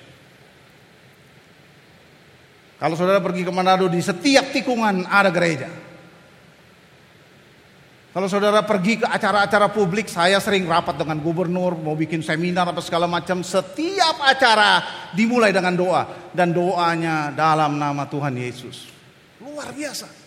Kalau 2.76 3.00
saudara 3.00 3.16
pergi 3.24 3.48
ke 3.48 3.52
Manado 3.52 3.88
di 3.88 4.04
setiap 4.04 4.52
tikungan 4.52 5.08
ada 5.08 5.32
gereja. 5.32 5.72
Kalau 8.10 8.26
saudara 8.28 8.60
pergi 8.66 9.00
ke 9.00 9.06
acara-acara 9.06 9.70
publik, 9.72 10.10
saya 10.10 10.42
sering 10.42 10.66
rapat 10.66 10.98
dengan 10.98 11.22
gubernur, 11.22 11.78
mau 11.78 11.94
bikin 11.94 12.20
seminar 12.26 12.68
apa 12.68 12.82
segala 12.82 13.06
macam. 13.06 13.40
Setiap 13.40 14.20
acara 14.20 14.82
dimulai 15.14 15.54
dengan 15.54 15.78
doa 15.78 16.02
dan 16.34 16.50
doanya 16.50 17.30
dalam 17.32 17.78
nama 17.78 18.04
Tuhan 18.10 18.34
Yesus. 18.34 18.90
Luar 19.40 19.70
biasa. 19.70 20.19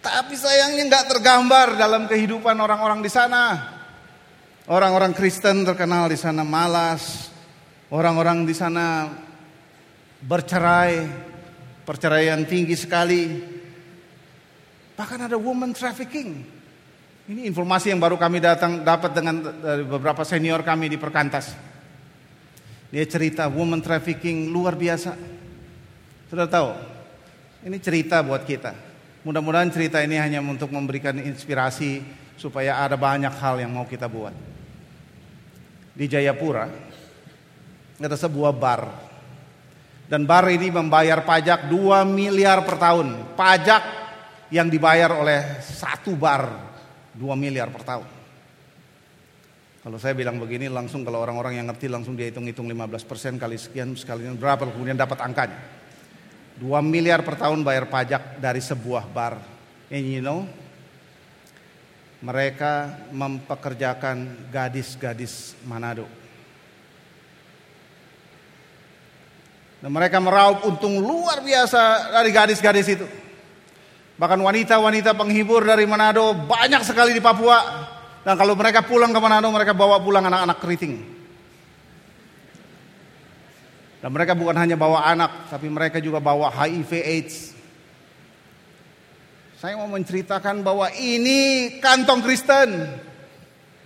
Tapi 0.00 0.32
sayangnya 0.32 0.88
nggak 0.88 1.06
tergambar 1.12 1.76
dalam 1.76 2.08
kehidupan 2.08 2.56
orang-orang 2.56 3.04
di 3.04 3.12
sana. 3.12 3.76
Orang-orang 4.64 5.12
Kristen 5.12 5.60
terkenal 5.68 6.08
di 6.08 6.16
sana 6.16 6.40
malas. 6.40 7.28
Orang-orang 7.92 8.48
di 8.48 8.56
sana 8.56 9.12
bercerai, 10.24 11.04
perceraian 11.84 12.40
tinggi 12.48 12.76
sekali. 12.80 13.28
Bahkan 14.96 15.28
ada 15.28 15.36
woman 15.36 15.76
trafficking. 15.76 16.60
Ini 17.28 17.46
informasi 17.52 17.92
yang 17.92 18.00
baru 18.00 18.16
kami 18.16 18.40
datang 18.40 18.80
dapat 18.80 19.12
dengan 19.12 19.38
dari 19.42 19.84
beberapa 19.84 20.24
senior 20.24 20.64
kami 20.64 20.88
di 20.88 20.96
Perkantas. 20.96 21.52
Dia 22.90 23.04
cerita 23.06 23.46
woman 23.52 23.84
trafficking 23.84 24.48
luar 24.48 24.74
biasa. 24.80 25.12
Sudah 26.26 26.48
tahu? 26.48 26.70
Ini 27.68 27.76
cerita 27.78 28.24
buat 28.24 28.42
kita. 28.48 28.89
Mudah-mudahan 29.20 29.68
cerita 29.68 30.00
ini 30.00 30.16
hanya 30.16 30.40
untuk 30.40 30.72
memberikan 30.72 31.12
inspirasi 31.20 32.00
supaya 32.40 32.80
ada 32.80 32.96
banyak 32.96 33.32
hal 33.36 33.60
yang 33.60 33.68
mau 33.68 33.84
kita 33.84 34.08
buat. 34.08 34.32
Di 35.92 36.08
Jayapura 36.08 36.72
ada 38.00 38.16
sebuah 38.16 38.56
bar. 38.56 38.82
Dan 40.08 40.24
bar 40.24 40.48
ini 40.48 40.72
membayar 40.72 41.20
pajak 41.22 41.68
2 41.68 42.02
miliar 42.08 42.64
per 42.64 42.80
tahun. 42.80 43.36
Pajak 43.36 43.82
yang 44.50 44.66
dibayar 44.72 45.12
oleh 45.14 45.60
satu 45.62 46.16
bar 46.16 46.48
2 47.14 47.20
miliar 47.36 47.68
per 47.68 47.84
tahun. 47.84 48.08
Kalau 49.80 49.96
saya 49.96 50.12
bilang 50.12 50.36
begini 50.36 50.68
langsung 50.68 51.04
kalau 51.04 51.24
orang-orang 51.24 51.56
yang 51.56 51.68
ngerti 51.68 51.88
langsung 51.88 52.12
dia 52.12 52.28
hitung-hitung 52.28 52.68
15% 52.68 53.40
kali 53.40 53.56
sekian 53.56 53.96
sekalian 53.96 54.36
berapa 54.36 54.68
kemudian 54.68 54.96
dapat 54.96 55.24
angkanya. 55.24 55.79
2 56.60 56.68
miliar 56.84 57.24
per 57.24 57.40
tahun 57.40 57.64
bayar 57.64 57.88
pajak 57.88 58.36
dari 58.36 58.60
sebuah 58.60 59.08
bar. 59.08 59.40
And 59.88 60.04
you 60.04 60.20
know, 60.20 60.44
mereka 62.20 63.00
mempekerjakan 63.10 64.48
gadis-gadis 64.52 65.56
Manado. 65.64 66.04
Dan 69.80 69.88
mereka 69.88 70.20
meraup 70.20 70.68
untung 70.68 71.00
luar 71.00 71.40
biasa 71.40 72.12
dari 72.12 72.28
gadis-gadis 72.28 72.86
itu. 72.92 73.08
Bahkan 74.20 74.36
wanita-wanita 74.36 75.16
penghibur 75.16 75.64
dari 75.64 75.88
Manado 75.88 76.36
banyak 76.36 76.84
sekali 76.84 77.16
di 77.16 77.24
Papua. 77.24 77.88
Dan 78.20 78.36
kalau 78.36 78.52
mereka 78.52 78.84
pulang 78.84 79.16
ke 79.16 79.20
Manado, 79.24 79.48
mereka 79.48 79.72
bawa 79.72 79.96
pulang 79.96 80.28
anak-anak 80.28 80.60
keriting. 80.60 81.19
Dan 84.00 84.16
mereka 84.16 84.32
bukan 84.32 84.56
hanya 84.56 84.80
bawa 84.80 85.04
anak, 85.04 85.52
tapi 85.52 85.68
mereka 85.68 86.00
juga 86.00 86.24
bawa 86.24 86.48
HIV 86.48 86.90
AIDS. 87.04 87.36
Saya 89.60 89.76
mau 89.76 89.92
menceritakan 89.92 90.64
bahwa 90.64 90.88
ini 90.96 91.68
kantong 91.84 92.24
Kristen. 92.24 92.88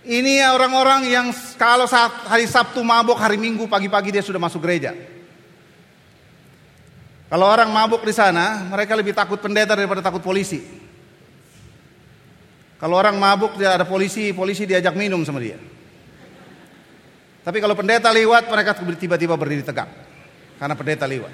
Ini 0.07 0.47
orang-orang 0.55 1.11
yang 1.11 1.35
kalau 1.59 1.83
saat 1.83 2.31
hari 2.31 2.47
Sabtu 2.47 2.79
mabuk, 2.79 3.19
hari 3.19 3.35
Minggu 3.35 3.67
pagi-pagi 3.67 4.15
dia 4.15 4.23
sudah 4.23 4.39
masuk 4.39 4.63
gereja. 4.63 4.95
Kalau 7.27 7.51
orang 7.51 7.67
mabuk 7.67 8.07
di 8.07 8.15
sana, 8.15 8.71
mereka 8.71 8.95
lebih 8.95 9.11
takut 9.11 9.41
pendeta 9.43 9.75
daripada 9.75 9.99
takut 9.99 10.23
polisi. 10.23 10.63
Kalau 12.79 12.95
orang 12.95 13.19
mabuk 13.19 13.59
dia 13.59 13.75
ada 13.75 13.83
polisi, 13.83 14.31
polisi 14.31 14.63
diajak 14.63 14.95
minum 14.95 15.19
sama 15.27 15.43
dia. 15.43 15.59
Tapi 17.43 17.57
kalau 17.59 17.75
pendeta 17.75 18.13
lewat, 18.15 18.47
mereka 18.47 18.77
tiba-tiba 18.77 19.35
berdiri 19.35 19.65
tegak. 19.65 20.04
Karena 20.55 20.75
pendeta 20.77 21.03
lewat. 21.03 21.33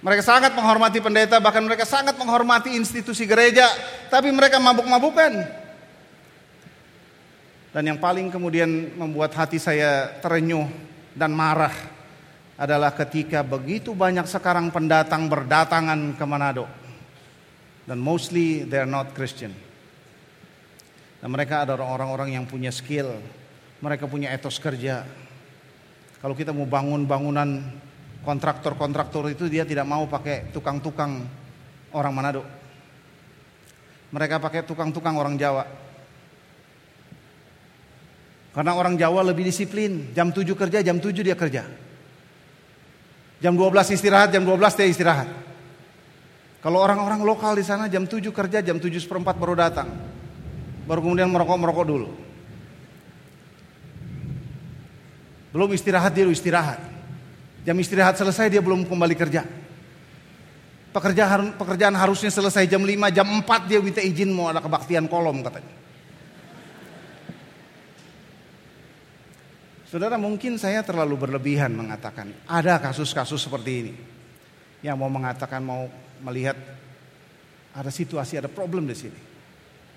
Mereka 0.00 0.24
sangat 0.24 0.56
menghormati 0.56 0.96
pendeta, 1.04 1.36
bahkan 1.44 1.60
mereka 1.60 1.84
sangat 1.84 2.16
menghormati 2.16 2.72
institusi 2.72 3.28
gereja, 3.28 3.68
tapi 4.08 4.32
mereka 4.32 4.56
mabuk-mabukan. 4.56 5.44
Dan 7.70 7.82
yang 7.84 7.98
paling 8.00 8.32
kemudian 8.32 8.96
membuat 8.96 9.36
hati 9.36 9.60
saya 9.60 10.10
terenyuh 10.24 10.66
dan 11.14 11.30
marah 11.30 11.72
adalah 12.56 12.92
ketika 12.96 13.44
begitu 13.44 13.92
banyak 13.92 14.24
sekarang 14.24 14.72
pendatang 14.72 15.28
berdatangan 15.28 16.16
ke 16.16 16.24
Manado. 16.24 16.66
Dan 17.84 18.00
mostly 18.00 18.64
they 18.64 18.80
are 18.80 18.88
not 18.88 19.12
Christian. 19.12 19.52
Dan 21.20 21.28
mereka 21.28 21.68
adalah 21.68 21.92
orang-orang 21.92 22.40
yang 22.40 22.48
punya 22.48 22.72
skill, 22.72 23.20
mereka 23.84 24.08
punya 24.08 24.32
etos 24.32 24.56
kerja. 24.56 25.04
Kalau 26.20 26.36
kita 26.36 26.52
mau 26.52 26.68
bangun 26.68 27.08
bangunan 27.08 27.64
kontraktor-kontraktor 28.20 29.32
itu 29.32 29.48
dia 29.48 29.64
tidak 29.64 29.88
mau 29.88 30.04
pakai 30.04 30.52
tukang-tukang 30.52 31.24
orang 31.96 32.12
Manado. 32.12 32.44
Mereka 34.12 34.36
pakai 34.36 34.68
tukang-tukang 34.68 35.16
orang 35.16 35.40
Jawa. 35.40 35.64
Karena 38.50 38.76
orang 38.76 38.98
Jawa 39.00 39.32
lebih 39.32 39.48
disiplin. 39.48 40.12
Jam 40.12 40.28
7 40.34 40.44
kerja, 40.52 40.82
jam 40.84 41.00
7 41.00 41.24
dia 41.24 41.38
kerja. 41.38 41.64
Jam 43.40 43.56
12 43.56 43.96
istirahat, 43.96 44.28
jam 44.34 44.44
12 44.44 44.76
dia 44.76 44.86
istirahat. 44.90 45.28
Kalau 46.60 46.84
orang-orang 46.84 47.24
lokal 47.24 47.56
di 47.56 47.64
sana 47.64 47.88
jam 47.88 48.04
7 48.04 48.28
kerja, 48.28 48.60
jam 48.60 48.76
7 48.76 48.92
seperempat 49.00 49.40
baru 49.40 49.56
datang. 49.56 49.88
Baru 50.84 51.00
kemudian 51.00 51.32
merokok-merokok 51.32 51.86
dulu. 51.88 52.29
Belum 55.50 55.70
istirahat 55.74 56.14
dia 56.14 56.26
istirahat. 56.30 56.78
Jam 57.66 57.76
istirahat 57.76 58.16
selesai 58.16 58.48
dia 58.48 58.62
belum 58.62 58.86
kembali 58.86 59.14
kerja. 59.18 59.42
Pekerjaan, 60.90 61.54
pekerjaan 61.54 61.94
harusnya 61.94 62.34
selesai 62.34 62.66
jam 62.66 62.82
5, 62.82 63.14
jam 63.14 63.26
4 63.26 63.70
dia 63.70 63.78
minta 63.78 64.02
izin 64.02 64.34
mau 64.34 64.50
ada 64.50 64.58
kebaktian 64.58 65.06
kolom 65.06 65.38
katanya. 65.42 65.78
Saudara 69.86 70.14
mungkin 70.14 70.54
saya 70.54 70.86
terlalu 70.86 71.18
berlebihan 71.18 71.74
mengatakan 71.74 72.30
ada 72.46 72.78
kasus-kasus 72.78 73.42
seperti 73.42 73.70
ini. 73.74 73.94
Yang 74.86 74.96
mau 74.98 75.10
mengatakan 75.10 75.62
mau 75.62 75.90
melihat 76.22 76.54
ada 77.74 77.90
situasi, 77.90 78.38
ada 78.38 78.46
problem 78.46 78.86
di 78.86 78.94
sini. 78.94 79.18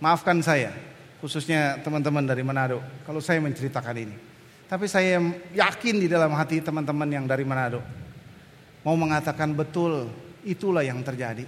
Maafkan 0.02 0.42
saya, 0.42 0.74
khususnya 1.22 1.78
teman-teman 1.86 2.26
dari 2.26 2.42
Manado, 2.42 2.82
kalau 3.06 3.22
saya 3.22 3.38
menceritakan 3.42 3.98
ini. 3.98 4.33
Tapi 4.74 4.90
saya 4.90 5.22
yakin 5.54 6.02
di 6.02 6.10
dalam 6.10 6.34
hati 6.34 6.58
teman-teman 6.58 7.06
yang 7.06 7.30
dari 7.30 7.46
Manado 7.46 7.78
mau 8.82 8.98
mengatakan 8.98 9.54
betul 9.54 10.10
itulah 10.42 10.82
yang 10.82 10.98
terjadi. 11.06 11.46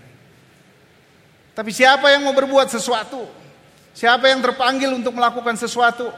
Tapi 1.58 1.74
siapa 1.74 2.14
yang 2.14 2.22
mau 2.22 2.38
berbuat 2.38 2.70
sesuatu? 2.70 3.26
Siapa 3.98 4.30
yang 4.30 4.46
terpanggil 4.46 4.94
untuk 4.94 5.18
melakukan 5.18 5.58
sesuatu? 5.58 6.14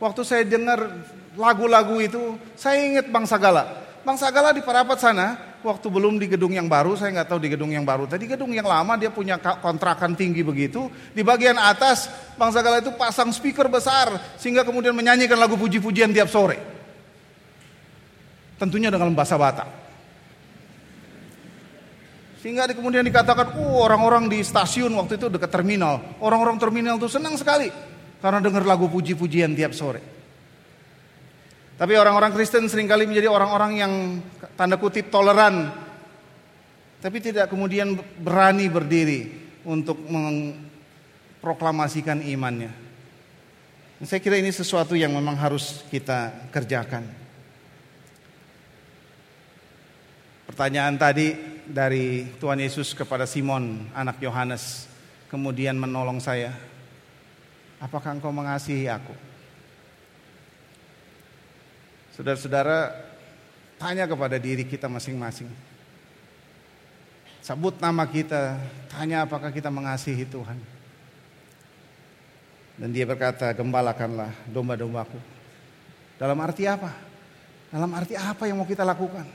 Waktu 0.00 0.24
saya 0.24 0.48
dengar 0.48 0.96
lagu-lagu 1.36 2.00
itu, 2.00 2.40
saya 2.56 2.80
ingat 2.80 3.12
Bang 3.12 3.28
Sagala. 3.28 3.83
Bang 4.04 4.20
Sagala 4.20 4.52
di 4.52 4.60
Parapat 4.60 5.00
sana, 5.00 5.56
waktu 5.64 5.88
belum 5.88 6.20
di 6.20 6.28
gedung 6.28 6.52
yang 6.52 6.68
baru, 6.68 6.92
saya 6.92 7.08
nggak 7.16 7.28
tahu 7.32 7.40
di 7.40 7.48
gedung 7.48 7.72
yang 7.72 7.88
baru. 7.88 8.04
Tadi 8.04 8.28
gedung 8.28 8.52
yang 8.52 8.68
lama 8.68 9.00
dia 9.00 9.08
punya 9.08 9.40
kontrakan 9.40 10.12
tinggi 10.12 10.44
begitu. 10.44 10.92
Di 11.16 11.24
bagian 11.24 11.56
atas, 11.56 12.12
Bang 12.36 12.52
Sagala 12.52 12.84
itu 12.84 12.92
pasang 13.00 13.32
speaker 13.32 13.64
besar 13.72 14.36
sehingga 14.36 14.60
kemudian 14.60 14.92
menyanyikan 14.92 15.40
lagu 15.40 15.56
puji-pujian 15.56 16.12
tiap 16.12 16.28
sore. 16.28 16.60
Tentunya 18.60 18.92
dengan 18.92 19.08
bahasa 19.16 19.40
Batak. 19.40 19.68
Sehingga 22.44 22.68
kemudian 22.76 23.08
dikatakan, 23.08 23.56
oh 23.56 23.88
orang-orang 23.88 24.28
di 24.28 24.44
stasiun 24.44 24.92
waktu 25.00 25.16
itu 25.16 25.32
dekat 25.32 25.48
terminal. 25.48 26.20
Orang-orang 26.20 26.60
terminal 26.60 27.00
itu 27.00 27.08
senang 27.08 27.40
sekali 27.40 27.72
karena 28.20 28.44
dengar 28.44 28.68
lagu 28.68 28.84
puji-pujian 28.84 29.56
tiap 29.56 29.72
sore. 29.72 30.13
Tapi 31.74 31.98
orang-orang 31.98 32.30
Kristen 32.30 32.70
sering 32.70 32.86
kali 32.86 33.02
menjadi 33.02 33.26
orang-orang 33.26 33.72
yang 33.74 34.22
tanda 34.54 34.78
kutip 34.78 35.10
toleran. 35.10 35.74
Tapi 37.02 37.18
tidak 37.18 37.50
kemudian 37.50 37.98
berani 38.22 38.70
berdiri 38.70 39.26
untuk 39.66 39.98
memproklamasikan 40.06 42.22
imannya. 42.22 42.70
Saya 44.04 44.20
kira 44.20 44.36
ini 44.38 44.52
sesuatu 44.52 44.92
yang 44.94 45.16
memang 45.16 45.34
harus 45.34 45.82
kita 45.90 46.30
kerjakan. 46.52 47.08
Pertanyaan 50.44 51.00
tadi 51.00 51.32
dari 51.66 52.28
Tuhan 52.38 52.60
Yesus 52.60 52.92
kepada 52.94 53.26
Simon, 53.26 53.90
anak 53.96 54.22
Yohanes, 54.22 54.86
kemudian 55.32 55.74
menolong 55.74 56.20
saya. 56.20 56.52
Apakah 57.82 58.14
engkau 58.14 58.30
mengasihi 58.30 58.86
aku? 58.86 59.33
Saudara-saudara, 62.14 62.94
tanya 63.74 64.06
kepada 64.06 64.38
diri 64.38 64.62
kita 64.62 64.86
masing-masing. 64.86 65.50
Sebut 67.42 67.76
nama 67.82 68.06
kita, 68.06 68.56
tanya 68.88 69.26
apakah 69.26 69.50
kita 69.50 69.66
mengasihi 69.68 70.22
Tuhan. 70.22 70.56
Dan 72.78 72.94
dia 72.94 73.02
berkata, 73.02 73.50
gembalakanlah 73.50 74.30
domba-dombaku. 74.46 75.18
Dalam 76.14 76.38
arti 76.38 76.70
apa? 76.70 76.94
Dalam 77.74 77.90
arti 77.90 78.14
apa 78.14 78.46
yang 78.46 78.62
mau 78.62 78.68
kita 78.70 78.86
lakukan? 78.86 79.26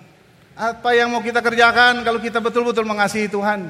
Apa 0.55 0.95
yang 0.95 1.11
mau 1.11 1.19
kita 1.19 1.43
kerjakan 1.43 2.07
kalau 2.07 2.19
kita 2.23 2.39
betul-betul 2.39 2.87
mengasihi 2.87 3.27
Tuhan? 3.27 3.67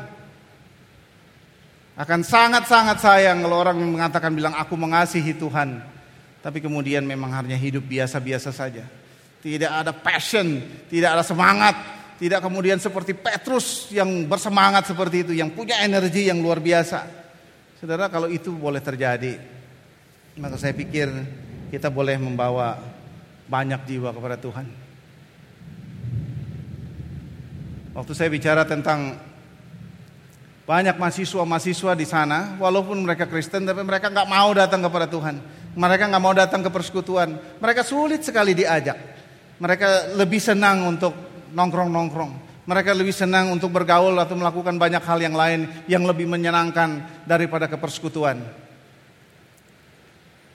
Akan 1.99 2.21
sangat-sangat 2.21 3.01
sayang 3.01 3.41
kalau 3.41 3.57
orang 3.59 3.75
mengatakan 3.81 4.31
bilang 4.31 4.53
aku 4.55 4.77
mengasihi 4.77 5.33
Tuhan. 5.35 5.98
Tapi 6.39 6.63
kemudian 6.63 7.03
memang 7.03 7.35
hanya 7.35 7.59
hidup 7.59 7.83
biasa-biasa 7.83 8.55
saja 8.55 8.87
tidak 9.39 9.71
ada 9.71 9.91
passion, 9.95 10.59
tidak 10.91 11.15
ada 11.15 11.23
semangat, 11.23 11.75
tidak 12.19 12.43
kemudian 12.43 12.75
seperti 12.75 13.15
Petrus 13.15 13.87
yang 13.91 14.27
bersemangat 14.27 14.91
seperti 14.91 15.23
itu, 15.23 15.31
yang 15.35 15.55
punya 15.55 15.79
energi 15.79 16.27
yang 16.27 16.43
luar 16.43 16.59
biasa. 16.59 17.07
Saudara, 17.79 18.11
kalau 18.11 18.27
itu 18.27 18.51
boleh 18.51 18.83
terjadi, 18.83 19.39
maka 20.35 20.59
saya 20.59 20.75
pikir 20.75 21.07
kita 21.71 21.87
boleh 21.87 22.19
membawa 22.19 22.75
banyak 23.47 23.79
jiwa 23.87 24.11
kepada 24.11 24.35
Tuhan. 24.35 24.67
Waktu 27.95 28.13
saya 28.15 28.29
bicara 28.31 28.67
tentang 28.67 29.15
banyak 30.67 30.99
mahasiswa-mahasiswa 30.99 31.95
di 31.95 32.05
sana, 32.05 32.59
walaupun 32.59 32.99
mereka 33.07 33.25
Kristen, 33.25 33.63
tapi 33.63 33.81
mereka 33.87 34.11
nggak 34.11 34.27
mau 34.27 34.51
datang 34.51 34.83
kepada 34.83 35.07
Tuhan. 35.07 35.39
Mereka 35.77 36.09
nggak 36.09 36.23
mau 36.23 36.33
datang 36.33 36.65
ke 36.65 36.69
persekutuan. 36.73 37.37
Mereka 37.61 37.85
sulit 37.85 38.25
sekali 38.25 38.57
diajak. 38.57 38.97
Mereka 39.59 40.15
lebih 40.17 40.41
senang 40.41 40.87
untuk 40.87 41.13
nongkrong-nongkrong. 41.53 42.49
Mereka 42.69 42.93
lebih 42.93 43.13
senang 43.13 43.49
untuk 43.49 43.73
bergaul 43.73 44.13
atau 44.17 44.37
melakukan 44.37 44.77
banyak 44.77 45.01
hal 45.01 45.19
yang 45.19 45.33
lain 45.33 45.65
yang 45.89 46.05
lebih 46.05 46.29
menyenangkan 46.29 47.25
daripada 47.25 47.65
kepersekutuan. 47.65 48.45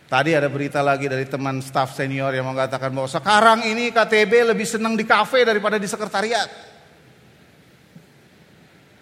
Tadi 0.06 0.30
ada 0.30 0.46
berita 0.46 0.78
lagi 0.78 1.10
dari 1.10 1.26
teman 1.26 1.58
staff 1.58 1.98
senior 1.98 2.30
yang 2.30 2.46
mengatakan 2.46 2.94
bahwa 2.94 3.10
sekarang 3.10 3.66
ini 3.66 3.90
KTB 3.90 4.54
lebih 4.54 4.62
senang 4.62 4.94
di 4.94 5.02
kafe 5.02 5.42
daripada 5.42 5.74
di 5.74 5.90
sekretariat. 5.90 6.46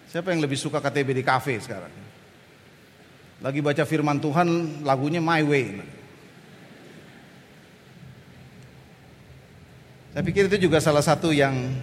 Siapa 0.09 0.33
yang 0.33 0.41
lebih 0.41 0.57
suka 0.57 0.81
KTB 0.81 1.21
di 1.21 1.23
kafe 1.25 1.61
sekarang? 1.61 1.93
Lagi 3.45 3.59
baca 3.61 3.83
firman 3.85 4.17
Tuhan 4.17 4.81
lagunya 4.81 5.21
My 5.21 5.45
Way. 5.45 5.67
Saya 10.13 10.21
pikir 10.29 10.45
itu 10.45 10.69
juga 10.69 10.77
salah 10.77 11.01
satu 11.01 11.33
yang 11.33 11.73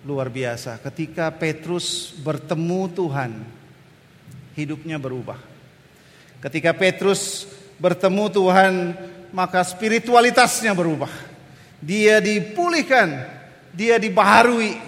luar 0.00 0.32
biasa. 0.32 0.80
Ketika 0.80 1.28
Petrus 1.28 2.16
bertemu 2.24 2.88
Tuhan, 2.88 3.30
hidupnya 4.56 4.96
berubah. 4.96 5.36
Ketika 6.40 6.72
Petrus 6.72 7.44
bertemu 7.76 8.32
Tuhan, 8.32 8.72
maka 9.28 9.60
spiritualitasnya 9.60 10.72
berubah. 10.72 11.12
Dia 11.84 12.16
dipulihkan, 12.24 13.28
dia 13.76 14.00
dibaharui. 14.00 14.80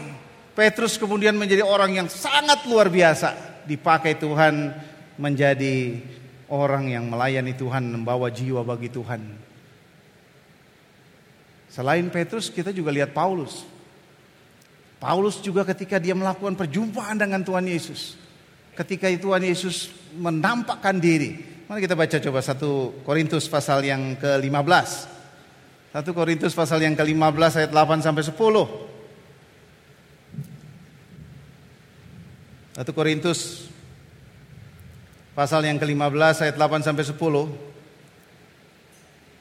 Petrus 0.57 0.97
kemudian 0.97 1.37
menjadi 1.37 1.61
orang 1.61 1.93
yang 1.93 2.09
sangat 2.09 2.65
luar 2.65 2.89
biasa, 2.89 3.37
dipakai 3.69 4.17
Tuhan 4.17 4.73
menjadi 5.21 6.01
orang 6.49 6.89
yang 6.89 7.05
melayani 7.05 7.53
Tuhan, 7.53 7.85
membawa 7.85 8.33
jiwa 8.33 8.65
bagi 8.65 8.89
Tuhan. 8.89 9.50
Selain 11.71 12.03
Petrus 12.11 12.51
kita 12.51 12.75
juga 12.75 12.91
lihat 12.91 13.15
Paulus. 13.15 13.63
Paulus 14.99 15.39
juga 15.41 15.65
ketika 15.65 15.97
dia 16.03 16.13
melakukan 16.13 16.59
perjumpaan 16.59 17.17
dengan 17.17 17.41
Tuhan 17.47 17.65
Yesus. 17.65 18.19
Ketika 18.75 19.07
Tuhan 19.07 19.47
Yesus 19.47 19.89
menampakkan 20.19 20.99
diri. 20.99 21.39
Mari 21.71 21.87
kita 21.87 21.95
baca 21.95 22.19
coba 22.19 22.43
satu 22.43 23.01
Korintus 23.07 23.47
pasal 23.47 23.87
yang 23.87 24.19
ke-15. 24.19 24.89
Satu 25.95 26.11
Korintus 26.11 26.51
pasal 26.53 26.83
yang 26.83 26.99
ke-15 26.99 27.53
ayat 27.63 27.71
8 27.71 28.03
sampai 28.03 28.23
10. 28.27 28.35
Satu 32.75 32.91
Korintus 32.91 33.71
pasal 35.39 35.63
yang 35.71 35.79
ke-15 35.79 36.35
ayat 36.43 36.57
8 36.59 36.83
sampai 36.83 37.05
10. 37.07 37.70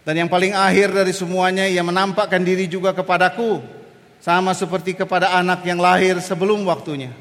Dan 0.09 0.25
yang 0.25 0.29
paling 0.33 0.57
akhir 0.57 0.89
dari 0.89 1.13
semuanya 1.13 1.69
ia 1.69 1.85
menampakkan 1.85 2.41
diri 2.41 2.65
juga 2.65 2.97
kepadaku 2.97 3.61
sama 4.17 4.57
seperti 4.57 4.97
kepada 4.97 5.37
anak 5.37 5.61
yang 5.61 5.77
lahir 5.77 6.17
sebelum 6.17 6.65
waktunya. 6.65 7.13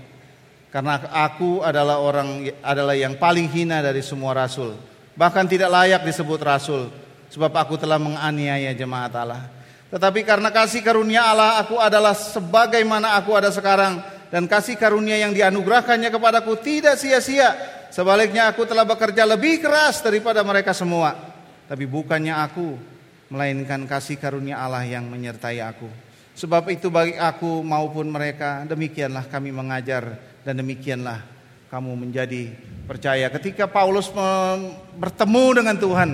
Karena 0.73 0.97
aku 1.29 1.61
adalah 1.61 2.01
orang 2.01 2.49
adalah 2.65 2.97
yang 2.97 3.21
paling 3.21 3.45
hina 3.45 3.85
dari 3.85 4.01
semua 4.01 4.33
rasul. 4.33 4.73
Bahkan 5.21 5.45
tidak 5.53 5.69
layak 5.69 6.01
disebut 6.01 6.41
rasul 6.41 6.89
sebab 7.29 7.53
aku 7.61 7.77
telah 7.77 8.01
menganiaya 8.01 8.73
jemaat 8.73 9.13
Allah. 9.21 9.53
Tetapi 9.93 10.25
karena 10.25 10.49
kasih 10.49 10.81
karunia 10.81 11.29
Allah 11.29 11.61
aku 11.61 11.77
adalah 11.77 12.17
sebagaimana 12.17 13.21
aku 13.21 13.37
ada 13.37 13.53
sekarang 13.53 14.01
dan 14.33 14.49
kasih 14.49 14.81
karunia 14.81 15.21
yang 15.21 15.37
dianugerahkannya 15.37 16.09
kepadaku 16.09 16.57
tidak 16.65 16.97
sia-sia. 16.97 17.53
Sebaliknya 17.93 18.49
aku 18.49 18.65
telah 18.65 18.89
bekerja 18.89 19.29
lebih 19.29 19.61
keras 19.61 20.01
daripada 20.01 20.41
mereka 20.41 20.73
semua. 20.73 21.37
Tapi 21.69 21.85
bukannya 21.85 22.33
aku, 22.33 22.81
melainkan 23.29 23.85
kasih 23.85 24.17
karunia 24.17 24.57
Allah 24.57 24.89
yang 24.89 25.05
menyertai 25.05 25.61
aku. 25.61 25.89
Sebab 26.33 26.71
itu 26.73 26.89
bagi 26.89 27.19
aku 27.19 27.61
maupun 27.61 28.09
mereka, 28.09 28.65
demikianlah 28.65 29.29
kami 29.29 29.53
mengajar 29.53 30.17
dan 30.47 30.57
demikianlah 30.57 31.21
kamu 31.69 31.93
menjadi 31.93 32.57
percaya. 32.89 33.29
Ketika 33.29 33.69
Paulus 33.69 34.09
bertemu 34.97 35.45
dengan 35.61 35.77
Tuhan, 35.77 36.11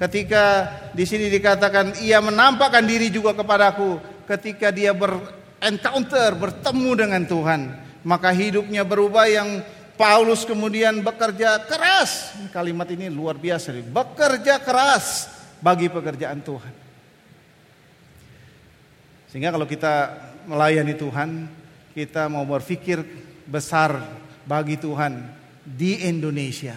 ketika 0.00 0.44
di 0.90 1.06
sini 1.06 1.30
dikatakan 1.30 2.02
ia 2.02 2.18
menampakkan 2.18 2.82
diri 2.82 3.12
juga 3.14 3.30
kepadaku, 3.36 4.02
ketika 4.26 4.74
dia 4.74 4.90
berencounter, 4.90 6.34
bertemu 6.34 6.90
dengan 6.98 7.22
Tuhan, 7.28 7.60
maka 8.02 8.34
hidupnya 8.34 8.82
berubah 8.82 9.28
yang 9.28 9.62
Paulus 10.00 10.48
kemudian 10.48 11.04
bekerja 11.04 11.60
keras. 11.68 12.32
Kalimat 12.48 12.88
ini 12.88 13.12
luar 13.12 13.36
biasa. 13.36 13.68
Bekerja 13.84 14.56
keras 14.56 15.28
bagi 15.60 15.92
pekerjaan 15.92 16.40
Tuhan. 16.40 16.72
Sehingga 19.28 19.52
kalau 19.52 19.68
kita 19.68 20.16
melayani 20.48 20.96
Tuhan, 20.96 21.44
kita 21.92 22.32
mau 22.32 22.48
berpikir 22.48 23.04
besar 23.44 24.00
bagi 24.48 24.80
Tuhan 24.80 25.20
di 25.68 26.08
Indonesia, 26.08 26.74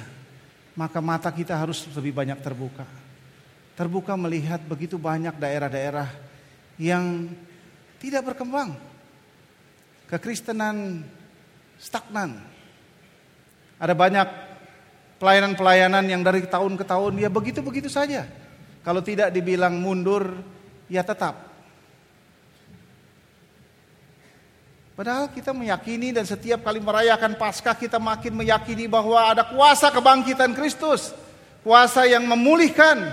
maka 0.76 0.99
mata 0.99 1.32
kita 1.32 1.55
harus 1.55 1.88
lebih 1.95 2.11
banyak 2.11 2.43
terbuka. 2.43 2.84
Terbuka 3.80 4.19
melihat 4.19 4.59
begitu 4.67 4.99
banyak 4.99 5.39
daerah-daerah 5.39 6.11
yang 6.76 7.32
tidak 8.03 8.36
berkembang. 8.36 8.76
Kekristenan 10.11 11.07
stagnan, 11.80 12.53
ada 13.84 13.92
banyak 13.92 14.28
pelayanan-pelayanan 15.20 16.08
yang 16.08 16.24
dari 16.24 16.48
tahun 16.48 16.80
ke 16.80 16.88
tahun 16.88 17.20
ya 17.20 17.28
begitu-begitu 17.28 17.92
saja. 17.92 18.24
Kalau 18.80 19.04
tidak 19.04 19.28
dibilang 19.36 19.76
mundur, 19.76 20.40
ya 20.88 21.04
tetap. 21.04 21.52
Padahal 24.96 25.28
kita 25.36 25.52
meyakini 25.52 26.16
dan 26.16 26.24
setiap 26.24 26.64
kali 26.64 26.80
merayakan 26.80 27.36
Paskah 27.36 27.76
kita 27.76 28.00
makin 28.00 28.40
meyakini 28.40 28.88
bahwa 28.88 29.20
ada 29.20 29.44
kuasa 29.52 29.92
kebangkitan 29.92 30.56
Kristus. 30.56 31.12
Kuasa 31.64 32.08
yang 32.08 32.24
memulihkan. 32.24 33.04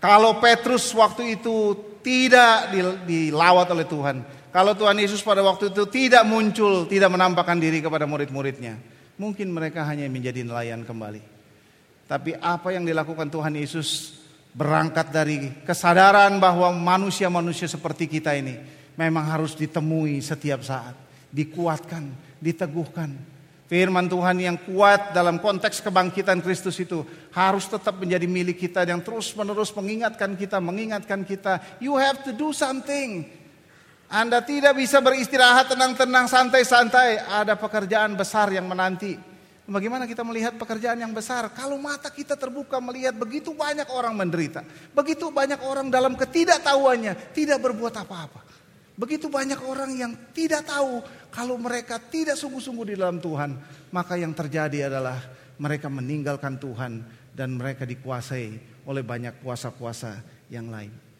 Kalau 0.00 0.36
Petrus 0.42 0.92
waktu 0.92 1.40
itu 1.40 1.76
tidak 2.04 2.74
dilawat 3.08 3.68
oleh 3.72 3.86
Tuhan. 3.88 4.16
Kalau 4.52 4.76
Tuhan 4.76 5.00
Yesus 5.00 5.24
pada 5.24 5.40
waktu 5.40 5.72
itu 5.72 5.86
tidak 5.88 6.28
muncul, 6.28 6.84
tidak 6.90 7.08
menampakkan 7.08 7.56
diri 7.56 7.80
kepada 7.80 8.04
murid-muridnya 8.04 8.91
mungkin 9.16 9.52
mereka 9.52 9.84
hanya 9.88 10.08
menjadi 10.08 10.44
nelayan 10.44 10.84
kembali. 10.86 11.22
Tapi 12.08 12.36
apa 12.36 12.76
yang 12.76 12.84
dilakukan 12.84 13.32
Tuhan 13.32 13.56
Yesus 13.56 14.20
berangkat 14.52 15.08
dari 15.08 15.48
kesadaran 15.64 16.36
bahwa 16.36 16.68
manusia-manusia 16.76 17.64
seperti 17.64 18.04
kita 18.04 18.36
ini 18.36 18.60
memang 19.00 19.24
harus 19.24 19.56
ditemui 19.56 20.20
setiap 20.20 20.60
saat, 20.60 20.92
dikuatkan, 21.32 22.12
diteguhkan. 22.36 23.32
Firman 23.72 24.04
Tuhan 24.04 24.36
yang 24.36 24.60
kuat 24.60 25.16
dalam 25.16 25.40
konteks 25.40 25.80
kebangkitan 25.80 26.44
Kristus 26.44 26.76
itu 26.76 27.00
harus 27.32 27.64
tetap 27.64 27.96
menjadi 27.96 28.28
milik 28.28 28.60
kita 28.60 28.84
yang 28.84 29.00
terus-menerus 29.00 29.72
mengingatkan 29.72 30.36
kita, 30.36 30.60
mengingatkan 30.60 31.24
kita, 31.24 31.80
you 31.80 31.96
have 31.96 32.20
to 32.20 32.36
do 32.36 32.52
something. 32.52 33.24
Anda 34.12 34.44
tidak 34.44 34.76
bisa 34.76 35.00
beristirahat 35.00 35.72
tenang-tenang, 35.72 36.28
santai-santai. 36.28 37.16
Ada 37.32 37.56
pekerjaan 37.56 38.12
besar 38.12 38.52
yang 38.52 38.68
menanti. 38.68 39.16
Bagaimana 39.64 40.04
kita 40.04 40.20
melihat 40.20 40.52
pekerjaan 40.60 41.00
yang 41.00 41.16
besar? 41.16 41.48
Kalau 41.56 41.80
mata 41.80 42.12
kita 42.12 42.36
terbuka 42.36 42.76
melihat 42.76 43.16
begitu 43.16 43.56
banyak 43.56 43.88
orang 43.88 44.12
menderita. 44.12 44.60
Begitu 44.92 45.32
banyak 45.32 45.64
orang 45.64 45.88
dalam 45.88 46.12
ketidaktahuannya 46.12 47.32
tidak 47.32 47.56
berbuat 47.64 47.94
apa-apa. 48.04 48.44
Begitu 49.00 49.32
banyak 49.32 49.64
orang 49.64 49.96
yang 49.96 50.12
tidak 50.36 50.68
tahu 50.68 51.00
kalau 51.32 51.56
mereka 51.56 51.96
tidak 51.96 52.36
sungguh-sungguh 52.36 52.92
di 52.92 52.94
dalam 53.00 53.16
Tuhan. 53.16 53.56
Maka 53.96 54.20
yang 54.20 54.36
terjadi 54.36 54.92
adalah 54.92 55.16
mereka 55.56 55.88
meninggalkan 55.88 56.60
Tuhan 56.60 57.00
dan 57.32 57.56
mereka 57.56 57.88
dikuasai 57.88 58.60
oleh 58.84 59.00
banyak 59.00 59.40
kuasa-kuasa 59.40 60.20
yang 60.52 60.68
lain. 60.68 61.11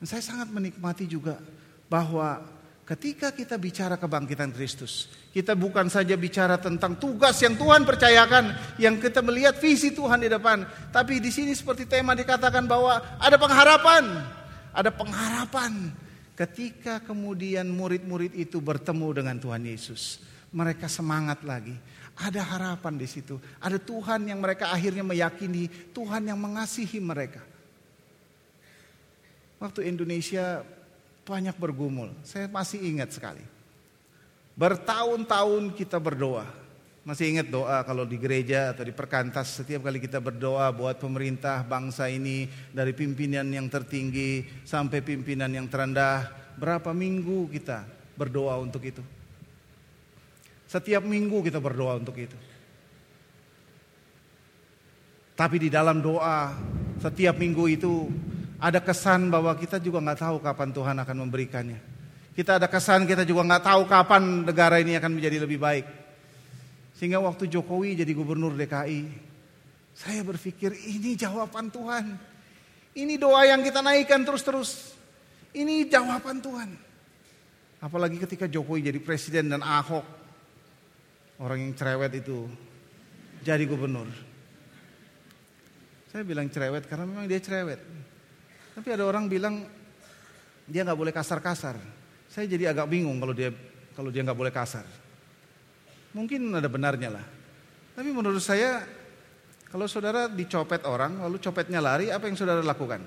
Dan 0.00 0.06
saya 0.08 0.24
sangat 0.24 0.48
menikmati 0.48 1.04
juga 1.04 1.36
bahwa 1.84 2.40
ketika 2.88 3.36
kita 3.36 3.60
bicara 3.60 4.00
kebangkitan 4.00 4.48
Kristus, 4.48 5.12
kita 5.28 5.52
bukan 5.52 5.92
saja 5.92 6.16
bicara 6.16 6.56
tentang 6.56 6.96
tugas 6.96 7.36
yang 7.44 7.60
Tuhan 7.60 7.84
percayakan, 7.84 8.56
yang 8.80 8.96
kita 8.96 9.20
melihat 9.20 9.60
visi 9.60 9.92
Tuhan 9.92 10.24
di 10.24 10.32
depan, 10.32 10.64
tapi 10.88 11.20
di 11.20 11.28
sini 11.28 11.52
seperti 11.52 11.84
tema 11.84 12.16
dikatakan 12.16 12.64
bahwa 12.64 13.20
ada 13.20 13.36
pengharapan, 13.36 14.04
ada 14.72 14.88
pengharapan 14.88 15.92
ketika 16.32 17.04
kemudian 17.04 17.68
murid-murid 17.68 18.32
itu 18.32 18.56
bertemu 18.56 19.20
dengan 19.20 19.36
Tuhan 19.36 19.60
Yesus. 19.68 20.24
Mereka 20.50 20.88
semangat 20.88 21.44
lagi. 21.44 21.76
Ada 22.16 22.40
harapan 22.40 22.96
di 22.96 23.04
situ. 23.04 23.36
Ada 23.60 23.76
Tuhan 23.76 24.24
yang 24.24 24.40
mereka 24.40 24.72
akhirnya 24.72 25.04
meyakini, 25.04 25.68
Tuhan 25.92 26.24
yang 26.24 26.40
mengasihi 26.40 26.96
mereka. 26.98 27.49
Waktu 29.60 29.92
Indonesia 29.92 30.64
banyak 31.28 31.52
bergumul, 31.60 32.16
saya 32.24 32.48
masih 32.48 32.80
ingat 32.80 33.12
sekali. 33.12 33.44
Bertahun-tahun 34.56 35.76
kita 35.76 36.00
berdoa. 36.00 36.48
Masih 37.04 37.32
ingat 37.32 37.48
doa 37.48 37.80
kalau 37.84 38.04
di 38.04 38.20
gereja 38.20 38.72
atau 38.72 38.84
di 38.84 38.92
perkantas 38.92 39.56
setiap 39.56 39.88
kali 39.88 40.00
kita 40.00 40.20
berdoa 40.20 40.68
buat 40.68 41.00
pemerintah 41.00 41.64
bangsa 41.64 42.08
ini 42.12 42.44
dari 42.72 42.92
pimpinan 42.92 43.48
yang 43.48 43.72
tertinggi 43.72 44.44
sampai 44.68 45.00
pimpinan 45.00 45.48
yang 45.48 45.68
terendah. 45.68 46.28
Berapa 46.60 46.92
minggu 46.92 47.48
kita 47.52 47.88
berdoa 48.16 48.56
untuk 48.60 48.84
itu? 48.84 49.00
Setiap 50.68 51.04
minggu 51.04 51.40
kita 51.40 51.56
berdoa 51.56 51.96
untuk 51.96 52.16
itu. 52.20 52.36
Tapi 55.36 55.56
di 55.56 55.72
dalam 55.72 56.04
doa 56.04 56.52
setiap 57.00 57.40
minggu 57.40 57.64
itu 57.64 58.12
ada 58.60 58.78
kesan 58.84 59.32
bahwa 59.32 59.56
kita 59.56 59.80
juga 59.80 60.04
nggak 60.04 60.20
tahu 60.20 60.36
kapan 60.44 60.68
Tuhan 60.68 60.96
akan 61.00 61.16
memberikannya. 61.24 61.80
Kita 62.36 62.60
ada 62.60 62.68
kesan 62.68 63.08
kita 63.08 63.24
juga 63.24 63.42
nggak 63.48 63.64
tahu 63.64 63.82
kapan 63.88 64.44
negara 64.44 64.76
ini 64.76 65.00
akan 65.00 65.16
menjadi 65.16 65.48
lebih 65.48 65.56
baik. 65.56 65.86
Sehingga 66.94 67.16
waktu 67.24 67.48
Jokowi 67.48 67.96
jadi 68.04 68.12
gubernur 68.12 68.52
DKI, 68.52 69.08
saya 69.96 70.20
berpikir 70.20 70.76
ini 70.76 71.16
jawaban 71.16 71.72
Tuhan. 71.72 72.20
Ini 72.92 73.16
doa 73.16 73.48
yang 73.48 73.64
kita 73.64 73.80
naikkan 73.80 74.20
terus-terus. 74.28 74.92
Ini 75.56 75.88
jawaban 75.88 76.44
Tuhan. 76.44 76.70
Apalagi 77.80 78.20
ketika 78.20 78.44
Jokowi 78.44 78.92
jadi 78.92 79.00
presiden 79.00 79.48
dan 79.48 79.64
Ahok, 79.64 80.04
orang 81.40 81.64
yang 81.64 81.72
cerewet 81.72 82.12
itu 82.20 82.44
jadi 83.40 83.64
gubernur. 83.64 84.04
Saya 86.12 86.26
bilang 86.28 86.52
cerewet 86.52 86.84
karena 86.84 87.08
memang 87.08 87.24
dia 87.24 87.40
cerewet. 87.40 87.80
Tapi 88.74 88.88
ada 88.90 89.04
orang 89.06 89.26
bilang 89.26 89.66
dia 90.70 90.86
nggak 90.86 90.98
boleh 90.98 91.12
kasar-kasar. 91.14 91.76
Saya 92.30 92.46
jadi 92.46 92.70
agak 92.70 92.86
bingung 92.86 93.18
kalau 93.18 93.34
dia 93.34 93.50
kalau 93.94 94.10
dia 94.14 94.22
nggak 94.22 94.38
boleh 94.38 94.54
kasar. 94.54 94.86
Mungkin 96.14 96.50
ada 96.54 96.70
benarnya 96.70 97.10
lah. 97.10 97.26
Tapi 97.94 98.10
menurut 98.14 98.42
saya 98.42 98.82
kalau 99.70 99.86
saudara 99.86 100.26
dicopet 100.26 100.82
orang 100.86 101.22
lalu 101.22 101.38
copetnya 101.42 101.78
lari 101.82 102.10
apa 102.10 102.26
yang 102.26 102.38
saudara 102.38 102.62
lakukan? 102.62 103.02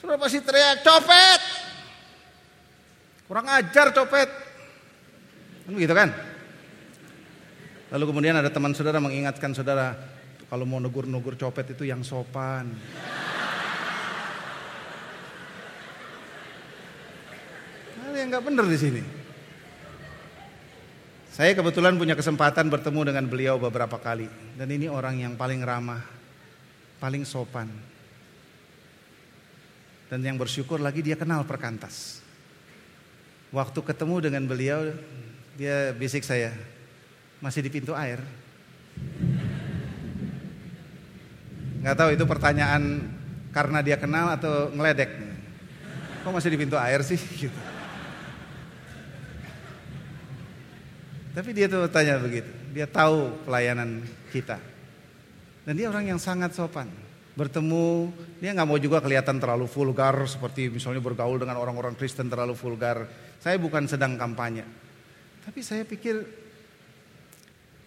Saudara 0.00 0.20
pasti 0.20 0.40
teriak 0.44 0.84
copet. 0.84 1.40
Kurang 3.28 3.48
ajar 3.48 3.92
copet. 3.96 4.28
Kan 5.64 5.72
begitu 5.72 5.94
kan? 5.96 6.12
Lalu 7.92 8.04
kemudian 8.08 8.36
ada 8.36 8.48
teman 8.48 8.72
saudara 8.72 9.00
mengingatkan 9.00 9.52
saudara 9.52 9.92
kalau 10.48 10.64
mau 10.64 10.80
negur-negur 10.80 11.36
copet 11.36 11.76
itu 11.76 11.84
yang 11.88 12.00
sopan. 12.04 12.72
Yang 18.22 18.30
nggak 18.30 18.46
benar 18.46 18.66
di 18.70 18.78
sini. 18.78 19.02
Saya 21.32 21.56
kebetulan 21.58 21.98
punya 21.98 22.14
kesempatan 22.14 22.70
bertemu 22.70 23.08
dengan 23.08 23.24
beliau 23.26 23.56
beberapa 23.58 23.98
kali 23.98 24.30
dan 24.54 24.68
ini 24.70 24.86
orang 24.86 25.18
yang 25.18 25.34
paling 25.34 25.64
ramah, 25.66 26.04
paling 27.02 27.26
sopan. 27.26 27.66
Dan 30.12 30.20
yang 30.22 30.36
bersyukur 30.36 30.76
lagi 30.76 31.00
dia 31.00 31.16
kenal 31.16 31.42
perkantas. 31.48 32.20
Waktu 33.48 33.80
ketemu 33.80 34.28
dengan 34.28 34.44
beliau 34.44 34.92
dia 35.56 35.96
bisik 35.96 36.20
saya, 36.20 36.52
masih 37.40 37.64
di 37.64 37.72
pintu 37.72 37.96
air. 37.96 38.20
Nggak 41.80 41.96
tahu 41.96 42.10
itu 42.12 42.24
pertanyaan 42.28 43.08
karena 43.56 43.80
dia 43.80 43.96
kenal 43.96 44.36
atau 44.36 44.68
ngeledek. 44.76 45.10
Kok 46.22 46.30
masih 46.30 46.54
di 46.54 46.60
pintu 46.60 46.76
air 46.76 47.00
sih? 47.02 47.18
Gitu. 47.48 47.71
Tapi 51.32 51.50
dia 51.56 51.66
tuh 51.68 51.88
tanya 51.88 52.20
begitu. 52.20 52.48
Dia 52.76 52.84
tahu 52.84 53.32
pelayanan 53.48 54.04
kita. 54.28 54.60
Dan 55.64 55.72
dia 55.80 55.88
orang 55.88 56.12
yang 56.12 56.20
sangat 56.20 56.52
sopan. 56.52 56.88
Bertemu, 57.32 58.12
dia 58.44 58.52
nggak 58.52 58.68
mau 58.68 58.76
juga 58.76 59.00
kelihatan 59.00 59.40
terlalu 59.40 59.64
vulgar 59.64 60.12
seperti 60.28 60.68
misalnya 60.68 61.00
bergaul 61.00 61.40
dengan 61.40 61.56
orang-orang 61.56 61.96
Kristen 61.96 62.28
terlalu 62.28 62.52
vulgar. 62.52 63.08
Saya 63.40 63.56
bukan 63.56 63.88
sedang 63.88 64.20
kampanye. 64.20 64.68
Tapi 65.40 65.64
saya 65.64 65.88
pikir 65.88 66.20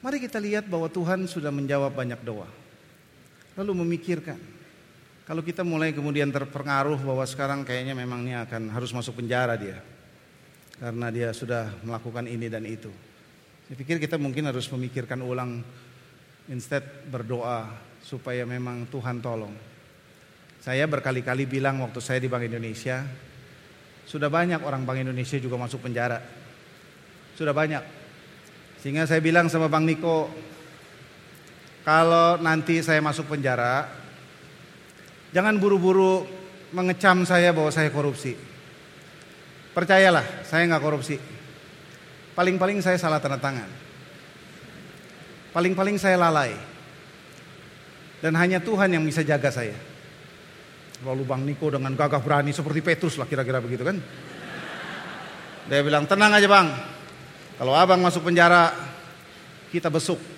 mari 0.01 0.17
kita 0.17 0.41
lihat 0.41 0.65
bahwa 0.65 0.89
Tuhan 0.89 1.29
sudah 1.29 1.53
menjawab 1.53 1.93
banyak 1.93 2.17
doa. 2.25 2.49
Lalu 3.53 3.85
memikirkan 3.85 4.41
kalau 5.25 5.45
kita 5.45 5.61
mulai 5.61 5.93
kemudian 5.93 6.33
terpengaruh 6.33 7.01
bahwa 7.01 7.25
sekarang 7.25 7.61
kayaknya 7.65 7.93
memang 7.93 8.25
ini 8.25 8.37
akan 8.37 8.73
harus 8.73 8.89
masuk 8.93 9.21
penjara 9.21 9.53
dia. 9.57 9.81
Karena 10.77 11.13
dia 11.13 11.29
sudah 11.33 11.69
melakukan 11.85 12.25
ini 12.25 12.49
dan 12.49 12.65
itu. 12.65 12.89
Saya 13.65 13.81
pikir 13.81 13.97
kita 13.97 14.21
mungkin 14.21 14.45
harus 14.45 14.69
memikirkan 14.69 15.25
ulang 15.25 15.65
instead 16.53 16.85
berdoa 17.09 17.65
supaya 17.97 18.45
memang 18.45 18.85
Tuhan 18.93 19.17
tolong. 19.25 19.57
Saya 20.61 20.85
berkali-kali 20.85 21.49
bilang 21.49 21.81
waktu 21.81 21.97
saya 21.97 22.21
di 22.21 22.29
Bank 22.29 22.45
Indonesia, 22.45 23.01
sudah 24.05 24.29
banyak 24.29 24.61
orang 24.61 24.85
Bank 24.85 25.01
Indonesia 25.01 25.41
juga 25.41 25.57
masuk 25.57 25.81
penjara. 25.81 26.21
Sudah 27.33 27.57
banyak. 27.57 27.81
Sehingga 28.85 29.09
saya 29.09 29.17
bilang 29.17 29.49
sama 29.49 29.65
Bang 29.65 29.89
Niko, 29.89 30.29
kalau 31.81 32.37
nanti 32.37 32.85
saya 32.85 33.01
masuk 33.01 33.33
penjara, 33.33 33.89
jangan 35.33 35.57
buru-buru 35.57 36.21
mengecam 36.69 37.25
saya 37.25 37.49
bahwa 37.49 37.73
saya 37.73 37.89
korupsi. 37.89 38.37
Percayalah, 39.73 40.45
saya 40.45 40.69
nggak 40.69 40.85
korupsi. 40.85 41.17
Paling-paling 42.35 42.83
saya 42.83 42.99
salah 42.99 43.23
tanda 43.23 43.39
tangan. 43.39 43.67
Paling-paling 45.55 45.95
saya 45.95 46.19
lalai. 46.19 46.51
Dan 48.19 48.35
hanya 48.35 48.59
Tuhan 48.59 48.91
yang 48.91 49.07
bisa 49.07 49.23
jaga 49.23 49.47
saya. 49.47 49.75
Lalu 51.03 51.23
Bang 51.23 51.47
Niko 51.47 51.71
dengan 51.71 51.95
gagah 51.95 52.19
berani 52.19 52.51
seperti 52.51 52.83
Petrus 52.83 53.15
lah 53.15 53.27
kira-kira 53.27 53.63
begitu 53.63 53.87
kan. 53.87 53.97
Dia 55.65 55.81
bilang 55.81 56.05
tenang 56.05 56.29
aja 56.29 56.45
bang. 56.45 56.67
Kalau 57.57 57.73
abang 57.73 57.97
masuk 58.03 58.27
penjara 58.27 58.69
kita 59.73 59.89
besuk. 59.89 60.34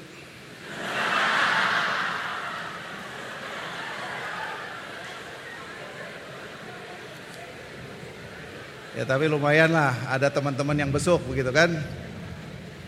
Ya 8.97 9.05
tapi 9.05 9.29
lumayan 9.29 9.69
lah 9.77 9.93
ada 10.09 10.33
teman-teman 10.33 10.73
yang 10.73 10.89
besuk 10.89 11.21
begitu 11.29 11.53
kan. 11.53 11.69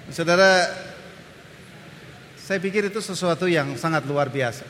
Saudara, 0.09 0.65
saya 2.33 2.57
pikir 2.57 2.89
itu 2.89 2.97
sesuatu 2.97 3.45
yang 3.45 3.77
sangat 3.77 4.09
luar 4.09 4.25
biasa. 4.33 4.65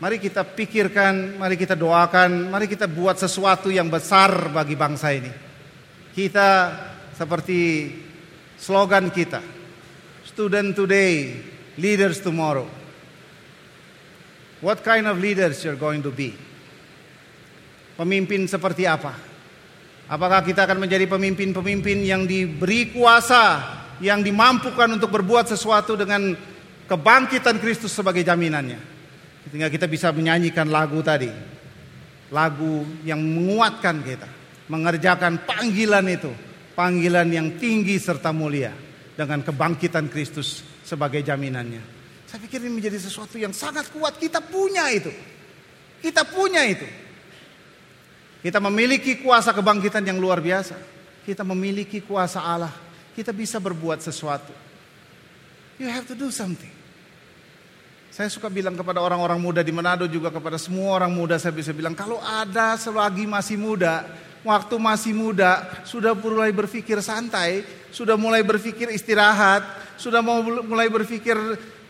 Mari 0.00 0.16
kita 0.16 0.40
pikirkan, 0.40 1.36
mari 1.36 1.60
kita 1.60 1.76
doakan, 1.76 2.48
mari 2.48 2.64
kita 2.64 2.88
buat 2.88 3.20
sesuatu 3.20 3.68
yang 3.68 3.92
besar 3.92 4.48
bagi 4.56 4.72
bangsa 4.72 5.12
ini. 5.12 5.28
Kita 6.16 6.48
seperti 7.12 7.92
slogan 8.56 9.12
kita, 9.12 9.44
student 10.24 10.72
today, 10.72 11.36
leaders 11.76 12.24
tomorrow. 12.24 12.64
What 14.64 14.80
kind 14.80 15.04
of 15.12 15.20
leaders 15.20 15.60
you're 15.60 15.76
going 15.76 16.00
to 16.00 16.08
be? 16.08 16.32
Pemimpin 18.00 18.48
seperti 18.48 18.88
apa? 18.88 19.25
Apakah 20.06 20.46
kita 20.46 20.70
akan 20.70 20.86
menjadi 20.86 21.10
pemimpin-pemimpin 21.10 21.98
yang 22.06 22.30
diberi 22.30 22.94
kuasa, 22.94 23.58
yang 23.98 24.22
dimampukan 24.22 24.86
untuk 24.94 25.10
berbuat 25.10 25.50
sesuatu 25.50 25.98
dengan 25.98 26.30
kebangkitan 26.86 27.58
Kristus 27.58 27.90
sebagai 27.90 28.22
jaminannya? 28.22 28.78
Sehingga 29.50 29.66
kita 29.66 29.90
bisa 29.90 30.14
menyanyikan 30.14 30.70
lagu 30.70 31.02
tadi. 31.02 31.30
Lagu 32.30 32.86
yang 33.02 33.18
menguatkan 33.18 34.02
kita, 34.02 34.30
mengerjakan 34.70 35.42
panggilan 35.42 36.06
itu, 36.06 36.30
panggilan 36.78 37.26
yang 37.30 37.58
tinggi 37.58 37.98
serta 37.98 38.30
mulia 38.30 38.74
dengan 39.14 39.42
kebangkitan 39.42 40.06
Kristus 40.06 40.62
sebagai 40.86 41.22
jaminannya. 41.22 41.82
Saya 42.30 42.42
pikir 42.42 42.62
ini 42.62 42.78
menjadi 42.78 42.98
sesuatu 42.98 43.38
yang 43.38 43.54
sangat 43.54 43.90
kuat. 43.90 44.18
Kita 44.18 44.38
punya 44.42 44.90
itu. 44.90 45.10
Kita 46.02 46.26
punya 46.26 46.62
itu. 46.66 47.05
Kita 48.46 48.62
memiliki 48.62 49.18
kuasa 49.18 49.50
kebangkitan 49.50 50.06
yang 50.06 50.22
luar 50.22 50.38
biasa. 50.38 50.78
Kita 51.26 51.42
memiliki 51.42 51.98
kuasa 51.98 52.46
Allah. 52.46 52.70
Kita 53.10 53.34
bisa 53.34 53.58
berbuat 53.58 53.98
sesuatu. 53.98 54.54
You 55.82 55.90
have 55.90 56.06
to 56.06 56.14
do 56.14 56.30
something. 56.30 56.70
Saya 58.14 58.30
suka 58.30 58.46
bilang 58.46 58.78
kepada 58.78 59.02
orang-orang 59.02 59.42
muda 59.42 59.66
di 59.66 59.74
Manado 59.74 60.06
juga 60.06 60.30
kepada 60.30 60.62
semua 60.62 60.94
orang 60.94 61.10
muda 61.10 61.42
saya 61.42 61.50
bisa 61.58 61.74
bilang 61.74 61.98
kalau 61.98 62.22
ada 62.22 62.78
selagi 62.78 63.26
masih 63.26 63.58
muda, 63.58 64.06
waktu 64.46 64.78
masih 64.78 65.10
muda, 65.10 65.66
sudah 65.82 66.14
mulai 66.14 66.54
berpikir 66.54 67.02
santai, 67.02 67.66
sudah 67.90 68.14
mulai 68.14 68.46
berpikir 68.46 68.94
istirahat, 68.94 69.66
sudah 69.98 70.22
mau 70.22 70.38
mulai 70.40 70.86
berpikir 70.86 71.34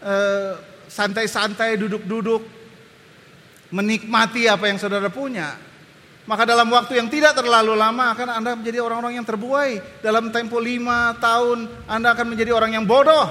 eh, 0.01 0.53
santai-santai, 0.89 1.77
duduk-duduk, 1.77 2.41
menikmati 3.77 4.49
apa 4.49 4.73
yang 4.73 4.81
saudara 4.81 5.13
punya. 5.13 5.66
Maka 6.27 6.43
dalam 6.43 6.67
waktu 6.75 6.99
yang 6.99 7.07
tidak 7.07 7.39
terlalu 7.39 7.79
lama 7.79 8.11
akan 8.11 8.29
Anda 8.43 8.59
menjadi 8.59 8.83
orang-orang 8.83 9.23
yang 9.23 9.27
terbuai. 9.27 10.03
Dalam 10.03 10.35
tempo 10.35 10.59
lima 10.59 11.15
tahun 11.23 11.71
Anda 11.87 12.19
akan 12.19 12.35
menjadi 12.35 12.51
orang 12.51 12.75
yang 12.75 12.83
bodoh. 12.83 13.31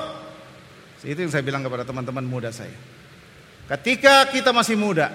Itu 1.03 1.19
yang 1.21 1.29
saya 1.29 1.43
bilang 1.43 1.61
kepada 1.61 1.83
teman-teman 1.83 2.23
muda 2.23 2.49
saya. 2.55 2.73
Ketika 3.67 4.31
kita 4.31 4.55
masih 4.55 4.79
muda, 4.79 5.11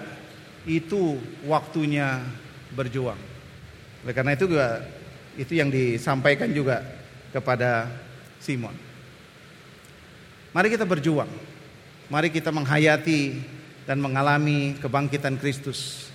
itu 0.68 1.16
waktunya 1.48 2.20
berjuang. 2.76 3.18
Oleh 4.04 4.14
karena 4.14 4.36
itu 4.36 4.44
juga 4.44 4.84
itu 5.40 5.52
yang 5.56 5.72
disampaikan 5.72 6.52
juga 6.52 6.84
kepada 7.32 7.88
Simon. 8.44 8.76
Mari 10.52 10.68
kita 10.68 10.84
berjuang. 10.84 11.30
Mari 12.12 12.28
kita 12.28 12.52
menghayati 12.52 13.40
dan 13.88 14.02
mengalami 14.02 14.76
kebangkitan 14.82 15.38
Kristus 15.40 16.09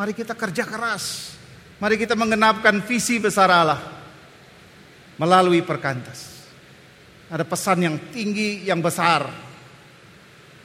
Mari 0.00 0.16
kita 0.16 0.32
kerja 0.32 0.64
keras. 0.64 1.36
Mari 1.76 2.00
kita 2.00 2.16
menggenapkan 2.16 2.80
visi 2.88 3.20
besar 3.20 3.52
Allah 3.52 3.76
melalui 5.20 5.60
perkantas. 5.60 6.40
ada 7.30 7.44
pesan 7.46 7.84
yang 7.84 7.96
tinggi, 8.10 8.64
yang 8.64 8.80
besar. 8.80 9.28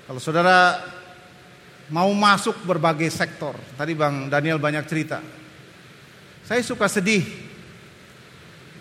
Kalau 0.08 0.18
saudara 0.24 0.82
mau 1.94 2.10
masuk 2.16 2.64
berbagai 2.66 3.12
sektor, 3.12 3.54
tadi 3.78 3.94
Bang 3.94 4.32
Daniel 4.32 4.58
banyak 4.58 4.88
cerita. 4.88 5.20
Saya 6.42 6.64
suka 6.64 6.88
sedih. 6.90 7.22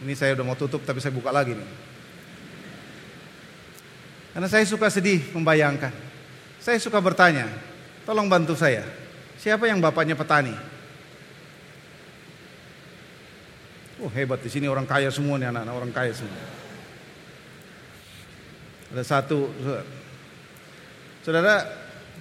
Ini 0.07 0.15
saya 0.15 0.39
udah 0.39 0.47
mau 0.47 0.57
tutup 0.57 0.87
tapi 0.87 1.03
saya 1.03 1.13
buka 1.13 1.35
lagi 1.35 1.59
nih. 1.59 1.71
Karena 4.33 4.49
saya 4.49 4.65
suka 4.65 4.87
sedih 4.87 5.35
membayangkan. 5.35 5.93
Saya 6.63 6.79
suka 6.79 7.03
bertanya, 7.03 7.51
tolong 8.07 8.31
bantu 8.31 8.57
saya. 8.57 9.04
Siapa 9.45 9.69
yang 9.69 9.77
bapaknya 9.77 10.17
petani? 10.17 10.57
Oh 14.01 14.09
hebat 14.09 14.41
di 14.41 14.49
sini 14.49 14.65
orang 14.73 14.89
kaya 14.89 15.13
semua 15.13 15.37
nih 15.37 15.53
anak-anak 15.53 15.75
orang 15.77 15.93
kaya 15.93 16.17
semua. 16.17 16.45
Ada 18.97 19.05
satu, 19.05 19.53
saudara, 21.21 21.61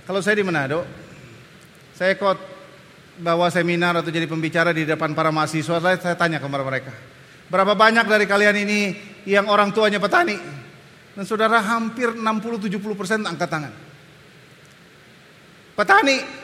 kalau 0.03 0.19
saya 0.19 0.35
di 0.35 0.43
Manado, 0.43 0.83
saya 1.95 2.11
ikut 2.11 2.37
bawa 3.23 3.47
seminar 3.47 4.03
atau 4.03 4.11
jadi 4.11 4.27
pembicara 4.27 4.75
di 4.75 4.83
depan 4.83 5.15
para 5.15 5.31
mahasiswa, 5.31 5.79
saya 5.79 6.19
tanya 6.19 6.43
kepada 6.43 6.65
mereka, 6.67 6.91
berapa 7.47 7.71
banyak 7.71 8.03
dari 8.03 8.27
kalian 8.27 8.67
ini 8.67 8.79
yang 9.31 9.47
orang 9.47 9.71
tuanya 9.71 10.03
petani? 10.03 10.35
Dan 11.15 11.23
saudara 11.23 11.63
hampir 11.63 12.11
60-70 12.19 12.99
persen 12.99 13.23
angkat 13.23 13.47
tangan. 13.47 13.73
Petani. 15.79 16.42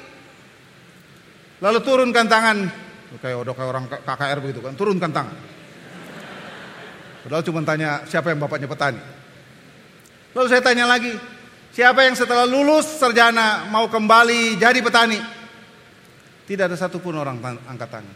Lalu 1.60 1.80
turunkan 1.84 2.26
tangan. 2.28 2.57
Kayak 3.20 3.38
udah 3.43 3.53
kayak 3.53 3.70
orang 3.70 3.86
KKR 3.88 4.38
begitu 4.39 4.60
kan. 4.64 4.74
Turunkan 4.76 5.12
tangan. 5.12 5.38
Padahal 7.20 7.43
cuma 7.43 7.62
tanya 7.68 7.89
siapa 8.07 8.32
yang 8.32 8.39
bapaknya 8.39 8.68
petani. 8.72 9.01
Lalu 10.34 10.47
saya 10.47 10.62
tanya 10.64 10.88
lagi. 10.88 11.14
Siapa 11.70 12.01
yang 12.01 12.16
setelah 12.18 12.47
lulus 12.49 12.97
sarjana 12.97 13.70
mau 13.70 13.86
kembali 13.91 14.57
jadi 14.57 14.80
petani? 14.82 15.20
Tidak 16.47 16.66
ada 16.66 16.78
satupun 16.80 17.14
orang 17.14 17.38
angkat 17.70 17.89
tangan. 17.91 18.16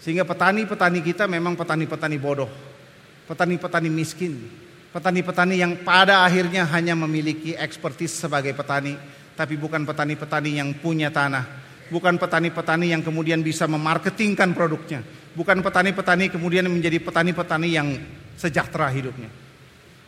Sehingga 0.00 0.24
petani-petani 0.24 1.04
kita 1.04 1.28
memang 1.28 1.54
petani-petani 1.54 2.16
bodoh 2.18 2.50
petani-petani 3.30 3.86
miskin, 3.86 4.50
petani-petani 4.90 5.62
yang 5.62 5.78
pada 5.86 6.26
akhirnya 6.26 6.66
hanya 6.74 6.98
memiliki 6.98 7.54
ekspertis 7.54 8.18
sebagai 8.18 8.50
petani, 8.50 8.98
tapi 9.40 9.56
bukan 9.56 9.88
petani-petani 9.88 10.60
yang 10.60 10.76
punya 10.76 11.08
tanah, 11.08 11.48
bukan 11.88 12.20
petani-petani 12.20 12.92
yang 12.92 13.00
kemudian 13.00 13.40
bisa 13.40 13.64
memarketingkan 13.64 14.52
produknya, 14.52 15.00
bukan 15.32 15.64
petani-petani 15.64 16.28
kemudian 16.28 16.68
menjadi 16.68 17.00
petani-petani 17.00 17.68
yang 17.72 17.88
sejahtera 18.36 18.92
hidupnya. 18.92 19.32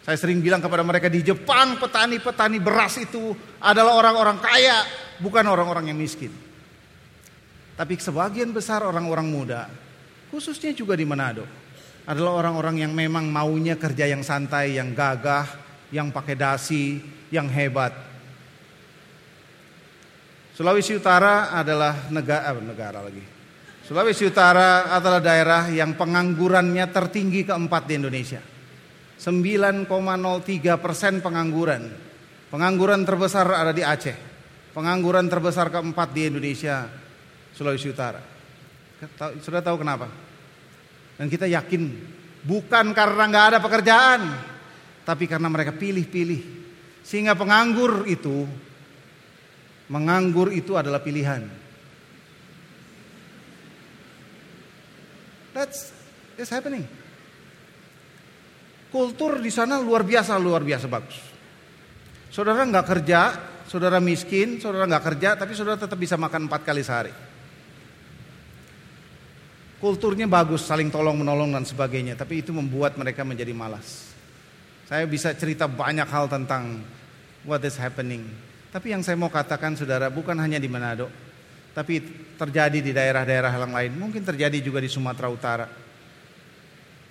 Saya 0.04 0.20
sering 0.20 0.44
bilang 0.44 0.60
kepada 0.60 0.84
mereka 0.84 1.08
di 1.08 1.24
Jepang 1.24 1.80
petani-petani 1.80 2.60
beras 2.60 3.00
itu 3.00 3.32
adalah 3.56 3.96
orang-orang 3.96 4.36
kaya, 4.36 4.84
bukan 5.16 5.48
orang-orang 5.48 5.88
yang 5.88 5.96
miskin. 5.96 6.28
Tapi 7.72 7.96
sebagian 7.96 8.52
besar 8.52 8.84
orang-orang 8.84 9.32
muda, 9.32 9.64
khususnya 10.28 10.76
juga 10.76 10.92
di 10.92 11.08
Manado, 11.08 11.48
adalah 12.04 12.36
orang-orang 12.36 12.84
yang 12.84 12.92
memang 12.92 13.32
maunya 13.32 13.80
kerja 13.80 14.12
yang 14.12 14.20
santai, 14.20 14.76
yang 14.76 14.92
gagah, 14.92 15.48
yang 15.88 16.12
pakai 16.12 16.36
dasi, 16.36 17.00
yang 17.32 17.48
hebat. 17.48 18.11
Sulawesi 20.52 20.92
Utara 21.00 21.48
adalah 21.48 22.12
negara, 22.12 22.52
eh, 22.52 22.60
negara 22.60 23.00
lagi. 23.00 23.24
Sulawesi 23.82 24.28
Utara 24.28 24.92
adalah 24.92 25.18
daerah 25.18 25.72
yang 25.72 25.96
penganggurannya 25.96 26.84
tertinggi 26.92 27.48
keempat 27.48 27.88
di 27.88 27.92
Indonesia. 27.96 28.40
9,03 29.16 30.76
persen 30.76 31.24
pengangguran. 31.24 31.88
Pengangguran 32.52 33.00
terbesar 33.08 33.48
ada 33.48 33.72
di 33.72 33.80
Aceh. 33.80 34.16
Pengangguran 34.76 35.28
terbesar 35.28 35.72
keempat 35.72 36.12
di 36.12 36.28
Indonesia, 36.28 36.88
Sulawesi 37.56 37.88
Utara. 37.88 38.20
Sudah 39.40 39.64
tahu 39.64 39.80
kenapa? 39.80 40.08
Dan 41.16 41.32
kita 41.32 41.48
yakin 41.48 41.82
bukan 42.44 42.92
karena 42.92 43.24
nggak 43.28 43.46
ada 43.52 43.58
pekerjaan, 43.60 44.20
tapi 45.04 45.24
karena 45.28 45.48
mereka 45.48 45.72
pilih-pilih. 45.76 46.64
Sehingga 47.02 47.36
penganggur 47.36 48.06
itu, 48.08 48.46
menganggur 49.88 50.52
itu 50.54 50.78
adalah 50.78 51.02
pilihan. 51.02 51.46
That's 55.52 55.92
is 56.40 56.48
happening. 56.48 56.84
Kultur 58.92 59.40
di 59.40 59.48
sana 59.48 59.80
luar 59.80 60.04
biasa, 60.04 60.36
luar 60.36 60.60
biasa 60.60 60.86
bagus. 60.88 61.16
Saudara 62.28 62.64
nggak 62.64 62.86
kerja, 62.88 63.20
saudara 63.64 64.00
miskin, 64.00 64.60
saudara 64.60 64.84
nggak 64.84 65.04
kerja, 65.12 65.36
tapi 65.36 65.56
saudara 65.56 65.80
tetap 65.80 65.96
bisa 65.96 66.20
makan 66.20 66.48
empat 66.48 66.60
kali 66.64 66.84
sehari. 66.84 67.12
Kulturnya 69.80 70.28
bagus, 70.28 70.62
saling 70.62 70.92
tolong 70.92 71.18
menolong 71.18 71.56
dan 71.56 71.64
sebagainya, 71.66 72.14
tapi 72.14 72.44
itu 72.44 72.54
membuat 72.54 72.94
mereka 73.00 73.26
menjadi 73.26 73.50
malas. 73.50 74.12
Saya 74.86 75.08
bisa 75.08 75.32
cerita 75.34 75.64
banyak 75.66 76.06
hal 76.06 76.28
tentang 76.28 76.84
what 77.48 77.64
is 77.64 77.80
happening. 77.80 78.28
Tapi 78.72 78.88
yang 78.88 79.04
saya 79.04 79.20
mau 79.20 79.28
katakan 79.28 79.76
saudara 79.76 80.08
bukan 80.08 80.32
hanya 80.40 80.56
di 80.56 80.64
Manado, 80.64 81.12
tapi 81.76 82.00
terjadi 82.40 82.80
di 82.80 82.92
daerah-daerah 82.96 83.52
yang 83.52 83.76
lain, 83.76 83.92
mungkin 84.00 84.24
terjadi 84.24 84.64
juga 84.64 84.80
di 84.80 84.88
Sumatera 84.88 85.28
Utara. 85.28 85.68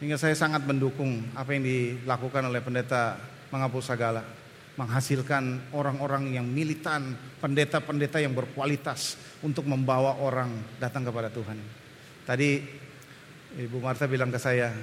Hingga 0.01 0.17
saya 0.17 0.33
sangat 0.33 0.65
mendukung 0.65 1.21
apa 1.37 1.53
yang 1.53 1.61
dilakukan 1.61 2.49
oleh 2.49 2.65
pendeta 2.65 3.21
menghapus 3.53 3.93
segala, 3.93 4.25
menghasilkan 4.73 5.69
orang-orang 5.77 6.33
yang 6.33 6.49
militan, 6.49 7.13
pendeta-pendeta 7.37 8.17
yang 8.17 8.33
berkualitas 8.33 9.21
untuk 9.45 9.69
membawa 9.69 10.17
orang 10.17 10.49
datang 10.81 11.05
kepada 11.05 11.29
Tuhan. 11.29 11.61
Tadi 12.25 12.49
Ibu 13.61 13.77
Marta 13.77 14.09
bilang 14.09 14.33
ke 14.33 14.41
saya, 14.41 14.73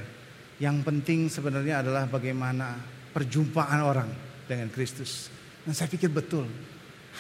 yang 0.62 0.86
penting 0.86 1.26
sebenarnya 1.26 1.82
adalah 1.82 2.06
bagaimana 2.06 2.78
perjumpaan 3.10 3.82
orang 3.82 4.10
dengan 4.46 4.70
Kristus. 4.70 5.37
Dan 5.68 5.76
saya 5.76 5.92
pikir 5.92 6.08
betul, 6.08 6.48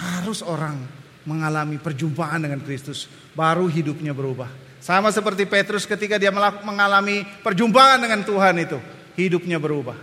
harus 0.00 0.40
orang 0.40 0.80
mengalami 1.28 1.76
perjumpaan 1.76 2.40
dengan 2.40 2.64
Kristus, 2.64 3.04
baru 3.36 3.68
hidupnya 3.68 4.16
berubah. 4.16 4.48
Sama 4.80 5.12
seperti 5.12 5.44
Petrus 5.44 5.84
ketika 5.84 6.16
dia 6.16 6.32
mengalami 6.64 7.28
perjumpaan 7.44 8.00
dengan 8.00 8.24
Tuhan 8.24 8.56
itu, 8.56 8.80
hidupnya 9.20 9.60
berubah. 9.60 10.00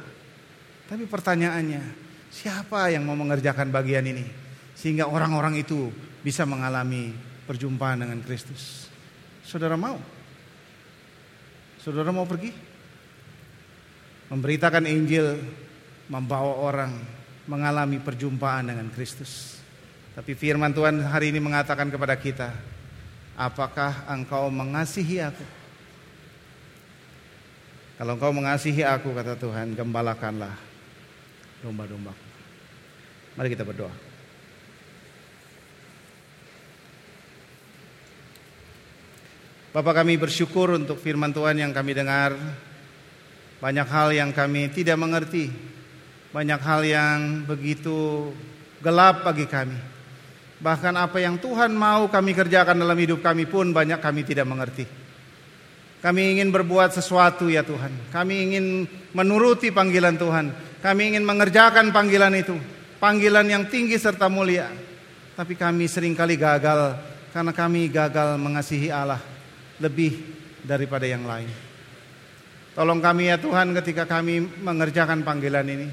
Tapi 0.86 1.10
pertanyaannya, 1.10 1.82
siapa 2.30 2.94
yang 2.94 3.10
mau 3.10 3.18
mengerjakan 3.18 3.74
bagian 3.74 4.06
ini? 4.06 4.30
Sehingga 4.78 5.10
orang-orang 5.10 5.58
itu 5.58 5.90
bisa 6.22 6.46
mengalami 6.46 7.18
perjumpaan 7.50 8.06
dengan 8.06 8.22
Kristus. 8.22 8.94
Saudara 9.42 9.74
mau? 9.74 9.98
Saudara 11.82 12.14
mau 12.14 12.30
pergi? 12.30 12.54
Memberitakan 14.30 14.86
Injil, 14.86 15.34
membawa 16.14 16.62
orang 16.62 17.15
mengalami 17.46 18.02
perjumpaan 18.02 18.70
dengan 18.70 18.88
Kristus. 18.94 19.62
Tapi 20.16 20.34
firman 20.34 20.72
Tuhan 20.72 21.02
hari 21.04 21.30
ini 21.30 21.44
mengatakan 21.44 21.92
kepada 21.92 22.16
kita, 22.16 22.50
apakah 23.36 24.08
engkau 24.10 24.48
mengasihi 24.50 25.22
aku? 25.22 25.46
Kalau 27.96 28.16
engkau 28.20 28.32
mengasihi 28.36 28.84
aku, 28.84 29.16
kata 29.16 29.40
Tuhan, 29.40 29.76
gembalakanlah 29.76 30.56
domba-dombaku. 31.64 32.26
Mari 33.36 33.48
kita 33.52 33.64
berdoa. 33.68 33.92
Bapak 39.76 40.04
kami 40.04 40.16
bersyukur 40.16 40.72
untuk 40.72 40.96
firman 41.04 41.36
Tuhan 41.36 41.60
yang 41.60 41.76
kami 41.76 41.92
dengar. 41.92 42.32
Banyak 43.60 43.88
hal 43.92 44.16
yang 44.16 44.32
kami 44.32 44.72
tidak 44.72 44.96
mengerti. 44.96 45.75
Banyak 46.36 46.60
hal 46.60 46.84
yang 46.84 47.48
begitu 47.48 48.28
gelap 48.84 49.24
bagi 49.24 49.48
kami. 49.48 49.80
Bahkan 50.60 50.92
apa 51.00 51.24
yang 51.24 51.40
Tuhan 51.40 51.72
mau 51.72 52.12
kami 52.12 52.36
kerjakan 52.36 52.76
dalam 52.76 53.00
hidup 53.00 53.24
kami 53.24 53.48
pun 53.48 53.72
banyak 53.72 54.04
kami 54.04 54.28
tidak 54.28 54.44
mengerti. 54.44 54.84
Kami 56.04 56.36
ingin 56.36 56.52
berbuat 56.52 56.92
sesuatu 56.92 57.48
ya 57.48 57.64
Tuhan. 57.64 58.12
Kami 58.12 58.52
ingin 58.52 58.84
menuruti 59.16 59.72
panggilan 59.72 60.20
Tuhan. 60.20 60.52
Kami 60.84 61.16
ingin 61.16 61.24
mengerjakan 61.24 61.96
panggilan 61.96 62.36
itu. 62.36 62.60
Panggilan 63.00 63.48
yang 63.48 63.72
tinggi 63.72 63.96
serta 63.96 64.28
mulia. 64.28 64.68
Tapi 65.40 65.56
kami 65.56 65.88
sering 65.88 66.20
kali 66.20 66.36
gagal 66.36 67.00
karena 67.32 67.56
kami 67.56 67.88
gagal 67.88 68.36
mengasihi 68.36 68.92
Allah 68.92 69.24
lebih 69.80 70.20
daripada 70.68 71.08
yang 71.08 71.24
lain. 71.24 71.48
Tolong 72.76 73.00
kami 73.00 73.32
ya 73.32 73.40
Tuhan 73.40 73.72
ketika 73.80 74.04
kami 74.04 74.44
mengerjakan 74.60 75.24
panggilan 75.24 75.64
ini. 75.64 75.88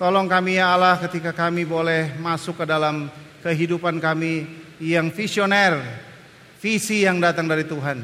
Tolong 0.00 0.24
kami 0.32 0.56
ya 0.56 0.72
Allah 0.72 0.96
ketika 0.96 1.36
kami 1.36 1.68
boleh 1.68 2.16
masuk 2.16 2.56
ke 2.56 2.64
dalam 2.64 3.12
kehidupan 3.44 4.00
kami 4.00 4.48
yang 4.80 5.12
visioner, 5.12 5.76
visi 6.56 7.04
yang 7.04 7.20
datang 7.20 7.44
dari 7.44 7.68
Tuhan. 7.68 8.00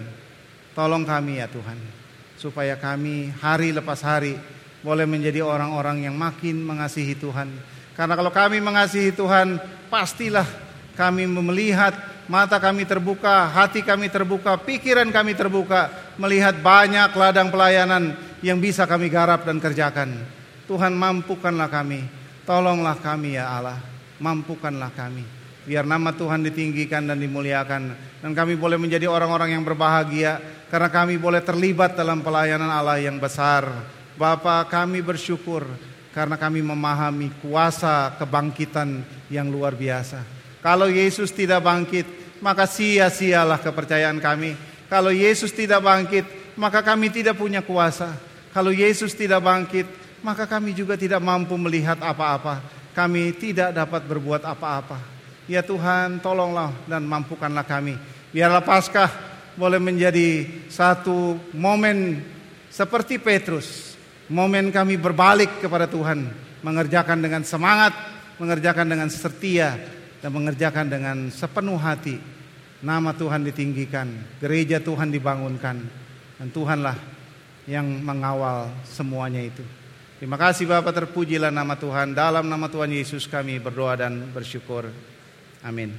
Tolong 0.77 1.09
kami 1.09 1.41
ya 1.41 1.49
Tuhan. 1.49 1.97
supaya 2.37 2.77
kami 2.77 3.33
hari 3.41 3.73
lepas 3.73 4.05
hari 4.05 4.37
boleh 4.85 5.09
menjadi 5.09 5.41
orang-orang 5.41 6.05
yang 6.05 6.13
makin 6.21 6.61
mengasihi 6.61 7.17
Tuhan. 7.17 7.49
Karena 7.97 8.13
kalau 8.13 8.29
kami 8.29 8.61
mengasihi 8.61 9.17
Tuhan, 9.17 9.57
pastilah 9.89 10.45
kami 11.01 11.25
melihat 11.25 11.97
mata 12.29 12.61
kami 12.61 12.85
terbuka, 12.85 13.49
hati 13.49 13.81
kami 13.81 14.13
terbuka, 14.13 14.61
pikiran 14.61 15.09
kami 15.09 15.33
terbuka, 15.33 15.89
melihat 16.21 16.61
banyak 16.61 17.09
ladang 17.17 17.49
pelayanan 17.49 18.13
yang 18.45 18.61
bisa 18.61 18.85
kami 18.85 19.09
garap 19.09 19.49
dan 19.49 19.57
kerjakan. 19.57 20.36
Tuhan 20.67 20.93
mampukanlah 20.99 21.71
kami, 21.71 22.03
tolonglah 22.43 22.99
kami 22.99 23.39
ya 23.39 23.47
Allah, 23.47 23.79
mampukanlah 24.19 24.91
kami. 24.95 25.23
Biar 25.67 25.83
nama 25.83 26.14
Tuhan 26.14 26.47
ditinggikan 26.47 27.11
dan 27.11 27.19
dimuliakan 27.19 27.91
dan 28.23 28.31
kami 28.35 28.55
boleh 28.55 28.79
menjadi 28.79 29.11
orang-orang 29.11 29.59
yang 29.59 29.67
berbahagia 29.67 30.39
karena 30.71 30.91
kami 30.91 31.19
boleh 31.19 31.43
terlibat 31.43 31.99
dalam 31.99 32.23
pelayanan 32.23 32.71
Allah 32.71 33.03
yang 33.03 33.19
besar. 33.19 33.67
Bapa 34.14 34.62
kami 34.71 35.03
bersyukur 35.03 35.67
karena 36.14 36.39
kami 36.39 36.62
memahami 36.62 37.35
kuasa 37.43 38.14
kebangkitan 38.14 39.03
yang 39.27 39.51
luar 39.51 39.75
biasa. 39.75 40.23
Kalau 40.62 40.87
Yesus 40.87 41.35
tidak 41.35 41.62
bangkit, 41.62 42.07
maka 42.43 42.64
sia-sialah 42.67 43.61
kepercayaan 43.61 44.19
kami. 44.23 44.57
Kalau 44.87 45.11
Yesus 45.11 45.51
tidak 45.51 45.83
bangkit, 45.83 46.55
maka 46.57 46.81
kami 46.81 47.11
tidak 47.11 47.37
punya 47.37 47.61
kuasa. 47.61 48.17
Kalau 48.55 48.73
Yesus 48.73 49.12
tidak 49.12 49.45
bangkit, 49.45 50.06
maka 50.27 50.43
kami 50.43 50.74
juga 50.74 50.99
tidak 50.99 51.22
mampu 51.22 51.55
melihat 51.55 52.03
apa-apa. 52.03 52.59
Kami 52.99 53.31
tidak 53.39 53.70
dapat 53.70 54.03
berbuat 54.11 54.43
apa-apa. 54.43 54.99
Ya 55.47 55.62
Tuhan, 55.62 56.18
tolonglah 56.18 56.74
dan 56.91 57.07
mampukanlah 57.07 57.62
kami. 57.62 57.95
Biarlah 58.35 58.66
Paskah 58.66 59.07
boleh 59.55 59.79
menjadi 59.79 60.43
satu 60.66 61.39
momen 61.55 62.27
seperti 62.66 63.22
Petrus. 63.22 63.95
Momen 64.27 64.74
kami 64.74 64.99
berbalik 64.99 65.62
kepada 65.62 65.87
Tuhan, 65.87 66.27
mengerjakan 66.66 67.22
dengan 67.22 67.47
semangat, 67.47 67.95
mengerjakan 68.43 68.91
dengan 68.91 69.07
setia, 69.07 69.79
dan 70.18 70.35
mengerjakan 70.35 70.91
dengan 70.91 71.31
sepenuh 71.31 71.79
hati. 71.79 72.18
Nama 72.83 73.14
Tuhan 73.14 73.47
ditinggikan, 73.47 74.11
gereja 74.43 74.83
Tuhan 74.83 75.14
dibangunkan, 75.14 75.79
dan 76.43 76.49
Tuhanlah 76.51 76.99
yang 77.70 77.87
mengawal 78.03 78.74
semuanya 78.83 79.39
itu. 79.47 79.62
Terima 80.17 80.41
kasih 80.41 80.64
Bapak 80.64 80.97
terpujilah 80.97 81.53
nama 81.53 81.77
Tuhan. 81.77 82.17
Dalam 82.17 82.49
nama 82.49 82.73
Tuhan 82.73 82.89
Yesus 82.89 83.29
kami 83.29 83.61
berdoa 83.61 84.01
dan 84.01 84.33
bersyukur. 84.33 84.89
Amin. 85.61 85.93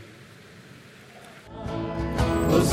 Oh 2.49 2.63